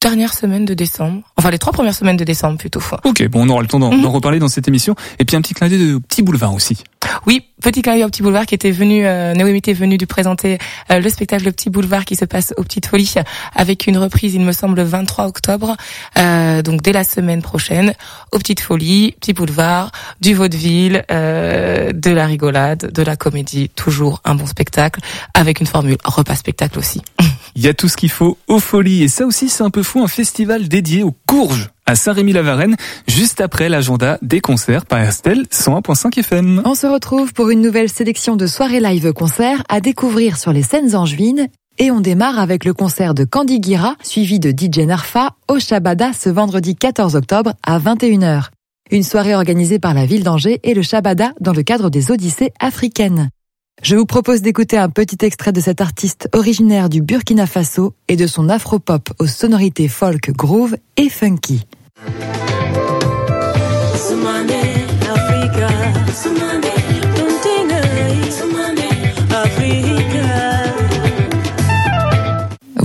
dernière 0.00 0.32
semaine 0.32 0.64
de 0.64 0.74
décembre. 0.74 1.22
Enfin, 1.36 1.50
les 1.50 1.58
trois 1.58 1.72
premières 1.72 1.94
semaines 1.94 2.16
de 2.16 2.24
décembre, 2.24 2.58
plutôt. 2.58 2.80
Ok, 3.04 3.26
bon, 3.28 3.46
on 3.46 3.48
aura 3.48 3.62
le 3.62 3.68
temps 3.68 3.78
d'en 3.78 3.92
mhm. 3.92 4.06
reparler 4.06 4.38
dans 4.38 4.48
cette 4.48 4.68
émission. 4.68 4.94
Et 5.18 5.24
puis 5.24 5.36
un 5.36 5.40
petit 5.40 5.54
clin 5.54 5.68
d'œil 5.68 5.78
de 5.78 5.98
Petit 5.98 6.22
Boulevard 6.22 6.54
aussi. 6.54 6.84
Oui, 7.26 7.42
petit 7.62 7.82
d'œil 7.82 8.04
au 8.04 8.08
Petit 8.08 8.22
Boulevard 8.22 8.46
qui 8.46 8.54
était 8.54 8.70
venu, 8.70 9.06
euh, 9.06 9.34
Noémie 9.34 9.58
était 9.58 9.72
venue 9.72 9.98
de 9.98 10.06
présenter 10.06 10.58
euh, 10.90 11.00
le 11.00 11.08
spectacle 11.08 11.44
Le 11.44 11.52
Petit 11.52 11.70
Boulevard 11.70 12.04
qui 12.04 12.16
se 12.16 12.24
passe 12.24 12.54
aux 12.56 12.62
Petites 12.62 12.86
Folies 12.86 13.14
avec 13.54 13.86
une 13.86 13.98
reprise, 13.98 14.34
il 14.34 14.40
me 14.40 14.52
semble, 14.52 14.76
le 14.76 14.84
23 14.84 15.26
octobre. 15.26 15.76
Euh, 16.18 16.62
donc 16.62 16.82
dès 16.82 16.92
la 16.92 17.04
semaine 17.04 17.42
prochaine, 17.42 17.94
aux 18.32 18.38
Petites 18.38 18.60
Folies, 18.60 19.14
Petit 19.20 19.32
Boulevard, 19.32 19.92
du 20.20 20.34
vaudeville, 20.34 21.04
euh, 21.10 21.92
de 21.92 22.10
la 22.10 22.26
rigolade, 22.26 22.92
de 22.92 23.02
la 23.02 23.16
comédie, 23.16 23.68
toujours 23.70 24.20
un 24.24 24.34
bon 24.34 24.46
spectacle 24.46 25.00
avec 25.34 25.60
une 25.60 25.66
formule 25.66 25.98
repas 26.04 26.36
spectacle 26.36 26.78
aussi. 26.78 27.02
Il 27.56 27.62
y 27.62 27.68
a 27.68 27.74
tout 27.74 27.88
ce 27.88 27.96
qu'il 27.96 28.10
faut 28.10 28.38
aux 28.46 28.60
folies. 28.60 29.02
Et 29.02 29.08
ça 29.08 29.26
aussi, 29.26 29.48
c'est 29.48 29.64
un 29.64 29.70
peu 29.70 29.82
fou, 29.82 30.02
un 30.02 30.08
festival 30.08 30.68
dédié 30.68 31.02
aux 31.02 31.14
courges 31.26 31.70
à 31.88 31.94
Saint-Rémy-la-Varenne, 31.94 32.76
juste 33.06 33.40
après 33.40 33.70
l'agenda 33.70 34.18
des 34.20 34.40
concerts 34.40 34.84
par 34.84 35.00
Estelle 35.00 35.44
101.5 35.50 36.18
FM. 36.18 36.60
On 36.66 36.74
se 36.74 36.86
retrouve 36.86 37.32
pour 37.32 37.48
une 37.48 37.62
nouvelle 37.62 37.88
sélection 37.88 38.36
de 38.36 38.46
soirées 38.46 38.80
live 38.80 39.14
concerts 39.14 39.62
à 39.70 39.80
découvrir 39.80 40.36
sur 40.36 40.52
les 40.52 40.62
scènes 40.62 40.94
angevines. 40.94 41.48
Et 41.78 41.90
on 41.90 42.00
démarre 42.00 42.38
avec 42.38 42.66
le 42.66 42.74
concert 42.74 43.14
de 43.14 43.24
Candy 43.24 43.58
Guira, 43.58 43.96
suivi 44.02 44.38
de 44.38 44.50
DJ 44.50 44.80
Narfa 44.80 45.30
au 45.48 45.58
Shabada 45.58 46.12
ce 46.12 46.28
vendredi 46.28 46.76
14 46.76 47.16
octobre 47.16 47.54
à 47.66 47.78
21h. 47.78 48.48
Une 48.90 49.02
soirée 49.02 49.34
organisée 49.34 49.78
par 49.78 49.94
la 49.94 50.04
ville 50.04 50.24
d'Angers 50.24 50.60
et 50.64 50.74
le 50.74 50.82
Shabada 50.82 51.32
dans 51.40 51.54
le 51.54 51.62
cadre 51.62 51.88
des 51.88 52.10
Odyssées 52.10 52.52
africaines. 52.60 53.30
Je 53.82 53.96
vous 53.96 54.06
propose 54.06 54.42
d'écouter 54.42 54.76
un 54.76 54.90
petit 54.90 55.24
extrait 55.24 55.52
de 55.52 55.60
cet 55.60 55.80
artiste 55.80 56.28
originaire 56.34 56.90
du 56.90 57.00
Burkina 57.00 57.46
Faso 57.46 57.94
et 58.08 58.16
de 58.16 58.26
son 58.26 58.50
afro-pop 58.50 59.08
aux 59.20 59.26
sonorités 59.26 59.88
folk, 59.88 60.32
groove 60.32 60.76
et 60.98 61.08
funky. 61.08 61.64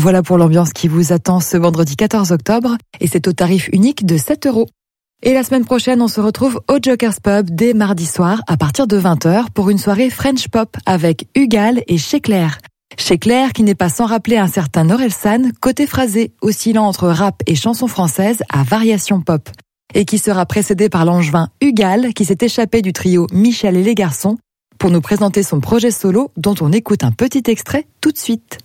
Voilà 0.03 0.21
pour 0.21 0.37
l'ambiance 0.37 0.73
qui 0.73 0.89
vous 0.89 1.13
attend 1.13 1.39
ce 1.39 1.55
vendredi 1.55 1.95
14 1.95 2.33
octobre 2.33 2.75
et 2.99 3.07
c'est 3.07 3.25
au 3.29 3.31
tarif 3.31 3.69
unique 3.71 4.05
de 4.05 4.17
7 4.17 4.47
euros. 4.47 4.67
Et 5.21 5.33
la 5.33 5.43
semaine 5.43 5.63
prochaine, 5.63 6.01
on 6.01 6.09
se 6.09 6.19
retrouve 6.19 6.59
au 6.69 6.77
Joker's 6.81 7.21
Pub 7.21 7.49
dès 7.49 7.73
mardi 7.73 8.05
soir 8.05 8.41
à 8.47 8.57
partir 8.57 8.85
de 8.85 8.99
20h 8.99 9.45
pour 9.53 9.69
une 9.69 9.77
soirée 9.77 10.09
French 10.09 10.49
Pop 10.49 10.75
avec 10.85 11.29
Hugal 11.35 11.83
et 11.87 11.97
Chez. 11.97 12.19
Chez 12.97 13.17
Claire 13.17 13.53
qui 13.53 13.63
n'est 13.63 13.75
pas 13.75 13.89
sans 13.89 14.05
rappeler 14.05 14.37
un 14.37 14.47
certain 14.47 14.89
Orelsan, 14.89 15.51
côté 15.61 15.87
phrasé, 15.87 16.31
oscillant 16.41 16.85
entre 16.85 17.07
rap 17.07 17.41
et 17.47 17.55
chanson 17.55 17.87
française 17.87 18.43
à 18.49 18.63
variation 18.63 19.21
pop. 19.21 19.49
Et 19.93 20.05
qui 20.05 20.17
sera 20.17 20.45
précédé 20.45 20.89
par 20.89 21.05
l'angevin 21.05 21.49
Hugal 21.61 22.13
qui 22.13 22.25
s'est 22.25 22.37
échappé 22.41 22.81
du 22.81 22.93
trio 22.93 23.27
Michel 23.31 23.77
et 23.77 23.83
les 23.83 23.95
garçons 23.95 24.37
pour 24.79 24.89
nous 24.89 25.01
présenter 25.01 25.43
son 25.43 25.59
projet 25.59 25.91
solo 25.91 26.31
dont 26.35 26.55
on 26.61 26.71
écoute 26.71 27.03
un 27.03 27.11
petit 27.11 27.43
extrait 27.47 27.85
tout 28.01 28.11
de 28.11 28.17
suite. 28.17 28.57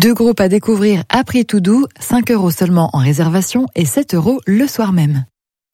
Deux 0.00 0.14
groupes 0.14 0.40
à 0.40 0.48
découvrir 0.48 1.04
à 1.10 1.24
prix 1.24 1.44
tout 1.44 1.60
doux, 1.60 1.84
5 2.00 2.30
euros 2.30 2.50
seulement 2.50 2.88
en 2.94 3.00
réservation 3.00 3.66
et 3.76 3.84
7 3.84 4.14
euros 4.14 4.40
le 4.46 4.66
soir 4.66 4.94
même. 4.94 5.26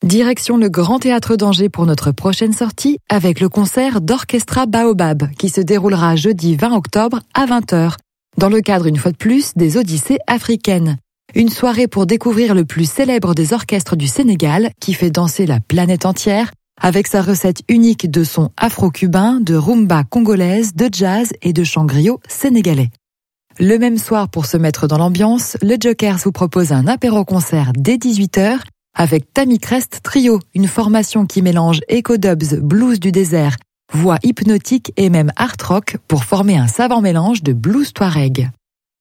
Direction 0.05 0.57
le 0.57 0.69
Grand 0.69 0.99
Théâtre 0.99 1.37
d'Angers 1.37 1.69
pour 1.69 1.87
notre 1.87 2.11
prochaine 2.11 2.53
sortie 2.53 2.99
avec 3.09 3.39
le 3.39 3.49
concert 3.49 4.01
d'Orchestra 4.01 4.67
Baobab 4.67 5.31
qui 5.39 5.49
se 5.49 5.61
déroulera 5.61 6.17
jeudi 6.17 6.57
20 6.57 6.75
octobre 6.75 7.21
à 7.35 7.47
20h 7.47 7.93
dans 8.37 8.49
le 8.49 8.61
cadre 8.63 8.87
une 8.87 8.97
fois 8.97 9.13
de 9.13 9.17
plus 9.17 9.53
des 9.55 9.77
Odyssées 9.77 10.19
africaines. 10.27 10.97
Une 11.37 11.49
soirée 11.49 11.87
pour 11.87 12.07
découvrir 12.07 12.53
le 12.57 12.65
plus 12.65 12.91
célèbre 12.91 13.33
des 13.33 13.53
orchestres 13.53 13.95
du 13.95 14.09
Sénégal 14.09 14.73
qui 14.81 14.95
fait 14.95 15.11
danser 15.11 15.47
la 15.47 15.61
planète 15.61 16.05
entière 16.05 16.51
avec 16.83 17.07
sa 17.07 17.23
recette 17.23 17.61
unique 17.69 18.11
de 18.11 18.25
sons 18.25 18.51
afro-cubains, 18.57 19.39
de 19.41 19.55
rumba 19.55 20.03
congolaise, 20.03 20.75
de 20.75 20.89
jazz 20.91 21.31
et 21.43 21.53
de 21.53 21.63
chant 21.63 21.85
griot 21.85 22.19
sénégalais. 22.27 22.91
Le 23.59 23.79
même 23.79 23.97
soir, 23.97 24.29
pour 24.29 24.45
se 24.45 24.59
mettre 24.59 24.87
dans 24.87 24.99
l'ambiance, 24.99 25.57
le 25.63 25.77
Jokers 25.81 26.19
vous 26.19 26.33
propose 26.33 26.73
un 26.73 26.87
apéro-concert 26.87 27.73
dès 27.75 27.97
18h 27.97 28.59
avec 28.95 29.33
Tammy 29.33 29.59
Crest 29.59 30.01
Trio, 30.03 30.41
une 30.55 30.67
formation 30.67 31.25
qui 31.25 31.41
mélange 31.41 31.81
eco-dubs, 31.91 32.61
blues 32.61 33.01
du 33.01 33.13
désert, 33.13 33.57
voix 33.95 34.19
hypnotique 34.23 34.93
et 34.99 35.09
même 35.09 35.33
art 35.37 35.57
rock 35.67 35.97
pour 36.07 36.25
former 36.25 36.59
un 36.59 36.67
savant 36.67 37.01
mélange 37.01 37.43
de 37.43 37.55
blues 37.55 37.95
touareg. 37.95 38.51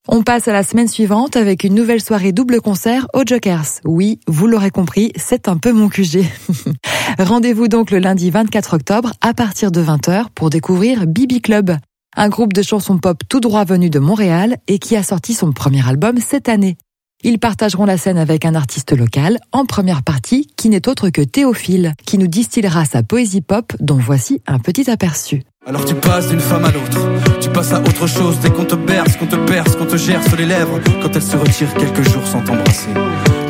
On 0.08 0.22
passe 0.22 0.48
à 0.48 0.54
la 0.54 0.62
semaine 0.62 0.88
suivante 0.88 1.36
avec 1.36 1.62
une 1.62 1.74
nouvelle 1.74 2.00
soirée 2.00 2.32
double 2.32 2.62
concert 2.62 3.08
au 3.12 3.24
Jokers. 3.26 3.82
Oui, 3.84 4.20
vous 4.26 4.46
l'aurez 4.46 4.70
compris, 4.70 5.12
c'est 5.16 5.48
un 5.48 5.58
peu 5.58 5.72
mon 5.72 5.90
QG. 5.90 6.24
Rendez-vous 7.18 7.68
donc 7.68 7.90
le 7.90 7.98
lundi 7.98 8.30
24 8.30 8.72
octobre 8.74 9.12
à 9.20 9.34
partir 9.34 9.70
de 9.70 9.82
20h 9.82 10.28
pour 10.34 10.48
découvrir 10.48 11.06
Bibi 11.06 11.42
Club, 11.42 11.76
un 12.16 12.28
groupe 12.28 12.54
de 12.54 12.62
chansons 12.62 12.98
pop 12.98 13.22
tout 13.28 13.40
droit 13.40 13.64
venu 13.64 13.90
de 13.90 13.98
Montréal 13.98 14.56
et 14.68 14.78
qui 14.78 14.96
a 14.96 15.02
sorti 15.02 15.34
son 15.34 15.52
premier 15.52 15.86
album 15.86 16.16
cette 16.18 16.48
année. 16.48 16.76
Ils 17.22 17.38
partageront 17.38 17.86
la 17.86 17.96
scène 17.98 18.18
avec 18.18 18.44
un 18.44 18.54
artiste 18.54 18.96
local 18.96 19.38
en 19.52 19.64
première 19.64 20.02
partie 20.02 20.48
qui 20.56 20.68
n'est 20.68 20.88
autre 20.88 21.10
que 21.10 21.22
Théophile, 21.22 21.94
qui 22.04 22.18
nous 22.18 22.26
distillera 22.26 22.84
sa 22.84 23.02
poésie 23.02 23.40
pop 23.40 23.72
dont 23.80 23.96
voici 23.96 24.42
un 24.46 24.58
petit 24.58 24.90
aperçu. 24.90 25.42
Alors 25.66 25.84
tu 25.84 25.94
passes 25.94 26.28
d'une 26.28 26.40
femme 26.40 26.64
à 26.64 26.70
l'autre, 26.70 27.40
tu 27.40 27.48
passes 27.50 27.72
à 27.72 27.80
autre 27.80 28.06
chose 28.06 28.38
dès 28.40 28.50
qu'on 28.50 28.64
te 28.64 28.76
berce, 28.76 29.16
qu'on 29.16 29.26
te 29.26 29.36
perce, 29.36 29.76
qu'on 29.76 29.86
te 29.86 29.96
gère 29.96 30.22
sur 30.22 30.36
les 30.36 30.46
lèvres, 30.46 30.78
quand 31.02 31.10
elle 31.14 31.22
se 31.22 31.36
retire 31.36 31.74
quelques 31.74 32.08
jours 32.08 32.26
sans 32.26 32.42
t'embrasser. 32.42 32.90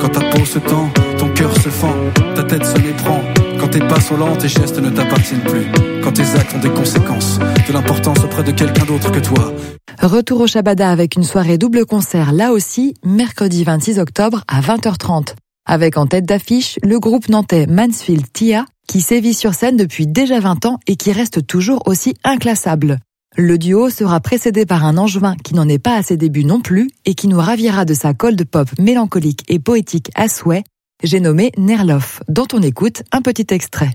Quand 0.00 0.08
ta 0.08 0.20
peau 0.30 0.44
se 0.44 0.58
tend, 0.58 0.90
ton 1.18 1.28
cœur 1.34 1.54
se 1.60 1.68
fend, 1.68 1.94
ta 2.34 2.42
tête 2.44 2.64
se 2.64 2.78
méprend. 2.78 3.20
Quand 3.60 3.68
tes 3.68 3.80
pas 3.80 4.00
sont 4.00 4.16
lents, 4.16 4.36
tes 4.36 4.48
gestes 4.48 4.78
ne 4.78 4.90
t'appartiennent 4.90 5.42
plus. 5.42 5.66
Quand 6.06 6.12
tes 6.12 6.36
actes 6.38 6.54
ont 6.54 6.60
des 6.60 6.70
conséquences, 6.70 7.40
de 7.40 7.72
l'importance 7.72 8.20
auprès 8.22 8.44
de 8.44 8.52
quelqu'un 8.52 8.84
d'autre 8.84 9.10
que 9.10 9.18
toi. 9.18 9.52
Retour 10.00 10.42
au 10.42 10.46
Shabada 10.46 10.88
avec 10.88 11.16
une 11.16 11.24
soirée 11.24 11.58
double 11.58 11.84
concert 11.84 12.30
là 12.30 12.52
aussi, 12.52 12.94
mercredi 13.04 13.64
26 13.64 13.98
octobre 13.98 14.44
à 14.46 14.60
20h30. 14.60 15.34
Avec 15.66 15.96
en 15.96 16.06
tête 16.06 16.24
d'affiche 16.24 16.78
le 16.84 17.00
groupe 17.00 17.28
nantais 17.28 17.66
Mansfield 17.66 18.24
Tia 18.32 18.66
qui 18.86 19.00
sévit 19.00 19.34
sur 19.34 19.54
scène 19.54 19.76
depuis 19.76 20.06
déjà 20.06 20.38
20 20.38 20.66
ans 20.66 20.78
et 20.86 20.94
qui 20.94 21.10
reste 21.10 21.44
toujours 21.44 21.82
aussi 21.88 22.14
inclassable. 22.22 23.00
Le 23.36 23.58
duo 23.58 23.90
sera 23.90 24.20
précédé 24.20 24.64
par 24.64 24.84
un 24.84 24.98
angevin 24.98 25.34
qui 25.42 25.54
n'en 25.54 25.68
est 25.68 25.80
pas 25.80 25.96
à 25.96 26.04
ses 26.04 26.16
débuts 26.16 26.44
non 26.44 26.60
plus 26.60 26.88
et 27.04 27.14
qui 27.14 27.26
nous 27.26 27.40
ravira 27.40 27.84
de 27.84 27.94
sa 27.94 28.14
cold 28.14 28.44
pop 28.44 28.68
mélancolique 28.78 29.42
et 29.48 29.58
poétique 29.58 30.12
à 30.14 30.28
souhait. 30.28 30.62
J'ai 31.02 31.18
nommé 31.18 31.50
Nerloff, 31.58 32.22
dont 32.28 32.46
on 32.52 32.62
écoute 32.62 33.02
un 33.10 33.22
petit 33.22 33.46
extrait. 33.50 33.90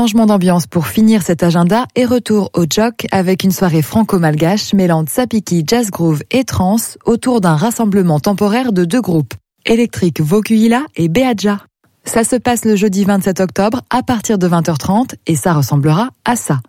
Changement 0.00 0.24
d'ambiance 0.24 0.66
pour 0.66 0.86
finir 0.86 1.20
cet 1.20 1.42
agenda 1.42 1.86
et 1.94 2.06
retour 2.06 2.50
au 2.54 2.64
Jock 2.68 3.06
avec 3.10 3.44
une 3.44 3.50
soirée 3.50 3.82
franco-malgache 3.82 4.72
mêlant 4.72 5.04
sapiki, 5.06 5.62
jazz 5.66 5.90
groove 5.90 6.22
et 6.30 6.44
trance 6.44 6.96
autour 7.04 7.42
d'un 7.42 7.54
rassemblement 7.54 8.18
temporaire 8.18 8.72
de 8.72 8.86
deux 8.86 9.02
groupes. 9.02 9.34
Électrique 9.66 10.20
Vokuila 10.20 10.82
et 10.96 11.08
Beadja. 11.08 11.58
Ça 12.04 12.24
se 12.24 12.36
passe 12.36 12.64
le 12.64 12.76
jeudi 12.76 13.04
27 13.04 13.40
octobre 13.40 13.82
à 13.90 14.02
partir 14.02 14.38
de 14.38 14.48
20h30 14.48 15.14
et 15.26 15.36
ça 15.36 15.52
ressemblera 15.52 16.10
à 16.24 16.36
ça. 16.36 16.60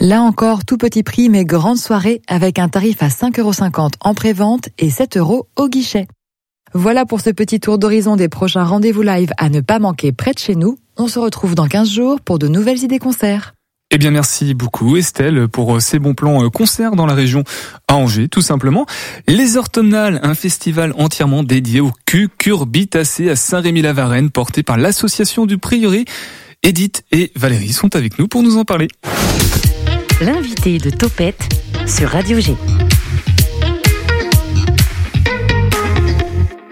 Là 0.00 0.20
encore, 0.20 0.64
tout 0.64 0.76
petit 0.76 1.02
prix 1.02 1.28
mais 1.28 1.44
grande 1.44 1.78
soirée 1.78 2.22
avec 2.28 2.58
un 2.58 2.68
tarif 2.68 3.02
à 3.02 3.08
5,50€ 3.08 3.94
en 4.00 4.14
pré-vente 4.14 4.68
et 4.78 4.90
7 4.90 5.16
euros 5.16 5.48
au 5.56 5.68
guichet. 5.68 6.06
Voilà 6.76 7.06
pour 7.06 7.22
ce 7.22 7.30
petit 7.30 7.58
tour 7.58 7.78
d'horizon 7.78 8.16
des 8.16 8.28
prochains 8.28 8.62
rendez-vous 8.62 9.00
live 9.00 9.32
à 9.38 9.48
ne 9.48 9.62
pas 9.62 9.78
manquer 9.78 10.12
près 10.12 10.34
de 10.34 10.38
chez 10.38 10.54
nous. 10.54 10.78
On 10.98 11.08
se 11.08 11.18
retrouve 11.18 11.54
dans 11.54 11.68
15 11.68 11.88
jours 11.88 12.20
pour 12.20 12.38
de 12.38 12.48
nouvelles 12.48 12.84
idées 12.84 12.98
concerts. 12.98 13.54
Eh 13.90 13.96
bien, 13.96 14.10
merci 14.10 14.52
beaucoup 14.52 14.98
Estelle 14.98 15.48
pour 15.48 15.80
ces 15.80 15.98
bons 15.98 16.12
plans 16.12 16.50
concerts 16.50 16.94
dans 16.94 17.06
la 17.06 17.14
région 17.14 17.44
à 17.88 17.94
Angers, 17.94 18.28
tout 18.28 18.42
simplement. 18.42 18.84
Les 19.26 19.56
Orthomnales, 19.56 20.20
un 20.22 20.34
festival 20.34 20.92
entièrement 20.98 21.42
dédié 21.42 21.80
au 21.80 21.92
cucurbitacé 22.04 23.30
à 23.30 23.36
Saint-Rémy-la-Varenne, 23.36 24.28
porté 24.28 24.62
par 24.62 24.76
l'association 24.76 25.46
du 25.46 25.56
Prieuré. 25.56 26.04
Edith 26.62 27.04
et 27.10 27.32
Valérie 27.36 27.72
sont 27.72 27.96
avec 27.96 28.18
nous 28.18 28.28
pour 28.28 28.42
nous 28.42 28.58
en 28.58 28.66
parler. 28.66 28.88
L'invité 30.20 30.76
de 30.76 30.90
Topette 30.90 31.48
sur 31.86 32.10
Radio 32.10 32.38
G. 32.38 32.54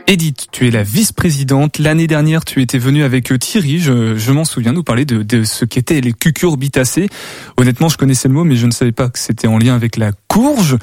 Edith, 0.07 0.48
tu 0.52 0.68
es 0.68 0.70
la 0.70 0.82
vice-présidente. 0.82 1.78
L'année 1.78 2.07
dernière, 2.07 2.44
tu 2.44 2.61
étais 2.61 2.76
venue 2.76 3.05
avec 3.05 3.32
Thierry, 3.38 3.78
je, 3.78 4.16
je 4.16 4.32
m'en 4.32 4.44
souviens, 4.44 4.72
nous 4.72 4.82
parler 4.82 5.07
de, 5.07 5.22
de 5.22 5.44
ce 5.44 5.64
qu'étaient 5.64 6.02
les 6.02 6.12
cucurbitacées. 6.12 7.09
Honnêtement, 7.57 7.88
je 7.88 7.96
connaissais 7.96 8.28
le 8.28 8.34
mot, 8.34 8.44
mais 8.44 8.57
je 8.57 8.66
ne 8.66 8.70
savais 8.70 8.92
pas 8.92 9.09
que 9.09 9.18
c'était 9.18 9.46
en 9.46 9.57
lien 9.57 9.74
avec 9.74 9.96
la 9.96 10.12
courge. 10.28 10.76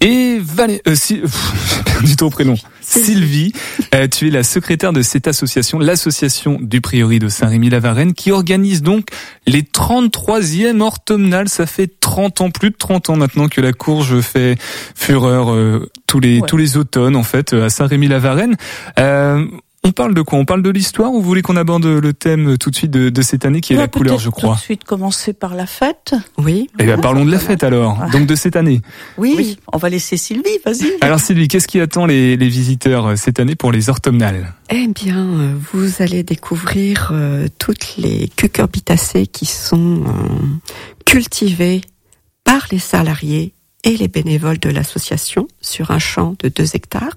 Et 0.00 0.38
Valé 0.40 0.80
euh, 0.88 0.94
si, 0.94 1.20
j'ai 1.68 1.82
perdu 1.84 2.16
ton 2.16 2.30
prénom. 2.30 2.54
Sylvie, 2.80 3.52
euh, 3.94 4.08
tu 4.08 4.28
es 4.28 4.30
la 4.30 4.42
secrétaire 4.42 4.92
de 4.92 5.02
cette 5.02 5.28
association, 5.28 5.78
l'association 5.78 6.58
du 6.60 6.80
Prieuré 6.80 7.18
de 7.18 7.28
Saint-Rémy-la-Varenne, 7.28 8.14
qui 8.14 8.32
organise 8.32 8.82
donc 8.82 9.08
les 9.46 9.62
33e 9.62 10.80
orthomnales. 10.80 11.48
Ça 11.48 11.66
fait 11.66 12.00
30 12.00 12.40
ans, 12.40 12.50
plus 12.50 12.70
de 12.70 12.76
30 12.76 13.10
ans 13.10 13.16
maintenant 13.16 13.48
que 13.48 13.60
la 13.60 13.72
courge 13.72 14.20
fait 14.20 14.56
fureur 14.94 15.52
euh, 15.52 15.90
tous 16.06 16.18
les 16.18 16.40
tous 16.48 16.56
les 16.56 16.78
automnes 16.78 17.14
en 17.14 17.22
fait 17.22 17.52
à 17.52 17.68
Saint-Rémy-la-Varenne. 17.68 18.56
Euh, 19.84 19.88
on 19.88 19.92
parle 19.92 20.14
de 20.14 20.22
quoi? 20.22 20.38
On 20.38 20.44
parle 20.44 20.62
de 20.62 20.70
l'histoire 20.70 21.12
ou 21.12 21.20
vous 21.20 21.26
voulez 21.26 21.42
qu'on 21.42 21.56
aborde 21.56 21.86
le 21.86 22.12
thème 22.12 22.58
tout 22.58 22.70
de 22.70 22.76
suite 22.76 22.90
de, 22.90 23.10
de 23.10 23.22
cette 23.22 23.44
année 23.44 23.60
qui 23.60 23.72
est 23.72 23.76
la 23.76 23.88
couleur, 23.88 24.18
je 24.18 24.30
crois? 24.30 24.54
Tout 24.54 24.60
de 24.60 24.60
suite 24.62 24.84
commencer 24.84 25.32
par 25.32 25.54
la 25.54 25.66
fête. 25.66 26.14
Oui. 26.38 26.68
Eh 26.78 26.84
bien, 26.84 26.98
parlons 26.98 27.24
de 27.24 27.30
la 27.30 27.38
fête 27.38 27.64
alors. 27.64 27.98
Donc 28.12 28.26
de 28.26 28.34
cette 28.34 28.56
année. 28.56 28.82
Oui, 29.16 29.34
oui. 29.36 29.58
on 29.72 29.78
va 29.78 29.88
laisser 29.88 30.16
Sylvie, 30.16 30.58
vas-y. 30.64 30.92
Alors 31.00 31.20
Sylvie, 31.20 31.48
qu'est-ce 31.48 31.68
qui 31.68 31.80
attend 31.80 32.06
les, 32.06 32.36
les, 32.36 32.48
visiteurs 32.48 33.16
cette 33.16 33.40
année 33.40 33.54
pour 33.54 33.72
les 33.72 33.88
orthomnales? 33.88 34.54
Eh 34.70 34.86
bien, 34.88 35.26
vous 35.72 36.02
allez 36.02 36.22
découvrir 36.22 37.10
euh, 37.12 37.48
toutes 37.58 37.96
les 37.96 38.28
cucurbitacées 38.28 39.26
qui 39.26 39.46
sont 39.46 40.04
euh, 40.04 40.12
cultivées 41.04 41.80
par 42.44 42.66
les 42.70 42.78
salariés 42.78 43.54
et 43.84 43.96
les 43.96 44.08
bénévoles 44.08 44.58
de 44.58 44.70
l'association 44.70 45.48
sur 45.60 45.90
un 45.90 45.98
champ 45.98 46.34
de 46.40 46.48
2 46.48 46.76
hectares 46.76 47.14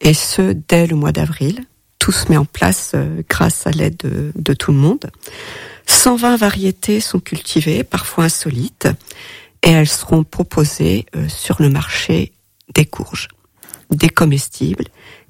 et 0.00 0.14
ce 0.14 0.54
dès 0.68 0.86
le 0.86 0.96
mois 0.96 1.12
d'avril. 1.12 1.64
Tout 1.98 2.12
se 2.12 2.28
met 2.28 2.36
en 2.36 2.44
place 2.44 2.92
euh, 2.94 3.22
grâce 3.28 3.66
à 3.66 3.70
l'aide 3.70 3.96
de, 3.96 4.32
de, 4.34 4.52
tout 4.52 4.70
le 4.70 4.78
monde. 4.78 5.10
120 5.86 6.36
variétés 6.36 7.00
sont 7.00 7.20
cultivées, 7.20 7.84
parfois 7.84 8.24
insolites, 8.24 8.88
et 9.62 9.70
elles 9.70 9.88
seront 9.88 10.22
proposées 10.24 11.06
euh, 11.16 11.28
sur 11.28 11.60
le 11.60 11.68
marché 11.68 12.32
des 12.74 12.84
courges, 12.84 13.28
des 13.90 14.08
comestibles 14.08 14.84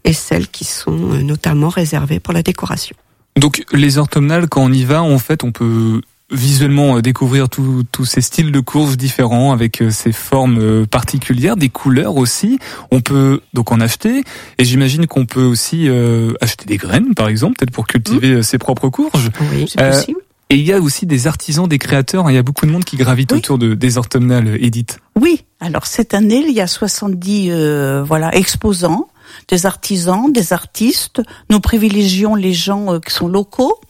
et 0.04 0.12
celles 0.12 0.48
qui 0.48 0.64
sont 0.64 1.12
euh, 1.12 1.22
notamment 1.22 1.68
réservées 1.68 2.20
pour 2.20 2.34
la 2.34 2.42
décoration. 2.42 2.96
Donc 3.36 3.64
les 3.72 3.98
orthomnales, 3.98 4.48
quand 4.48 4.62
on 4.62 4.72
y 4.72 4.84
va, 4.84 5.02
en 5.02 5.18
fait, 5.18 5.44
on 5.44 5.52
peut 5.52 6.00
visuellement 6.30 7.00
découvrir 7.00 7.48
tous 7.48 8.04
ces 8.04 8.20
styles 8.20 8.50
de 8.50 8.60
courges 8.60 8.96
différents 8.96 9.52
avec 9.52 9.82
ces 9.90 10.12
formes 10.12 10.86
particulières, 10.86 11.56
des 11.56 11.68
couleurs 11.68 12.16
aussi. 12.16 12.58
On 12.90 13.00
peut 13.00 13.40
donc 13.54 13.70
en 13.70 13.80
acheter 13.80 14.22
et 14.58 14.64
j'imagine 14.64 15.06
qu'on 15.06 15.26
peut 15.26 15.44
aussi 15.44 15.88
euh, 15.88 16.32
acheter 16.40 16.64
des 16.64 16.76
graines 16.76 17.14
par 17.14 17.28
exemple, 17.28 17.56
peut-être 17.58 17.72
pour 17.72 17.86
cultiver 17.86 18.36
mmh. 18.36 18.42
ses 18.42 18.58
propres 18.58 18.88
courges. 18.88 19.30
Oui, 19.52 19.66
c'est 19.68 19.80
euh, 19.80 19.92
possible. 19.92 20.20
Et 20.48 20.56
il 20.56 20.66
y 20.66 20.72
a 20.72 20.80
aussi 20.80 21.06
des 21.06 21.26
artisans, 21.26 21.66
des 21.66 21.78
créateurs. 21.78 22.30
Il 22.30 22.34
y 22.34 22.38
a 22.38 22.42
beaucoup 22.42 22.66
de 22.66 22.70
monde 22.70 22.84
qui 22.84 22.96
gravite 22.96 23.32
oui. 23.32 23.38
autour 23.38 23.58
de, 23.58 23.74
des 23.74 23.98
orthomnales, 23.98 24.56
Edith. 24.60 25.00
Oui. 25.20 25.44
Alors 25.58 25.86
cette 25.86 26.14
année, 26.14 26.44
il 26.46 26.54
y 26.54 26.60
a 26.60 26.66
70 26.66 27.50
euh, 27.50 28.04
voilà 28.04 28.34
exposants, 28.34 29.08
des 29.48 29.66
artisans, 29.66 30.32
des 30.32 30.52
artistes. 30.52 31.20
Nous 31.50 31.60
privilégions 31.60 32.34
les 32.34 32.52
gens 32.52 32.94
euh, 32.94 33.00
qui 33.00 33.12
sont 33.12 33.28
locaux. 33.28 33.80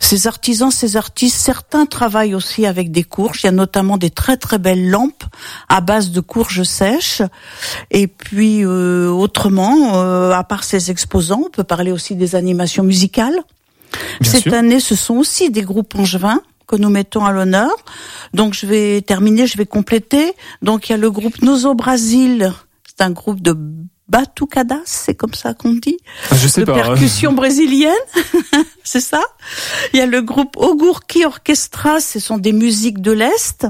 Ces 0.00 0.26
artisans, 0.26 0.70
ces 0.70 0.96
artistes, 0.96 1.36
certains 1.36 1.86
travaillent 1.86 2.34
aussi 2.34 2.66
avec 2.66 2.90
des 2.90 3.04
courges. 3.04 3.42
Il 3.42 3.46
y 3.46 3.48
a 3.48 3.52
notamment 3.52 3.98
des 3.98 4.10
très 4.10 4.36
très 4.36 4.58
belles 4.58 4.90
lampes 4.90 5.24
à 5.68 5.80
base 5.80 6.10
de 6.10 6.20
courges 6.20 6.62
sèches. 6.62 7.22
Et 7.90 8.06
puis 8.06 8.64
euh, 8.64 9.08
autrement, 9.08 9.96
euh, 9.96 10.32
à 10.32 10.44
part 10.44 10.64
ces 10.64 10.90
exposants, 10.90 11.42
on 11.46 11.50
peut 11.50 11.64
parler 11.64 11.92
aussi 11.92 12.16
des 12.16 12.34
animations 12.34 12.84
musicales. 12.84 13.38
Bien 14.20 14.30
Cette 14.30 14.42
sûr. 14.44 14.54
année, 14.54 14.80
ce 14.80 14.94
sont 14.94 15.14
aussi 15.14 15.50
des 15.50 15.62
groupes 15.62 15.94
angevins 15.94 16.40
que 16.66 16.76
nous 16.76 16.88
mettons 16.88 17.24
à 17.24 17.32
l'honneur. 17.32 17.70
Donc 18.32 18.54
je 18.54 18.66
vais 18.66 19.02
terminer, 19.02 19.46
je 19.46 19.58
vais 19.58 19.66
compléter. 19.66 20.32
Donc 20.62 20.88
il 20.88 20.92
y 20.92 20.94
a 20.94 20.98
le 20.98 21.10
groupe 21.10 21.42
Nozo 21.42 21.74
Brasil. 21.74 22.52
C'est 22.86 23.02
un 23.02 23.10
groupe 23.10 23.40
de 23.40 23.56
batucadas, 24.08 24.82
c'est 24.84 25.14
comme 25.14 25.34
ça 25.34 25.54
qu'on 25.54 25.72
dit. 25.72 25.96
Ah, 26.30 26.36
je 26.36 26.48
sais 26.48 26.60
de 26.62 26.66
pas. 26.66 26.74
percussion 26.74 27.32
brésilienne, 27.40 27.92
c'est 28.84 29.00
ça. 29.00 29.22
Il 29.92 29.98
y 29.98 30.02
a 30.02 30.06
le 30.06 30.20
groupe 30.22 30.56
Ogurki 30.56 31.24
Orchestra, 31.24 32.00
ce 32.00 32.20
sont 32.20 32.38
des 32.38 32.52
musiques 32.52 33.00
de 33.00 33.12
l'Est. 33.12 33.66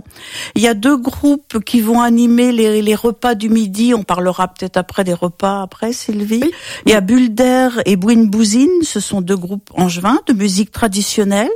Il 0.55 0.63
y 0.63 0.69
a 0.69 0.75
deux 0.75 0.97
groupes 0.97 1.63
qui 1.65 1.81
vont 1.81 2.01
animer 2.01 2.53
les, 2.53 2.83
les 2.83 2.95
repas 2.95 3.35
du 3.35 3.49
midi. 3.49 3.95
On 3.95 4.03
parlera 4.03 4.49
peut-être 4.49 4.77
après 4.77 5.05
des 5.05 5.15
repas 5.15 5.63
après, 5.63 5.93
Sylvie. 5.93 6.41
Oui. 6.43 6.53
Il 6.87 6.93
y 6.93 6.95
a 6.95 7.01
Bulder 7.01 7.69
et 7.87 7.97
Bouine 7.97 8.29
Bouzine, 8.29 8.83
ce 8.83 9.01
sont 9.01 9.21
deux 9.21 9.37
groupes 9.37 9.71
angevins 9.75 10.21
de 10.27 10.33
musique 10.33 10.73
traditionnelle. 10.73 11.51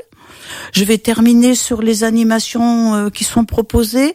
Je 0.73 0.85
vais 0.85 0.99
terminer 0.99 1.55
sur 1.55 1.83
les 1.83 2.05
animations 2.05 2.95
euh, 2.95 3.11
qui 3.11 3.25
sont 3.25 3.45
proposées. 3.45 4.15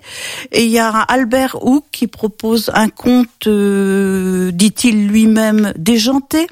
Et 0.51 0.63
il 0.65 0.71
y 0.71 0.79
a 0.79 0.89
Albert 0.89 1.65
Hook 1.65 1.85
qui 1.91 2.07
propose 2.07 2.71
un 2.73 2.89
conte, 2.89 3.47
euh, 3.47 4.51
dit-il 4.51 5.07
lui-même, 5.07 5.73
déjanté. 5.77 6.47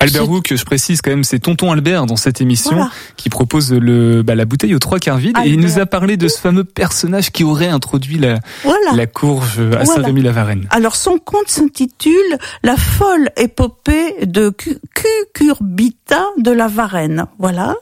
Albert 0.00 0.30
Hook, 0.30 0.54
je 0.54 0.64
précise 0.64 1.00
quand 1.02 1.10
même, 1.10 1.24
c'est 1.24 1.38
Tonton 1.38 1.72
Albert 1.72 2.06
dans 2.06 2.16
cette 2.16 2.40
émission 2.40 2.72
Voilà. 2.72 2.90
qui 3.16 3.28
propose 3.30 3.72
le, 3.72 4.22
bah, 4.22 4.34
la 4.34 4.44
bouteille 4.44 4.74
aux 4.74 4.78
trois 4.78 4.98
quarts 4.98 5.18
vide 5.18 5.36
et 5.44 5.48
il 5.48 5.60
nous 5.60 5.78
a 5.78 5.86
parlé 5.86 6.16
de 6.16 6.28
ce 6.28 6.38
fameux 6.38 6.64
personnage 6.64 7.30
qui 7.30 7.44
aurait 7.44 7.68
introduit 7.68 8.18
la, 8.18 8.38
Voilà. 8.64 8.92
la 8.94 9.06
courge 9.06 9.58
à 9.60 9.64
Voilà. 9.64 9.84
Saint-Rémy-la-Varenne. 9.86 10.66
Alors 10.70 10.96
son 10.96 11.18
conte 11.18 11.48
s'intitule 11.48 12.38
La 12.62 12.76
folle 12.76 13.30
épopée 13.36 14.14
de 14.26 14.50
Cu- 14.50 14.78
Cucurbita 14.94 16.24
de 16.38 16.50
la 16.50 16.68
Varenne. 16.68 17.26
Voilà. 17.38 17.74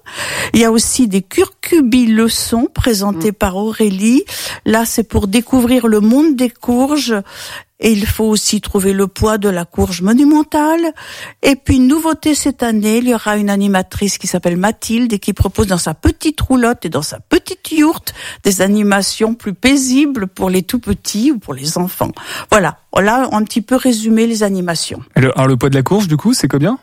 Il 0.55 0.61
y 0.61 0.64
a 0.64 0.70
aussi 0.70 1.09
des 1.09 1.22
curcubi 1.22 2.07
leçons 2.07 2.68
présentées 2.72 3.33
par 3.33 3.57
Aurélie. 3.57 4.24
Là, 4.64 4.85
c'est 4.85 5.05
pour 5.09 5.27
découvrir 5.29 5.87
le 5.87 6.01
monde 6.01 6.37
des 6.37 6.51
courges. 6.51 7.14
Et 7.79 7.93
il 7.93 8.07
faut 8.07 8.24
aussi 8.24 8.61
trouver 8.62 8.93
le 8.95 9.07
poids 9.07 9.37
de 9.37 9.49
la 9.51 9.64
courge 9.66 10.01
monumentale. 10.01 10.93
Et 11.43 11.57
puis, 11.57 11.79
nouveauté 11.79 12.35
cette 12.35 12.62
année, 12.62 12.99
il 12.99 13.09
y 13.09 13.14
aura 13.14 13.37
une 13.37 13.51
animatrice 13.51 14.16
qui 14.16 14.27
s'appelle 14.27 14.57
Mathilde 14.57 15.12
et 15.12 15.18
qui 15.18 15.35
propose 15.35 15.66
dans 15.66 15.77
sa 15.77 15.93
petite 15.93 16.41
roulotte 16.41 16.87
et 16.87 16.89
dans 16.89 17.03
sa 17.03 17.20
petite 17.20 17.70
yourte 17.72 18.14
des 18.45 18.62
animations 18.62 19.35
plus 19.35 19.53
paisibles 19.53 20.27
pour 20.27 20.49
les 20.49 20.62
tout 20.62 20.79
petits 20.79 21.33
ou 21.33 21.39
pour 21.39 21.53
les 21.53 21.77
enfants. 21.77 22.12
Voilà. 22.51 22.79
Voilà 22.95 23.29
un 23.33 23.43
petit 23.45 23.61
peu 23.61 23.77
résumé 23.77 24.27
les 24.27 24.43
animations. 24.43 25.01
Alors, 25.14 25.33
alors, 25.37 25.49
le 25.49 25.57
poids 25.59 25.68
de 25.68 25.74
la 25.74 25.83
courge, 25.83 26.09
du 26.09 26.16
coup, 26.16 26.33
c'est 26.33 26.49
combien? 26.49 26.79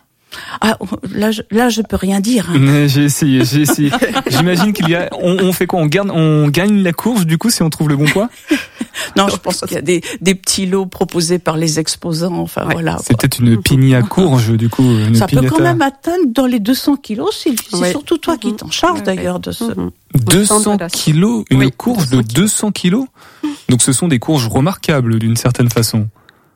Ah, 0.62 0.80
là, 1.14 1.30
je, 1.30 1.44
là, 1.52 1.70
je 1.70 1.82
peux 1.84 1.96
rien 1.96 2.20
dire. 2.20 2.50
hein. 2.50 2.58
Mais 2.60 2.88
J'ai 2.90 3.04
essayé, 3.04 3.46
j'ai 3.46 3.62
essayé. 3.62 3.92
J'imagine 4.28 4.74
qu'il 4.74 4.90
y 4.90 4.96
a, 4.96 5.08
on, 5.12 5.38
on 5.44 5.54
fait 5.54 5.68
quoi? 5.68 5.80
On 5.80 5.86
garde, 5.86 6.10
on 6.12 6.48
gagne 6.48 6.82
la 6.82 6.92
courge 6.92 7.28
du 7.28 7.38
coup 7.38 7.52
si 7.52 7.62
on 7.62 7.70
trouve 7.70 7.90
le 7.90 7.96
bon 7.98 8.06
poids? 8.06 8.30
Non, 9.18 9.28
je 9.28 9.36
pense 9.38 9.62
qu'il 9.62 9.74
y 9.74 9.78
a 9.78 9.82
des, 9.82 10.02
des 10.22 10.36
petits 10.36 10.66
lots 10.66 10.86
proposés 10.86 11.40
par 11.40 11.58
les 11.58 11.80
exposants. 11.80 12.38
Enfin, 12.40 12.66
voilà. 12.72 12.98
C'est 13.04 13.18
peut-être 13.18 13.40
une 13.40 13.62
pini 13.62 13.96
à 13.96 14.02
courge 14.02 14.52
du 14.52 14.70
coup. 14.70 14.84
Une 14.84 15.16
Ça 15.16 15.28
peut 15.28 15.42
quand 15.50 15.62
même 15.62 15.82
atteindre 15.82 16.26
dans 16.28 16.46
les 16.46 16.60
200 16.60 16.98
kilos. 16.98 17.44
C'est 17.44 17.56
Oui. 17.78 17.92
surtout 17.92 18.18
toi 18.18 18.38
qui 18.38 18.54
t'en 18.56 18.70
charges 18.72 19.04
d'ailleurs 19.04 19.40
de 19.40 19.52
ce. 19.52 19.66
200 20.16 20.78
kilos, 20.92 21.44
une 21.50 21.60
Oui, 21.60 21.72
courge 21.72 22.10
de 22.10 22.22
200 22.22 22.72
kilos. 22.72 23.06
Donc 23.70 23.82
ce 23.82 23.92
sont 23.94 24.08
des 24.08 24.20
courges 24.20 24.48
remarquables 24.48 25.20
d'une 25.20 25.36
certaine 25.36 25.70
façon. 25.70 26.08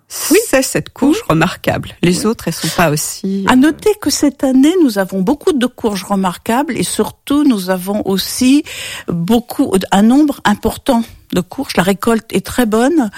c'est 0.08 0.62
cette 0.62 0.90
courge 0.94 1.22
remarquable. 1.28 1.90
Les 2.02 2.26
autres, 2.26 2.48
elles 2.48 2.54
sont 2.54 2.70
pas 2.76 2.90
aussi. 2.92 3.46
À 3.50 3.56
noter 3.56 3.92
que 4.02 4.10
cette 4.10 4.44
année, 4.44 4.74
nous 4.84 5.00
avons 5.00 5.22
beaucoup 5.22 5.54
de 5.54 5.66
courges 5.66 6.04
remarquables 6.04 6.78
et 6.78 6.84
surtout, 6.84 7.44
nous 7.44 7.70
avons 7.70 8.02
aussi 8.06 8.64
beaucoup, 9.08 9.74
un 9.92 10.02
nombre 10.04 10.40
important 10.46 11.04
de 11.34 11.42
courges. 11.42 11.76
La 11.78 11.84
récolte 11.84 12.26
est 12.32 12.46
très 12.46 12.66
bonne. 12.66 13.10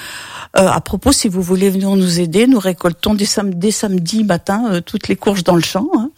Euh, 0.57 0.68
à 0.68 0.82
propos, 0.82 1.12
si 1.12 1.28
vous 1.28 1.41
voulez 1.41 1.70
venir 1.70 1.95
nous 1.95 2.20
aider, 2.20 2.47
nous 2.47 2.60
récoltons 2.60 3.14
dès, 3.14 3.26
sam 3.26 3.53
dès 3.53 3.72
samedi 3.72 4.24
matin 4.24 4.66
euh, 4.72 4.82
toutes 4.82 5.07
les 5.07 5.16
courges 5.16 5.43
dans 5.43 5.55
le 5.55 5.62
champ. 5.62 5.88
Hein. 5.95 6.10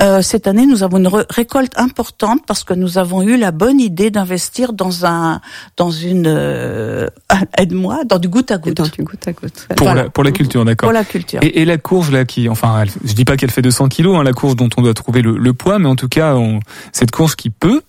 Euh, 0.00 0.22
cette 0.22 0.46
année, 0.46 0.66
nous 0.66 0.82
avons 0.82 0.98
une 0.98 1.10
récolte 1.30 1.78
importante 1.78 2.40
parce 2.46 2.64
que 2.64 2.74
nous 2.74 2.98
avons 2.98 3.22
eu 3.22 3.36
la 3.36 3.50
bonne 3.50 3.80
idée 3.80 4.10
d'investir 4.10 4.72
dans 4.72 5.04
un, 5.04 5.40
dans 5.76 5.90
une, 5.90 6.26
euh, 6.26 7.08
aide-moi, 7.58 8.04
dans 8.04 8.18
du 8.18 8.28
goutte 8.28 8.50
à 8.50 8.58
goutte. 8.58 8.76
Dans 8.78 8.84
du 8.84 9.02
goutte 9.02 9.28
à 9.28 9.32
goutte. 9.32 9.68
Pour, 9.76 9.92
la, 9.92 10.08
pour 10.08 10.24
la 10.24 10.32
culture, 10.32 10.64
d'accord. 10.64 10.88
Pour 10.88 10.94
la 10.94 11.04
culture. 11.04 11.40
Et, 11.42 11.60
et, 11.60 11.64
la 11.64 11.78
courge 11.78 12.10
là, 12.10 12.24
qui, 12.24 12.48
enfin, 12.48 12.82
elle, 12.82 12.90
je 13.04 13.12
dis 13.12 13.24
pas 13.24 13.36
qu'elle 13.36 13.50
fait 13.50 13.62
200 13.62 13.88
kilos, 13.88 14.16
hein, 14.16 14.22
la 14.22 14.32
courge 14.32 14.56
dont 14.56 14.68
on 14.76 14.82
doit 14.82 14.94
trouver 14.94 15.22
le, 15.22 15.36
le 15.36 15.52
poids, 15.52 15.78
mais 15.78 15.88
en 15.88 15.96
tout 15.96 16.08
cas, 16.08 16.34
on, 16.34 16.60
cette 16.92 17.10
courge 17.10 17.36
qui 17.36 17.50
peut 17.50 17.82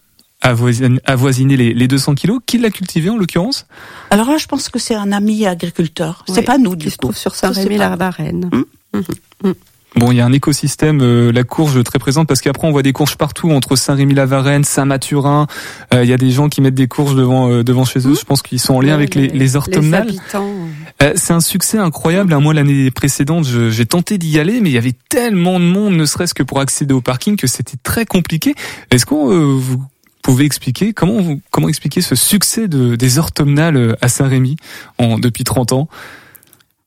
avoisiner 0.49 1.57
les, 1.57 1.73
les 1.73 1.87
200 1.87 2.15
kilos. 2.15 2.39
Qui 2.45 2.57
l'a 2.57 2.69
cultivé 2.69 3.09
en 3.09 3.17
l'occurrence? 3.17 3.67
Alors 4.09 4.29
là, 4.29 4.37
je 4.37 4.45
pense 4.45 4.69
que 4.69 4.79
c'est 4.79 4.95
un 4.95 5.11
ami 5.11 5.45
agriculteur. 5.45 6.23
C'est 6.27 6.43
pas 6.43 6.57
nous 6.57 6.75
du 6.75 6.89
qui 6.89 6.97
coup. 6.97 7.13
sur 7.13 7.35
Saint-Rémy-la-Varenne. 7.35 8.49
Hum 8.51 8.65
hum, 8.93 9.03
hum. 9.43 9.53
Bon, 9.95 10.11
il 10.11 10.17
y 10.17 10.21
a 10.21 10.25
un 10.25 10.33
écosystème, 10.33 10.99
euh, 11.01 11.31
la 11.31 11.45
courge 11.45 11.81
très 11.85 11.99
présente, 11.99 12.27
parce 12.27 12.41
qu'après 12.41 12.67
on 12.67 12.71
voit 12.71 12.81
des 12.81 12.91
courges 12.91 13.15
partout, 13.15 13.51
entre 13.51 13.77
Saint-Rémy-la-Varenne, 13.77 14.65
Saint-Mathurin. 14.65 15.47
Euh, 15.93 16.03
il 16.03 16.09
y 16.09 16.13
a 16.13 16.17
des 16.17 16.31
gens 16.31 16.49
qui 16.49 16.59
mettent 16.59 16.75
des 16.75 16.89
courges 16.89 17.15
devant 17.15 17.49
euh, 17.49 17.63
devant 17.63 17.85
chez 17.85 18.05
eux. 18.05 18.13
Je 18.13 18.25
pense 18.25 18.41
qu'ils 18.41 18.59
sont 18.59 18.75
en 18.75 18.81
lien 18.81 18.93
avec 18.93 19.15
les, 19.15 19.29
les 19.29 19.55
orthomnales. 19.55 20.11
c'est 21.15 21.31
un 21.31 21.39
succès 21.39 21.77
incroyable. 21.77 22.35
Moi, 22.37 22.53
l'année 22.53 22.91
précédente, 22.91 23.45
j'ai 23.45 23.85
tenté 23.85 24.17
d'y 24.17 24.37
aller, 24.37 24.59
mais 24.59 24.69
il 24.69 24.73
y 24.73 24.77
avait 24.77 24.95
tellement 25.07 25.61
de 25.61 25.65
monde, 25.65 25.95
ne 25.95 26.05
serait-ce 26.05 26.33
que 26.33 26.43
pour 26.43 26.59
accéder 26.59 26.93
au 26.93 27.01
parking, 27.01 27.37
que 27.37 27.47
c'était 27.47 27.77
très 27.81 28.05
compliqué. 28.05 28.53
Est-ce 28.91 29.05
qu'on 29.05 29.57
vous 29.57 29.81
pouvez 30.25 30.45
expliquer 30.45 30.93
comment 30.93 31.21
vous, 31.21 31.41
comment 31.51 31.69
expliquer 31.69 32.01
ce 32.01 32.15
succès 32.15 32.67
de, 32.67 32.95
des 32.95 33.19
orthomnales 33.19 33.95
à 34.01 34.09
Saint-Rémy 34.09 34.55
en 34.97 35.19
depuis 35.19 35.43
30 35.43 35.73
ans? 35.73 35.87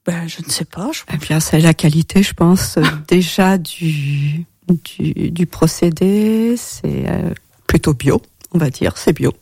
Ben, 0.04 0.26
je 0.26 0.42
ne 0.44 0.50
sais 0.50 0.64
pas. 0.64 0.90
Je... 0.92 1.02
Eh 1.12 1.18
bien, 1.18 1.38
c'est 1.38 1.60
la 1.60 1.74
qualité, 1.74 2.22
je 2.22 2.34
pense, 2.34 2.78
déjà 3.06 3.58
du, 3.58 4.44
du, 4.68 5.30
du 5.30 5.46
procédé. 5.46 6.56
C'est 6.56 7.08
euh, 7.08 7.30
plutôt 7.66 7.94
bio, 7.94 8.20
on 8.52 8.58
va 8.58 8.70
dire. 8.70 8.96
C'est 8.96 9.12
bio. 9.12 9.32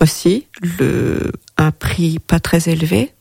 Aussi, 0.00 0.46
le, 0.78 1.32
un 1.56 1.70
prix 1.70 2.18
pas 2.18 2.40
très 2.40 2.68
élevé. 2.68 3.12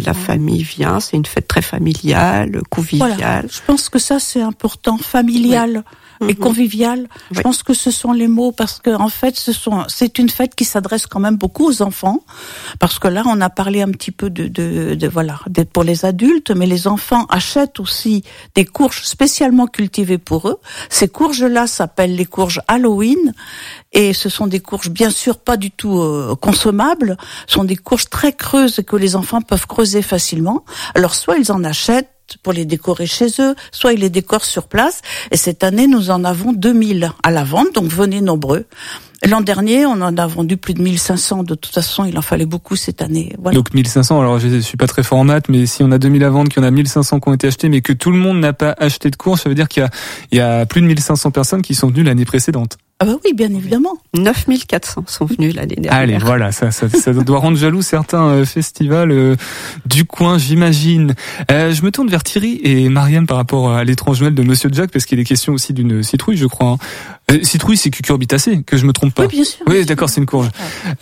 La 0.00 0.14
famille 0.14 0.62
vient, 0.62 1.00
c'est 1.00 1.16
une 1.16 1.26
fête 1.26 1.48
très 1.48 1.62
familiale, 1.62 2.62
conviviale. 2.70 3.14
Voilà. 3.16 3.42
Je 3.50 3.60
pense 3.66 3.88
que 3.88 3.98
ça, 3.98 4.18
c'est 4.18 4.42
important, 4.42 4.98
familial. 4.98 5.84
Oui 5.86 5.94
et 6.26 6.34
convivial. 6.34 7.08
Je 7.30 7.40
pense 7.40 7.62
que 7.62 7.74
ce 7.74 7.90
sont 7.90 8.12
les 8.12 8.28
mots 8.28 8.52
parce 8.52 8.80
que 8.80 8.90
en 8.90 9.08
fait, 9.08 9.36
ce 9.36 9.52
sont 9.52 9.84
c'est 9.88 10.18
une 10.18 10.28
fête 10.28 10.54
qui 10.54 10.64
s'adresse 10.64 11.06
quand 11.06 11.20
même 11.20 11.36
beaucoup 11.36 11.66
aux 11.66 11.82
enfants 11.82 12.24
parce 12.80 12.98
que 12.98 13.08
là, 13.08 13.22
on 13.26 13.40
a 13.40 13.50
parlé 13.50 13.82
un 13.82 13.90
petit 13.90 14.10
peu 14.10 14.30
de, 14.30 14.48
de, 14.48 14.94
de 14.94 15.08
voilà 15.08 15.38
pour 15.72 15.84
les 15.84 16.04
adultes, 16.04 16.50
mais 16.50 16.66
les 16.66 16.88
enfants 16.88 17.26
achètent 17.28 17.78
aussi 17.80 18.24
des 18.54 18.64
courges 18.64 19.02
spécialement 19.04 19.66
cultivées 19.66 20.18
pour 20.18 20.48
eux. 20.48 20.58
Ces 20.88 21.08
courges-là 21.08 21.66
s'appellent 21.66 22.16
les 22.16 22.26
courges 22.26 22.60
Halloween 22.66 23.32
et 23.92 24.12
ce 24.12 24.28
sont 24.28 24.46
des 24.46 24.60
courges 24.60 24.90
bien 24.90 25.10
sûr 25.10 25.38
pas 25.38 25.56
du 25.56 25.70
tout 25.70 25.98
euh, 25.98 26.36
consommables, 26.40 27.16
ce 27.46 27.54
sont 27.54 27.64
des 27.64 27.76
courges 27.76 28.08
très 28.08 28.32
creuses 28.32 28.82
que 28.86 28.96
les 28.96 29.16
enfants 29.16 29.40
peuvent 29.40 29.66
creuser 29.66 30.02
facilement. 30.02 30.64
Alors 30.94 31.14
soit 31.14 31.38
ils 31.38 31.50
en 31.52 31.64
achètent 31.64 32.10
pour 32.42 32.52
les 32.52 32.64
décorer 32.64 33.06
chez 33.06 33.28
eux, 33.40 33.54
soit 33.72 33.92
ils 33.92 34.00
les 34.00 34.10
décorent 34.10 34.44
sur 34.44 34.68
place. 34.68 35.00
Et 35.30 35.36
cette 35.36 35.64
année, 35.64 35.86
nous 35.86 36.10
en 36.10 36.24
avons 36.24 36.52
2000 36.52 37.10
à 37.22 37.30
la 37.30 37.44
vente, 37.44 37.74
donc 37.74 37.86
venez 37.86 38.20
nombreux. 38.20 38.66
L'an 39.26 39.40
dernier, 39.40 39.84
on 39.84 40.00
en 40.00 40.16
a 40.16 40.26
vendu 40.26 40.56
plus 40.56 40.74
de 40.74 40.82
1500. 40.82 41.42
De 41.42 41.54
toute 41.56 41.74
façon, 41.74 42.04
il 42.04 42.16
en 42.16 42.22
fallait 42.22 42.46
beaucoup 42.46 42.76
cette 42.76 43.02
année. 43.02 43.34
Voilà. 43.38 43.56
Donc 43.56 43.74
1500. 43.74 44.20
Alors 44.20 44.38
je 44.38 44.58
suis 44.58 44.76
pas 44.76 44.86
très 44.86 45.02
fort 45.02 45.18
en 45.18 45.24
maths, 45.24 45.48
mais 45.48 45.66
si 45.66 45.82
on 45.82 45.90
a 45.90 45.98
2000 45.98 46.22
à 46.22 46.30
vendre, 46.30 46.50
qu'il 46.50 46.62
y 46.62 46.64
en 46.64 46.68
a 46.68 46.70
1500 46.70 47.18
qui 47.18 47.28
ont 47.28 47.34
été 47.34 47.48
achetés, 47.48 47.68
mais 47.68 47.80
que 47.80 47.92
tout 47.92 48.12
le 48.12 48.18
monde 48.18 48.38
n'a 48.38 48.52
pas 48.52 48.74
acheté 48.78 49.10
de 49.10 49.16
course, 49.16 49.42
ça 49.42 49.48
veut 49.48 49.56
dire 49.56 49.68
qu'il 49.68 49.88
y 50.32 50.36
y 50.36 50.40
a 50.40 50.66
plus 50.66 50.82
de 50.82 50.86
1500 50.86 51.32
personnes 51.32 51.62
qui 51.62 51.74
sont 51.74 51.88
venues 51.88 52.04
l'année 52.04 52.24
précédente. 52.24 52.78
Ah 53.00 53.04
bah 53.04 53.12
oui, 53.24 53.32
bien 53.32 53.54
évidemment. 53.54 53.96
9400 54.14 55.04
sont 55.06 55.24
venus 55.24 55.54
l'année 55.54 55.76
dernière. 55.76 55.92
Allez, 55.94 56.18
voilà, 56.18 56.50
ça, 56.50 56.72
ça, 56.72 56.88
ça 56.88 57.12
doit 57.12 57.38
rendre 57.38 57.56
jaloux 57.56 57.80
certains 57.80 58.24
euh, 58.24 58.44
festivals 58.44 59.12
euh, 59.12 59.36
du 59.86 60.04
coin, 60.04 60.36
j'imagine. 60.36 61.14
Euh, 61.52 61.72
je 61.72 61.82
me 61.84 61.92
tourne 61.92 62.08
vers 62.08 62.24
Thierry 62.24 62.60
et 62.64 62.88
Mariam 62.88 63.28
par 63.28 63.36
rapport 63.36 63.70
à 63.72 63.84
l'étrange 63.84 64.20
Noël 64.20 64.34
de 64.34 64.42
Monsieur 64.42 64.68
Jack, 64.72 64.90
parce 64.90 65.06
qu'il 65.06 65.20
est 65.20 65.24
question 65.24 65.52
aussi 65.52 65.72
d'une 65.72 66.02
citrouille, 66.02 66.36
je 66.36 66.46
crois. 66.46 66.70
Hein. 66.70 66.78
Euh, 67.30 67.42
citrouille, 67.44 67.76
c'est 67.76 67.90
cucurbitacée, 67.90 68.64
que 68.64 68.76
je 68.76 68.84
me 68.84 68.92
trompe 68.92 69.14
pas. 69.14 69.22
Oui, 69.22 69.28
bien 69.28 69.44
sûr. 69.44 69.64
Oui, 69.68 69.84
d'accord, 69.84 70.10
c'est 70.10 70.20
une 70.20 70.26
courge. 70.26 70.48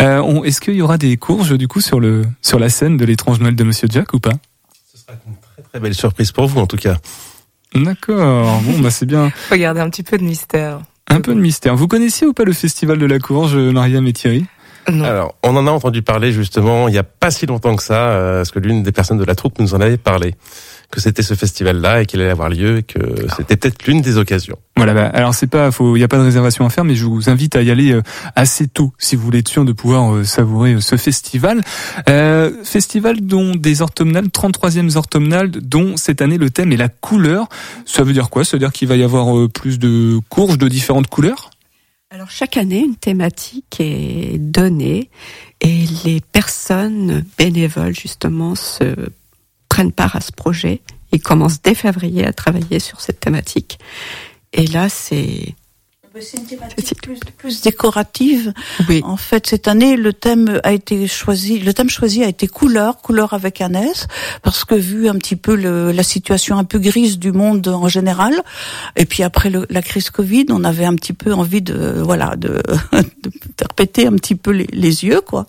Euh, 0.02 0.42
Est-ce 0.42 0.60
qu'il 0.60 0.74
y 0.74 0.82
aura 0.82 0.98
des 0.98 1.16
courges 1.16 1.56
du 1.56 1.66
coup 1.66 1.80
sur 1.80 1.98
le 1.98 2.26
sur 2.42 2.58
la 2.58 2.68
scène 2.68 2.98
de 2.98 3.06
l'étrange 3.06 3.40
Noël 3.40 3.56
de 3.56 3.64
Monsieur 3.64 3.88
Jack 3.90 4.12
ou 4.12 4.20
pas? 4.20 4.34
Ce 4.92 5.00
sera 5.00 5.14
une 5.26 5.34
très 5.54 5.62
très 5.62 5.80
belle 5.80 5.94
surprise 5.94 6.30
pour 6.30 6.46
vous 6.46 6.60
en 6.60 6.66
tout 6.66 6.76
cas. 6.76 6.98
D'accord. 7.74 8.60
Bon, 8.60 8.80
bah 8.80 8.90
c'est 8.90 9.06
bien. 9.06 9.30
Faut 9.48 9.56
garder 9.56 9.80
un 9.80 9.88
petit 9.88 10.02
peu 10.02 10.18
de 10.18 10.24
mystère. 10.24 10.80
Un 11.08 11.20
peu 11.20 11.34
de 11.34 11.40
mystère. 11.40 11.76
Vous 11.76 11.88
connaissiez 11.88 12.26
ou 12.26 12.32
pas 12.32 12.44
le 12.44 12.52
festival 12.52 12.98
de 12.98 13.06
la 13.06 13.18
courge, 13.18 13.56
Mariam 13.56 14.06
et 14.06 14.12
Thierry 14.12 14.46
non. 14.92 15.04
Alors, 15.04 15.34
on 15.42 15.56
en 15.56 15.66
a 15.66 15.70
entendu 15.70 16.02
parler 16.02 16.32
justement 16.32 16.88
il 16.88 16.92
n'y 16.92 16.98
a 16.98 17.02
pas 17.02 17.30
si 17.30 17.46
longtemps 17.46 17.76
que 17.76 17.82
ça, 17.82 18.10
euh, 18.10 18.38
parce 18.38 18.50
que 18.50 18.58
l'une 18.58 18.82
des 18.82 18.92
personnes 18.92 19.18
de 19.18 19.24
la 19.24 19.34
troupe 19.34 19.58
nous 19.58 19.74
en 19.74 19.80
avait 19.80 19.96
parlé 19.96 20.34
que 20.90 21.00
c'était 21.00 21.22
ce 21.22 21.34
festival-là 21.34 22.02
et 22.02 22.06
qu'il 22.06 22.20
allait 22.20 22.30
avoir 22.30 22.48
lieu 22.48 22.78
et 22.78 22.82
que 22.82 22.98
c'était 23.36 23.56
peut-être 23.56 23.86
l'une 23.86 24.00
des 24.02 24.18
occasions. 24.18 24.56
Voilà, 24.76 24.94
bah, 24.94 25.10
alors 25.12 25.34
c'est 25.34 25.46
pas, 25.46 25.70
il 25.80 25.92
n'y 25.94 26.02
a 26.02 26.08
pas 26.08 26.18
de 26.18 26.22
réservation 26.22 26.64
à 26.64 26.70
faire, 26.70 26.84
mais 26.84 26.94
je 26.94 27.04
vous 27.06 27.28
invite 27.28 27.56
à 27.56 27.62
y 27.62 27.70
aller 27.70 27.92
euh, 27.92 28.02
assez 28.36 28.68
tôt 28.68 28.92
si 28.98 29.16
vous 29.16 29.22
voulez 29.22 29.40
être 29.40 29.48
sûr 29.48 29.64
de 29.64 29.72
pouvoir 29.72 30.14
euh, 30.14 30.24
savourer 30.24 30.76
ce 30.80 30.96
festival. 30.96 31.62
Euh, 32.08 32.52
festival 32.62 33.20
dont 33.20 33.54
des 33.56 33.82
orthomnales, 33.82 34.26
33e 34.26 34.96
orthomnale, 34.96 35.50
dont 35.50 35.96
cette 35.96 36.22
année 36.22 36.38
le 36.38 36.50
thème 36.50 36.72
est 36.72 36.76
la 36.76 36.88
couleur. 36.88 37.48
Ça 37.84 38.04
veut 38.04 38.12
dire 38.12 38.30
quoi? 38.30 38.44
Ça 38.44 38.52
veut 38.52 38.60
dire 38.60 38.72
qu'il 38.72 38.88
va 38.88 38.96
y 38.96 39.02
avoir 39.02 39.48
plus 39.48 39.78
de 39.78 40.18
courges 40.28 40.58
de 40.58 40.68
différentes 40.68 41.08
couleurs? 41.08 41.50
Alors 42.10 42.30
chaque 42.30 42.56
année, 42.56 42.80
une 42.80 42.96
thématique 42.96 43.80
est 43.80 44.38
donnée 44.38 45.10
et 45.60 45.84
les 46.04 46.20
personnes 46.20 47.24
bénévoles 47.36 47.94
justement 47.94 48.54
se 48.54 48.94
prennent 49.68 49.92
part 49.92 50.14
à 50.14 50.20
ce 50.20 50.30
projet. 50.30 50.82
Ils 51.12 51.20
commencent 51.20 51.60
dès 51.60 51.74
février 51.74 52.24
à 52.24 52.32
travailler 52.32 52.78
sur 52.78 53.00
cette 53.00 53.18
thématique. 53.18 53.78
Et 54.52 54.66
là, 54.66 54.88
c'est 54.88 55.54
c'est 56.20 56.38
une 56.38 56.46
thématique 56.46 57.02
plus, 57.02 57.20
plus, 57.36 57.60
décorative. 57.62 58.52
Oui. 58.88 59.02
En 59.04 59.16
fait, 59.16 59.46
cette 59.46 59.68
année, 59.68 59.96
le 59.96 60.12
thème 60.12 60.60
a 60.64 60.72
été 60.72 61.06
choisi. 61.06 61.58
Le 61.58 61.72
thème 61.74 61.90
choisi 61.90 62.22
a 62.24 62.28
été 62.28 62.46
couleur, 62.46 62.98
couleur 62.98 63.34
avec 63.34 63.60
un 63.60 63.74
S, 63.74 64.06
parce 64.42 64.64
que 64.64 64.74
vu 64.74 65.08
un 65.08 65.14
petit 65.14 65.36
peu 65.36 65.54
le, 65.54 65.92
la 65.92 66.02
situation 66.02 66.58
un 66.58 66.64
peu 66.64 66.78
grise 66.78 67.18
du 67.18 67.32
monde 67.32 67.68
en 67.68 67.88
général, 67.88 68.34
et 68.96 69.04
puis 69.04 69.22
après 69.22 69.50
le, 69.50 69.66
la 69.70 69.82
crise 69.82 70.10
Covid, 70.10 70.46
on 70.50 70.64
avait 70.64 70.84
un 70.84 70.94
petit 70.94 71.12
peu 71.12 71.32
envie 71.32 71.62
de, 71.62 72.00
voilà, 72.02 72.36
de, 72.36 72.62
de 72.92 73.30
faire 73.58 73.72
péter 73.74 74.06
un 74.06 74.12
petit 74.12 74.34
peu 74.34 74.50
les, 74.52 74.68
les 74.72 75.04
yeux, 75.04 75.20
quoi. 75.20 75.46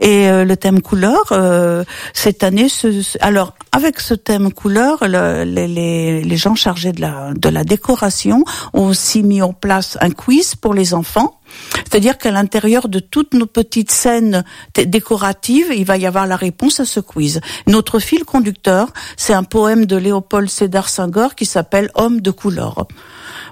Et 0.00 0.28
euh, 0.28 0.44
le 0.44 0.56
thème 0.56 0.80
couleur, 0.80 1.24
euh, 1.32 1.84
cette 2.14 2.42
année, 2.42 2.68
ce, 2.68 3.16
alors 3.20 3.54
avec 3.72 4.00
ce 4.00 4.14
thème 4.14 4.52
couleur, 4.52 4.98
le, 5.02 5.44
les, 5.44 5.68
les, 5.68 6.22
les 6.22 6.36
gens 6.36 6.54
chargés 6.54 6.92
de 6.92 7.00
la, 7.00 7.32
de 7.34 7.48
la 7.48 7.64
décoration 7.64 8.44
ont 8.72 8.86
aussi 8.86 9.22
mis 9.22 9.42
en 9.42 9.52
place 9.52 9.96
un 10.00 10.10
quiz 10.10 10.54
pour 10.56 10.74
les 10.74 10.94
enfants. 10.94 11.40
C'est-à-dire 11.74 12.18
qu'à 12.18 12.30
l'intérieur 12.30 12.88
de 12.88 12.98
toutes 12.98 13.34
nos 13.34 13.46
petites 13.46 13.90
scènes 13.90 14.44
décoratives, 14.74 15.72
il 15.76 15.84
va 15.84 15.96
y 15.96 16.06
avoir 16.06 16.26
la 16.26 16.36
réponse 16.36 16.80
à 16.80 16.84
ce 16.84 17.00
quiz. 17.00 17.40
Notre 17.66 17.98
fil 17.98 18.24
conducteur, 18.24 18.92
c'est 19.16 19.34
un 19.34 19.44
poème 19.44 19.86
de 19.86 19.96
Léopold 19.96 20.48
Sédar 20.48 20.88
Senghor 20.88 21.34
qui 21.34 21.46
s'appelle 21.46 21.90
Homme 21.94 22.20
de 22.20 22.30
couleur. 22.30 22.86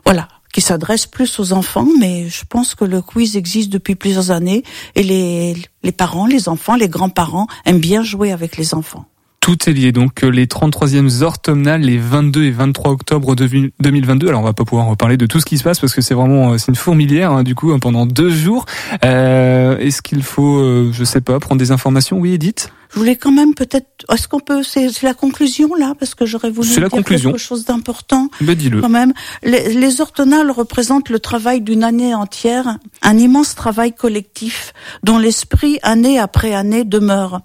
Voilà 0.05 0.29
qui 0.53 0.63
s'adresse 0.63 1.07
plus 1.07 1.39
aux 1.41 1.53
enfants, 1.53 1.87
mais 2.01 2.29
je 2.29 2.45
pense 2.49 2.75
que 2.75 2.87
le 2.87 3.03
quiz 3.03 3.37
existe 3.37 3.71
depuis 3.71 3.95
plusieurs 3.95 4.31
années 4.31 4.65
et 4.95 5.03
les, 5.03 5.55
les 5.83 5.93
parents, 5.93 6.27
les 6.27 6.49
enfants, 6.49 6.75
les 6.75 6.89
grands-parents 6.89 7.47
aiment 7.67 7.81
bien 7.81 8.03
jouer 8.03 8.33
avec 8.33 8.57
les 8.57 8.75
enfants. 8.75 9.05
Tout 9.49 9.71
est 9.71 9.73
lié. 9.73 9.93
Donc 9.93 10.25
euh, 10.25 10.29
les 10.29 10.45
33e 10.45 11.23
orthomnales, 11.23 11.81
les 11.81 11.97
22 11.97 12.45
et 12.45 12.51
23 12.51 12.93
octobre 12.93 13.35
2022. 13.35 14.29
Alors 14.29 14.43
on 14.43 14.45
va 14.45 14.53
pas 14.53 14.67
pouvoir 14.67 14.89
reparler 14.89 15.17
de 15.17 15.25
tout 15.25 15.41
ce 15.41 15.47
qui 15.47 15.57
se 15.57 15.65
passe 15.65 15.81
parce 15.81 15.95
que 15.95 16.03
c'est 16.03 16.13
vraiment 16.13 16.53
euh, 16.53 16.59
c'est 16.59 16.69
une 16.69 16.77
fourmilière 16.77 17.33
hein, 17.33 17.45
du 17.45 17.55
coup 17.55 17.73
hein, 17.73 17.79
pendant 17.79 18.05
deux 18.05 18.29
jours. 18.29 18.67
Euh, 19.07 19.79
Est-ce 19.79 20.03
qu'il 20.03 20.23
faut, 20.23 20.59
euh, 20.59 20.91
je 20.93 21.03
sais 21.03 21.23
pas, 21.23 21.41
prendre 21.41 21.59
des 21.59 21.71
informations 21.71 22.19
Oui, 22.19 22.35
Edith? 22.35 22.71
Je 22.93 22.99
voulais 22.99 23.17
quand 23.17 23.33
même 23.33 23.55
peut-être. 23.55 23.87
Est-ce 24.13 24.29
qu'on 24.29 24.41
peut 24.41 24.63
C'est 24.63 25.03
la 25.03 25.15
conclusion 25.15 25.75
là 25.75 25.95
parce 25.99 26.15
que 26.15 26.25
j'aurais 26.27 26.51
voulu 26.51 26.69
dire 26.69 26.81
la 26.81 26.89
conclusion. 26.89 27.31
quelque 27.31 27.41
chose 27.41 27.65
d'important. 27.65 28.29
Ben 28.41 28.55
dis-le. 28.55 28.81
Quand 28.81 28.89
même, 28.89 29.13
les, 29.43 29.75
les 29.75 30.01
orthonales 30.01 30.51
représentent 30.51 31.11
le 31.11 31.19
travail 31.19 31.61
d'une 31.61 31.85
année 31.85 32.15
entière, 32.15 32.79
un 33.03 33.19
immense 33.19 33.55
travail 33.55 33.93
collectif 33.93 34.73
dont 35.03 35.19
l'esprit 35.19 35.79
année 35.83 36.19
après 36.19 36.55
année 36.55 36.85
demeure. 36.85 37.41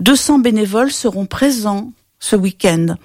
200 0.00 0.38
bénévoles 0.38 0.92
seront 0.92 1.26
présents 1.26 1.92
ce 2.18 2.36
week-end. 2.36 2.96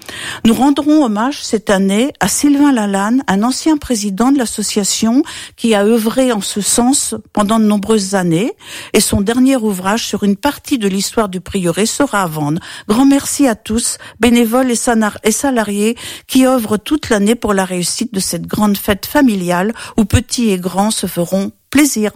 Nous 0.44 0.54
rendrons 0.54 1.04
hommage 1.04 1.42
cette 1.42 1.68
année 1.68 2.12
à 2.20 2.28
Sylvain 2.28 2.72
Lalanne, 2.72 3.22
un 3.26 3.42
ancien 3.42 3.76
président 3.76 4.32
de 4.32 4.38
l'association 4.38 5.22
qui 5.56 5.74
a 5.74 5.84
œuvré 5.84 6.32
en 6.32 6.40
ce 6.40 6.60
sens 6.60 7.14
pendant 7.32 7.58
de 7.58 7.64
nombreuses 7.64 8.14
années 8.14 8.52
et 8.92 9.00
son 9.00 9.20
dernier 9.20 9.56
ouvrage 9.56 10.06
sur 10.06 10.24
une 10.24 10.36
partie 10.36 10.78
de 10.78 10.88
l'histoire 10.88 11.28
du 11.28 11.40
prieuré 11.40 11.86
sera 11.86 12.22
à 12.22 12.26
vendre. 12.26 12.60
Grand 12.88 13.04
merci 13.04 13.46
à 13.46 13.54
tous, 13.54 13.98
bénévoles 14.20 14.70
et 14.70 15.32
salariés 15.32 15.96
qui 16.26 16.46
œuvrent 16.46 16.78
toute 16.78 17.10
l'année 17.10 17.34
pour 17.34 17.52
la 17.52 17.64
réussite 17.64 18.14
de 18.14 18.20
cette 18.20 18.46
grande 18.46 18.78
fête 18.78 19.06
familiale 19.06 19.74
où 19.96 20.04
petits 20.04 20.50
et 20.50 20.58
grands 20.58 20.90
se 20.90 21.06
feront 21.06 21.52
plaisir. 21.70 22.12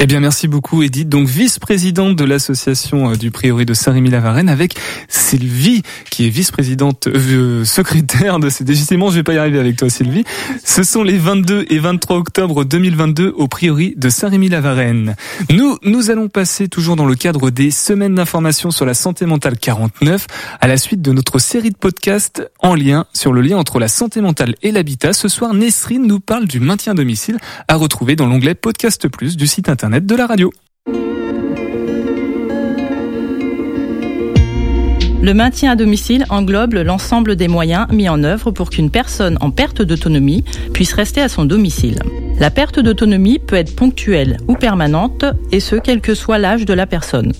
Eh 0.00 0.06
bien, 0.06 0.18
merci 0.18 0.48
beaucoup, 0.48 0.82
Edith. 0.82 1.08
Donc, 1.08 1.28
vice-présidente 1.28 2.16
de 2.16 2.24
l'association 2.24 3.12
euh, 3.12 3.14
du 3.14 3.30
Prieuré 3.30 3.64
de 3.64 3.74
Saint-Rémy-la-Varenne 3.74 4.48
avec 4.48 4.74
Sylvie, 5.06 5.82
qui 6.10 6.26
est 6.26 6.30
vice-présidente, 6.30 7.06
euh, 7.06 7.64
secrétaire 7.64 8.40
de 8.40 8.48
ces 8.48 8.64
décidément, 8.64 9.10
je 9.10 9.14
vais 9.14 9.22
pas 9.22 9.34
y 9.34 9.38
arriver 9.38 9.60
avec 9.60 9.76
toi, 9.76 9.88
Sylvie. 9.88 10.24
Ce 10.64 10.82
sont 10.82 11.04
les 11.04 11.16
22 11.16 11.66
et 11.70 11.78
23 11.78 12.16
octobre 12.16 12.64
2022 12.64 13.34
au 13.36 13.46
Prieuré 13.46 13.94
de 13.96 14.08
Saint-Rémy-la-Varenne. 14.08 15.14
Nous, 15.50 15.78
nous 15.84 16.10
allons 16.10 16.28
passer 16.28 16.66
toujours 16.66 16.96
dans 16.96 17.06
le 17.06 17.14
cadre 17.14 17.50
des 17.50 17.70
semaines 17.70 18.16
d'information 18.16 18.72
sur 18.72 18.86
la 18.86 18.94
santé 18.94 19.26
mentale 19.26 19.56
49 19.56 20.26
à 20.60 20.66
la 20.66 20.76
suite 20.76 21.02
de 21.02 21.12
notre 21.12 21.38
série 21.38 21.70
de 21.70 21.76
podcasts 21.76 22.50
en 22.58 22.74
lien 22.74 23.06
sur 23.12 23.32
le 23.32 23.42
lien 23.42 23.58
entre 23.58 23.78
la 23.78 23.88
santé 23.88 24.20
mentale 24.20 24.56
et 24.60 24.72
l'habitat. 24.72 25.12
Ce 25.12 25.28
soir, 25.28 25.54
Nesrine 25.54 26.04
nous 26.04 26.18
parle 26.18 26.46
du 26.46 26.58
maintien 26.58 26.94
domicile 26.94 27.36
à 27.68 27.76
retrouver 27.76 28.16
dans 28.16 28.26
l'onglet 28.26 28.56
Podcast 28.56 29.06
Plus 29.06 29.36
du 29.36 29.46
site 29.46 29.68
internet 29.68 29.83
Le 35.22 35.32
maintien 35.32 35.72
à 35.72 35.76
domicile 35.76 36.26
englobe 36.28 36.74
l'ensemble 36.74 37.34
des 37.34 37.48
moyens 37.48 37.86
mis 37.90 38.10
en 38.10 38.22
œuvre 38.24 38.50
pour 38.50 38.68
qu'une 38.68 38.90
personne 38.90 39.38
en 39.40 39.50
perte 39.50 39.80
d'autonomie 39.80 40.44
puisse 40.74 40.92
rester 40.92 41.22
à 41.22 41.30
son 41.30 41.46
domicile. 41.46 41.98
La 42.38 42.50
perte 42.50 42.78
d'autonomie 42.78 43.38
peut 43.38 43.56
être 43.56 43.74
ponctuelle 43.74 44.36
ou 44.48 44.54
permanente, 44.54 45.24
et 45.50 45.60
ce, 45.60 45.76
quel 45.76 46.00
que 46.02 46.14
soit 46.14 46.38
l'âge 46.38 46.66
de 46.66 46.74
la 46.74 46.86
personne. 46.86 47.32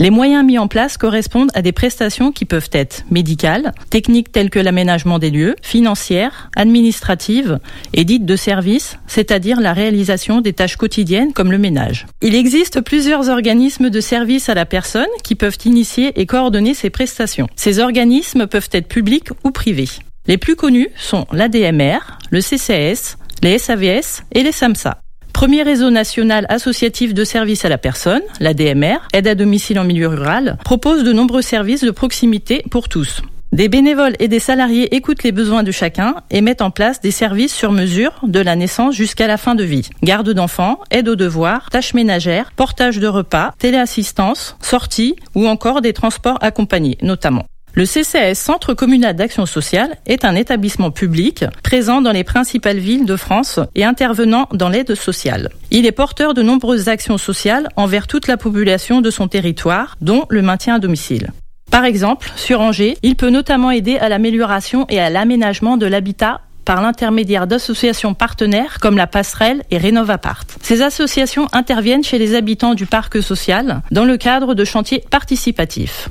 Les 0.00 0.10
moyens 0.10 0.44
mis 0.44 0.58
en 0.58 0.68
place 0.68 0.96
correspondent 0.96 1.50
à 1.54 1.62
des 1.62 1.72
prestations 1.72 2.30
qui 2.30 2.44
peuvent 2.44 2.70
être 2.70 3.04
médicales, 3.10 3.72
techniques 3.90 4.30
telles 4.30 4.48
que 4.48 4.60
l'aménagement 4.60 5.18
des 5.18 5.30
lieux, 5.30 5.56
financières, 5.60 6.50
administratives 6.54 7.58
et 7.94 8.04
dites 8.04 8.24
de 8.24 8.36
service, 8.36 8.96
c'est-à-dire 9.08 9.60
la 9.60 9.72
réalisation 9.72 10.40
des 10.40 10.52
tâches 10.52 10.76
quotidiennes 10.76 11.32
comme 11.32 11.50
le 11.50 11.58
ménage. 11.58 12.06
Il 12.22 12.36
existe 12.36 12.80
plusieurs 12.80 13.28
organismes 13.28 13.90
de 13.90 14.00
service 14.00 14.48
à 14.48 14.54
la 14.54 14.66
personne 14.66 15.06
qui 15.24 15.34
peuvent 15.34 15.58
initier 15.64 16.12
et 16.20 16.26
coordonner 16.26 16.74
ces 16.74 16.90
prestations. 16.90 17.48
Ces 17.56 17.80
organismes 17.80 18.46
peuvent 18.46 18.70
être 18.70 18.86
publics 18.86 19.30
ou 19.42 19.50
privés. 19.50 19.88
Les 20.28 20.38
plus 20.38 20.54
connus 20.54 20.90
sont 20.96 21.26
l'ADMR, 21.32 21.98
le 22.30 22.40
CCS, 22.40 23.16
les 23.42 23.58
SAVS 23.58 24.22
et 24.32 24.44
les 24.44 24.52
SAMSA. 24.52 25.00
Premier 25.38 25.62
réseau 25.62 25.90
national 25.90 26.46
associatif 26.48 27.14
de 27.14 27.22
services 27.22 27.64
à 27.64 27.68
la 27.68 27.78
personne, 27.78 28.22
la 28.40 28.54
DMR, 28.54 28.96
aide 29.12 29.28
à 29.28 29.36
domicile 29.36 29.78
en 29.78 29.84
milieu 29.84 30.08
rural, 30.08 30.58
propose 30.64 31.04
de 31.04 31.12
nombreux 31.12 31.42
services 31.42 31.84
de 31.84 31.92
proximité 31.92 32.64
pour 32.72 32.88
tous. 32.88 33.22
Des 33.52 33.68
bénévoles 33.68 34.16
et 34.18 34.26
des 34.26 34.40
salariés 34.40 34.96
écoutent 34.96 35.22
les 35.22 35.30
besoins 35.30 35.62
de 35.62 35.70
chacun 35.70 36.16
et 36.32 36.40
mettent 36.40 36.60
en 36.60 36.72
place 36.72 37.00
des 37.00 37.12
services 37.12 37.54
sur 37.54 37.70
mesure 37.70 38.18
de 38.24 38.40
la 38.40 38.56
naissance 38.56 38.96
jusqu'à 38.96 39.28
la 39.28 39.36
fin 39.36 39.54
de 39.54 39.62
vie. 39.62 39.88
Garde 40.02 40.28
d'enfants, 40.28 40.80
aide 40.90 41.08
aux 41.08 41.14
devoirs, 41.14 41.70
tâches 41.70 41.94
ménagères, 41.94 42.50
portage 42.56 42.98
de 42.98 43.06
repas, 43.06 43.52
téléassistance, 43.60 44.56
sorties 44.60 45.14
ou 45.36 45.46
encore 45.46 45.82
des 45.82 45.92
transports 45.92 46.38
accompagnés 46.40 46.98
notamment. 47.00 47.46
Le 47.78 47.84
CCAS, 47.84 48.34
Centre 48.34 48.74
communal 48.74 49.14
d'action 49.14 49.46
sociale, 49.46 49.98
est 50.04 50.24
un 50.24 50.34
établissement 50.34 50.90
public 50.90 51.44
présent 51.62 52.00
dans 52.00 52.10
les 52.10 52.24
principales 52.24 52.78
villes 52.78 53.06
de 53.06 53.14
France 53.14 53.60
et 53.76 53.84
intervenant 53.84 54.48
dans 54.52 54.68
l'aide 54.68 54.96
sociale. 54.96 55.50
Il 55.70 55.86
est 55.86 55.92
porteur 55.92 56.34
de 56.34 56.42
nombreuses 56.42 56.88
actions 56.88 57.18
sociales 57.18 57.68
envers 57.76 58.08
toute 58.08 58.26
la 58.26 58.36
population 58.36 59.00
de 59.00 59.10
son 59.12 59.28
territoire, 59.28 59.94
dont 60.00 60.24
le 60.28 60.42
maintien 60.42 60.74
à 60.74 60.78
domicile. 60.80 61.30
Par 61.70 61.84
exemple, 61.84 62.32
sur 62.34 62.62
Angers, 62.62 62.98
il 63.04 63.14
peut 63.14 63.30
notamment 63.30 63.70
aider 63.70 63.96
à 63.96 64.08
l'amélioration 64.08 64.84
et 64.88 64.98
à 64.98 65.08
l'aménagement 65.08 65.76
de 65.76 65.86
l'habitat 65.86 66.40
par 66.68 66.82
l'intermédiaire 66.82 67.46
d'associations 67.46 68.12
partenaires 68.12 68.76
comme 68.78 68.98
la 68.98 69.06
Passerelle 69.06 69.62
et 69.70 69.78
Rénovapart. 69.78 70.44
Ces 70.60 70.82
associations 70.82 71.48
interviennent 71.52 72.04
chez 72.04 72.18
les 72.18 72.34
habitants 72.34 72.74
du 72.74 72.84
parc 72.84 73.22
social 73.22 73.80
dans 73.90 74.04
le 74.04 74.18
cadre 74.18 74.52
de 74.52 74.66
chantiers 74.66 75.02
participatifs. 75.10 76.10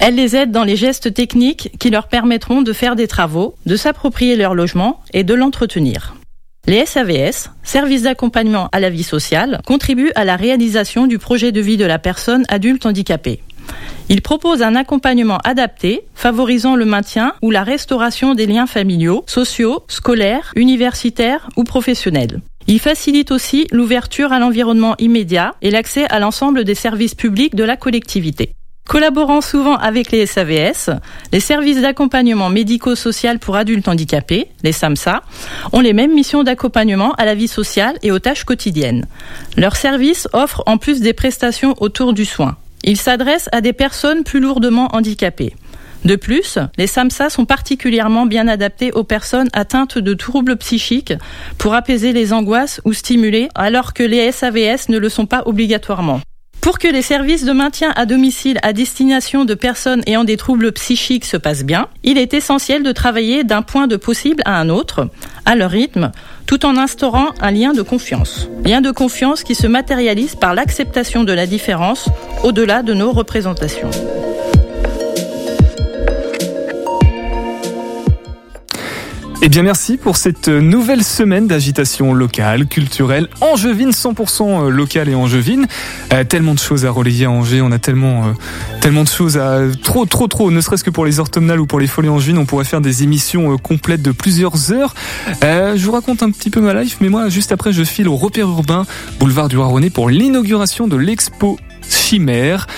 Elles 0.00 0.16
les 0.16 0.34
aident 0.34 0.50
dans 0.50 0.64
les 0.64 0.74
gestes 0.74 1.14
techniques 1.14 1.70
qui 1.78 1.90
leur 1.90 2.08
permettront 2.08 2.62
de 2.62 2.72
faire 2.72 2.96
des 2.96 3.06
travaux, 3.06 3.54
de 3.64 3.76
s'approprier 3.76 4.34
leur 4.34 4.56
logement 4.56 5.00
et 5.12 5.22
de 5.22 5.34
l'entretenir. 5.34 6.16
Les 6.66 6.84
SAVS, 6.84 7.50
services 7.62 8.02
d'accompagnement 8.02 8.68
à 8.72 8.80
la 8.80 8.90
vie 8.90 9.04
sociale, 9.04 9.60
contribuent 9.64 10.10
à 10.16 10.24
la 10.24 10.34
réalisation 10.34 11.06
du 11.06 11.20
projet 11.20 11.52
de 11.52 11.60
vie 11.60 11.76
de 11.76 11.84
la 11.84 12.00
personne 12.00 12.44
adulte 12.48 12.86
handicapée. 12.86 13.40
Il 14.08 14.22
propose 14.22 14.62
un 14.62 14.74
accompagnement 14.74 15.38
adapté, 15.38 16.04
favorisant 16.14 16.76
le 16.76 16.84
maintien 16.84 17.34
ou 17.42 17.50
la 17.50 17.62
restauration 17.62 18.34
des 18.34 18.46
liens 18.46 18.66
familiaux, 18.66 19.24
sociaux, 19.26 19.84
scolaires, 19.88 20.52
universitaires 20.56 21.48
ou 21.56 21.64
professionnels. 21.64 22.40
Il 22.66 22.78
facilite 22.78 23.30
aussi 23.30 23.66
l'ouverture 23.72 24.32
à 24.32 24.38
l'environnement 24.38 24.94
immédiat 24.98 25.54
et 25.62 25.70
l'accès 25.70 26.04
à 26.06 26.18
l'ensemble 26.18 26.64
des 26.64 26.74
services 26.74 27.14
publics 27.14 27.54
de 27.54 27.64
la 27.64 27.76
collectivité. 27.76 28.52
Collaborant 28.88 29.40
souvent 29.40 29.76
avec 29.76 30.10
les 30.10 30.26
SAVS, 30.26 30.90
les 31.32 31.40
services 31.40 31.80
d'accompagnement 31.80 32.50
médico-social 32.50 33.38
pour 33.38 33.56
adultes 33.56 33.88
handicapés, 33.88 34.48
les 34.64 34.72
SAMSA, 34.72 35.22
ont 35.72 35.80
les 35.80 35.92
mêmes 35.92 36.12
missions 36.12 36.42
d'accompagnement 36.42 37.12
à 37.14 37.24
la 37.24 37.34
vie 37.34 37.48
sociale 37.48 37.96
et 38.02 38.10
aux 38.10 38.18
tâches 38.18 38.44
quotidiennes. 38.44 39.06
Leurs 39.56 39.76
services 39.76 40.28
offrent 40.32 40.64
en 40.66 40.78
plus 40.78 41.00
des 41.00 41.12
prestations 41.12 41.74
autour 41.78 42.12
du 42.12 42.24
soin. 42.24 42.56
Il 42.84 42.96
s'adresse 42.96 43.48
à 43.52 43.60
des 43.60 43.72
personnes 43.72 44.24
plus 44.24 44.40
lourdement 44.40 44.88
handicapées. 44.94 45.54
De 46.04 46.16
plus, 46.16 46.58
les 46.78 46.88
SAMSA 46.88 47.30
sont 47.30 47.44
particulièrement 47.44 48.26
bien 48.26 48.48
adaptés 48.48 48.90
aux 48.90 49.04
personnes 49.04 49.48
atteintes 49.52 49.98
de 49.98 50.14
troubles 50.14 50.56
psychiques 50.56 51.14
pour 51.58 51.74
apaiser 51.74 52.12
les 52.12 52.32
angoisses 52.32 52.80
ou 52.84 52.92
stimuler, 52.92 53.48
alors 53.54 53.92
que 53.92 54.02
les 54.02 54.32
SAVS 54.32 54.88
ne 54.88 54.98
le 54.98 55.08
sont 55.08 55.26
pas 55.26 55.44
obligatoirement. 55.46 56.20
Pour 56.62 56.78
que 56.78 56.86
les 56.86 57.02
services 57.02 57.44
de 57.44 57.50
maintien 57.50 57.92
à 57.96 58.06
domicile 58.06 58.60
à 58.62 58.72
destination 58.72 59.44
de 59.44 59.54
personnes 59.54 60.00
ayant 60.06 60.22
des 60.22 60.36
troubles 60.36 60.70
psychiques 60.70 61.24
se 61.24 61.36
passent 61.36 61.64
bien, 61.64 61.88
il 62.04 62.18
est 62.18 62.34
essentiel 62.34 62.84
de 62.84 62.92
travailler 62.92 63.42
d'un 63.42 63.62
point 63.62 63.88
de 63.88 63.96
possible 63.96 64.44
à 64.46 64.60
un 64.60 64.68
autre, 64.68 65.08
à 65.44 65.56
leur 65.56 65.72
rythme, 65.72 66.12
tout 66.46 66.64
en 66.64 66.76
instaurant 66.76 67.30
un 67.40 67.50
lien 67.50 67.72
de 67.72 67.82
confiance. 67.82 68.48
Lien 68.64 68.80
de 68.80 68.92
confiance 68.92 69.42
qui 69.42 69.56
se 69.56 69.66
matérialise 69.66 70.36
par 70.36 70.54
l'acceptation 70.54 71.24
de 71.24 71.32
la 71.32 71.46
différence 71.46 72.08
au-delà 72.44 72.84
de 72.84 72.94
nos 72.94 73.10
représentations. 73.10 73.90
Eh 79.44 79.48
bien 79.48 79.64
merci 79.64 79.96
pour 79.96 80.16
cette 80.16 80.46
nouvelle 80.46 81.02
semaine 81.02 81.48
d'agitation 81.48 82.14
locale, 82.14 82.66
culturelle, 82.66 83.26
angevine, 83.40 83.90
100% 83.90 84.66
euh, 84.66 84.68
locale 84.70 85.08
et 85.08 85.16
angevine. 85.16 85.66
Euh, 86.12 86.22
tellement 86.22 86.54
de 86.54 86.60
choses 86.60 86.86
à 86.86 86.92
relayer 86.92 87.24
à 87.24 87.32
Angers, 87.32 87.60
on 87.60 87.72
a 87.72 87.80
tellement 87.80 88.26
euh, 88.26 88.32
tellement 88.80 89.02
de 89.02 89.08
choses 89.08 89.38
à 89.38 89.62
trop 89.82 90.06
trop 90.06 90.28
trop, 90.28 90.52
ne 90.52 90.60
serait-ce 90.60 90.84
que 90.84 90.90
pour 90.90 91.04
les 91.04 91.18
orthomnales 91.18 91.58
ou 91.58 91.66
pour 91.66 91.80
les 91.80 91.88
folies 91.88 92.08
angevines, 92.08 92.38
on 92.38 92.46
pourrait 92.46 92.64
faire 92.64 92.80
des 92.80 93.02
émissions 93.02 93.58
complètes 93.58 94.00
de 94.00 94.12
plusieurs 94.12 94.70
heures. 94.70 94.94
je 95.42 95.84
vous 95.84 95.92
raconte 95.92 96.22
un 96.22 96.30
petit 96.30 96.50
peu 96.50 96.60
ma 96.60 96.80
life, 96.80 96.98
mais 97.00 97.08
moi 97.08 97.28
juste 97.28 97.50
après 97.50 97.72
je 97.72 97.82
file 97.82 98.06
au 98.06 98.14
repère 98.14 98.46
urbain, 98.46 98.86
boulevard 99.18 99.48
du 99.48 99.58
Roi 99.58 99.80
pour 99.92 100.08
l'inauguration 100.08 100.86
de 100.86 100.94
l'expo 100.96 101.58
Chimère. 101.90 102.68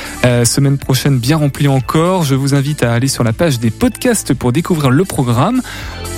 semaine 0.45 0.79
prochaine 0.79 1.19
bien 1.19 1.37
remplie 1.37 1.69
encore. 1.69 2.23
Je 2.23 2.35
vous 2.35 2.55
invite 2.55 2.83
à 2.83 2.95
aller 2.95 3.09
sur 3.09 3.23
la 3.23 3.35
page 3.35 3.61
des 3.61 3.71
podcasts 3.71 4.33
pour 4.33 4.51
découvrir 4.51 4.91
le 4.91 5.05
programme. 5.05 5.61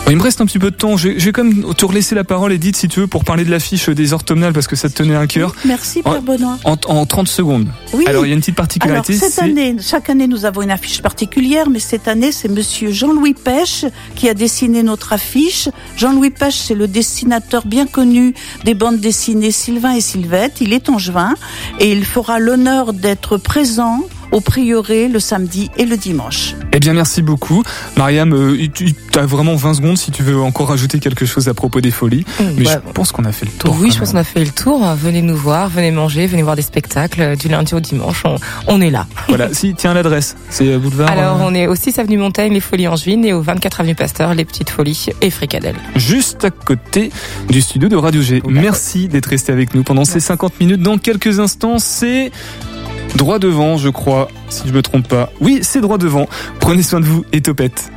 Il 0.08 0.16
me 0.16 0.22
reste 0.22 0.40
un 0.40 0.46
petit 0.46 0.60
peu 0.60 0.70
de 0.70 0.76
temps. 0.76 0.96
Je 0.96 1.08
vais 1.08 1.32
quand 1.32 1.42
même 1.42 1.74
te 1.74 1.84
relaisser 1.84 2.14
la 2.14 2.22
parole, 2.22 2.52
Edith, 2.52 2.76
si 2.76 2.86
tu 2.86 3.00
veux, 3.00 3.06
pour 3.08 3.24
parler 3.24 3.44
de 3.44 3.50
l'affiche 3.50 3.88
des 3.88 4.12
orthomnales, 4.12 4.52
parce 4.52 4.68
que 4.68 4.76
ça 4.76 4.88
te 4.88 4.94
tenait 4.94 5.16
à 5.16 5.26
cœur. 5.26 5.54
Merci, 5.64 6.02
Père 6.02 6.22
Benoît. 6.22 6.58
En, 6.64 6.76
en, 6.86 7.06
30 7.06 7.26
secondes. 7.26 7.68
Oui. 7.92 8.04
Alors, 8.06 8.24
il 8.24 8.28
y 8.28 8.32
a 8.32 8.34
une 8.34 8.40
petite 8.40 8.54
particularité. 8.54 9.14
Alors, 9.14 9.28
cette 9.28 9.42
année, 9.42 9.76
chaque 9.80 10.08
année, 10.08 10.28
nous 10.28 10.44
avons 10.44 10.62
une 10.62 10.70
affiche 10.70 11.02
particulière, 11.02 11.68
mais 11.68 11.80
cette 11.80 12.06
année, 12.06 12.30
c'est 12.30 12.48
monsieur 12.48 12.92
Jean-Louis 12.92 13.34
Pêche 13.34 13.84
qui 14.14 14.28
a 14.28 14.34
dessiné 14.34 14.84
notre 14.84 15.12
affiche. 15.12 15.68
Jean-Louis 15.96 16.30
Pêche, 16.30 16.56
c'est 16.56 16.76
le 16.76 16.86
dessinateur 16.86 17.66
bien 17.66 17.86
connu 17.86 18.34
des 18.64 18.74
bandes 18.74 19.00
dessinées 19.00 19.50
Sylvain 19.50 19.92
et 19.92 20.00
Sylvette. 20.00 20.60
Il 20.60 20.72
est 20.72 20.88
angevin 20.88 21.34
et 21.80 21.90
il 21.90 22.04
fera 22.04 22.38
l'honneur 22.38 22.92
d'être 22.92 23.38
présent 23.38 24.06
au 24.32 24.40
prieuré 24.40 25.08
le 25.08 25.20
samedi 25.20 25.70
et 25.76 25.84
le 25.84 25.96
dimanche. 25.96 26.54
Eh 26.72 26.78
bien, 26.78 26.92
merci 26.92 27.22
beaucoup. 27.22 27.62
Mariam, 27.96 28.32
euh, 28.32 28.68
tu 28.74 28.94
as 29.14 29.26
vraiment 29.26 29.56
20 29.56 29.74
secondes 29.74 29.98
si 29.98 30.10
tu 30.10 30.22
veux 30.22 30.38
encore 30.40 30.68
rajouter 30.68 30.98
quelque 30.98 31.26
chose 31.26 31.48
à 31.48 31.54
propos 31.54 31.80
des 31.80 31.90
folies. 31.90 32.24
Mais 32.40 32.66
ouais. 32.66 32.74
je 32.86 32.92
pense 32.92 33.12
qu'on 33.12 33.24
a 33.24 33.32
fait 33.32 33.46
le 33.46 33.52
tour. 33.52 33.76
Oui, 33.80 33.90
je 33.90 33.98
pense 33.98 34.12
qu'on 34.12 34.18
a 34.18 34.24
fait 34.24 34.44
le 34.44 34.50
tour. 34.50 34.84
Venez 34.94 35.22
nous 35.22 35.36
voir, 35.36 35.68
venez 35.68 35.90
manger, 35.90 36.26
venez 36.26 36.42
voir 36.42 36.56
des 36.56 36.62
spectacles 36.62 37.22
euh, 37.22 37.36
du 37.36 37.48
lundi 37.48 37.74
au 37.74 37.80
dimanche. 37.80 38.22
On, 38.24 38.36
on 38.66 38.80
est 38.80 38.90
là. 38.90 39.06
Voilà, 39.28 39.52
si, 39.52 39.74
tiens 39.74 39.92
l'adresse. 39.92 40.36
C'est 40.50 40.68
euh, 40.68 40.78
boulevard. 40.78 41.10
Alors, 41.10 41.40
euh, 41.40 41.44
on 41.46 41.54
est 41.54 41.66
au 41.66 41.74
6 41.74 41.98
avenue 41.98 42.16
Montaigne, 42.16 42.52
les 42.52 42.60
Folies 42.60 42.88
Angevines, 42.88 43.24
et 43.24 43.32
au 43.32 43.42
24 43.42 43.80
avenue 43.80 43.94
Pasteur, 43.94 44.34
les 44.34 44.44
Petites 44.44 44.70
Folies 44.70 45.06
et 45.20 45.30
Fricadelle. 45.30 45.76
juste 45.96 46.44
à 46.44 46.50
côté 46.50 47.10
du 47.48 47.60
studio 47.60 47.88
de 47.88 47.96
Radio 47.96 48.22
G. 48.22 48.42
Merci 48.46 49.08
d'être 49.08 49.26
resté 49.26 49.52
avec 49.52 49.74
nous 49.74 49.82
pendant 49.82 50.04
ces 50.04 50.20
50 50.20 50.60
minutes. 50.60 50.80
Dans 50.80 50.98
quelques 50.98 51.40
instants, 51.40 51.78
c'est 51.78 52.30
droit 53.14 53.38
devant, 53.38 53.76
je 53.76 53.88
crois, 53.88 54.28
si 54.48 54.66
je 54.66 54.72
me 54.72 54.82
trompe 54.82 55.08
pas. 55.08 55.30
Oui, 55.40 55.60
c'est 55.62 55.80
droit 55.80 55.98
devant. 55.98 56.26
Prenez 56.60 56.82
soin 56.82 57.00
de 57.00 57.06
vous 57.06 57.24
et 57.32 57.40
topette. 57.40 57.90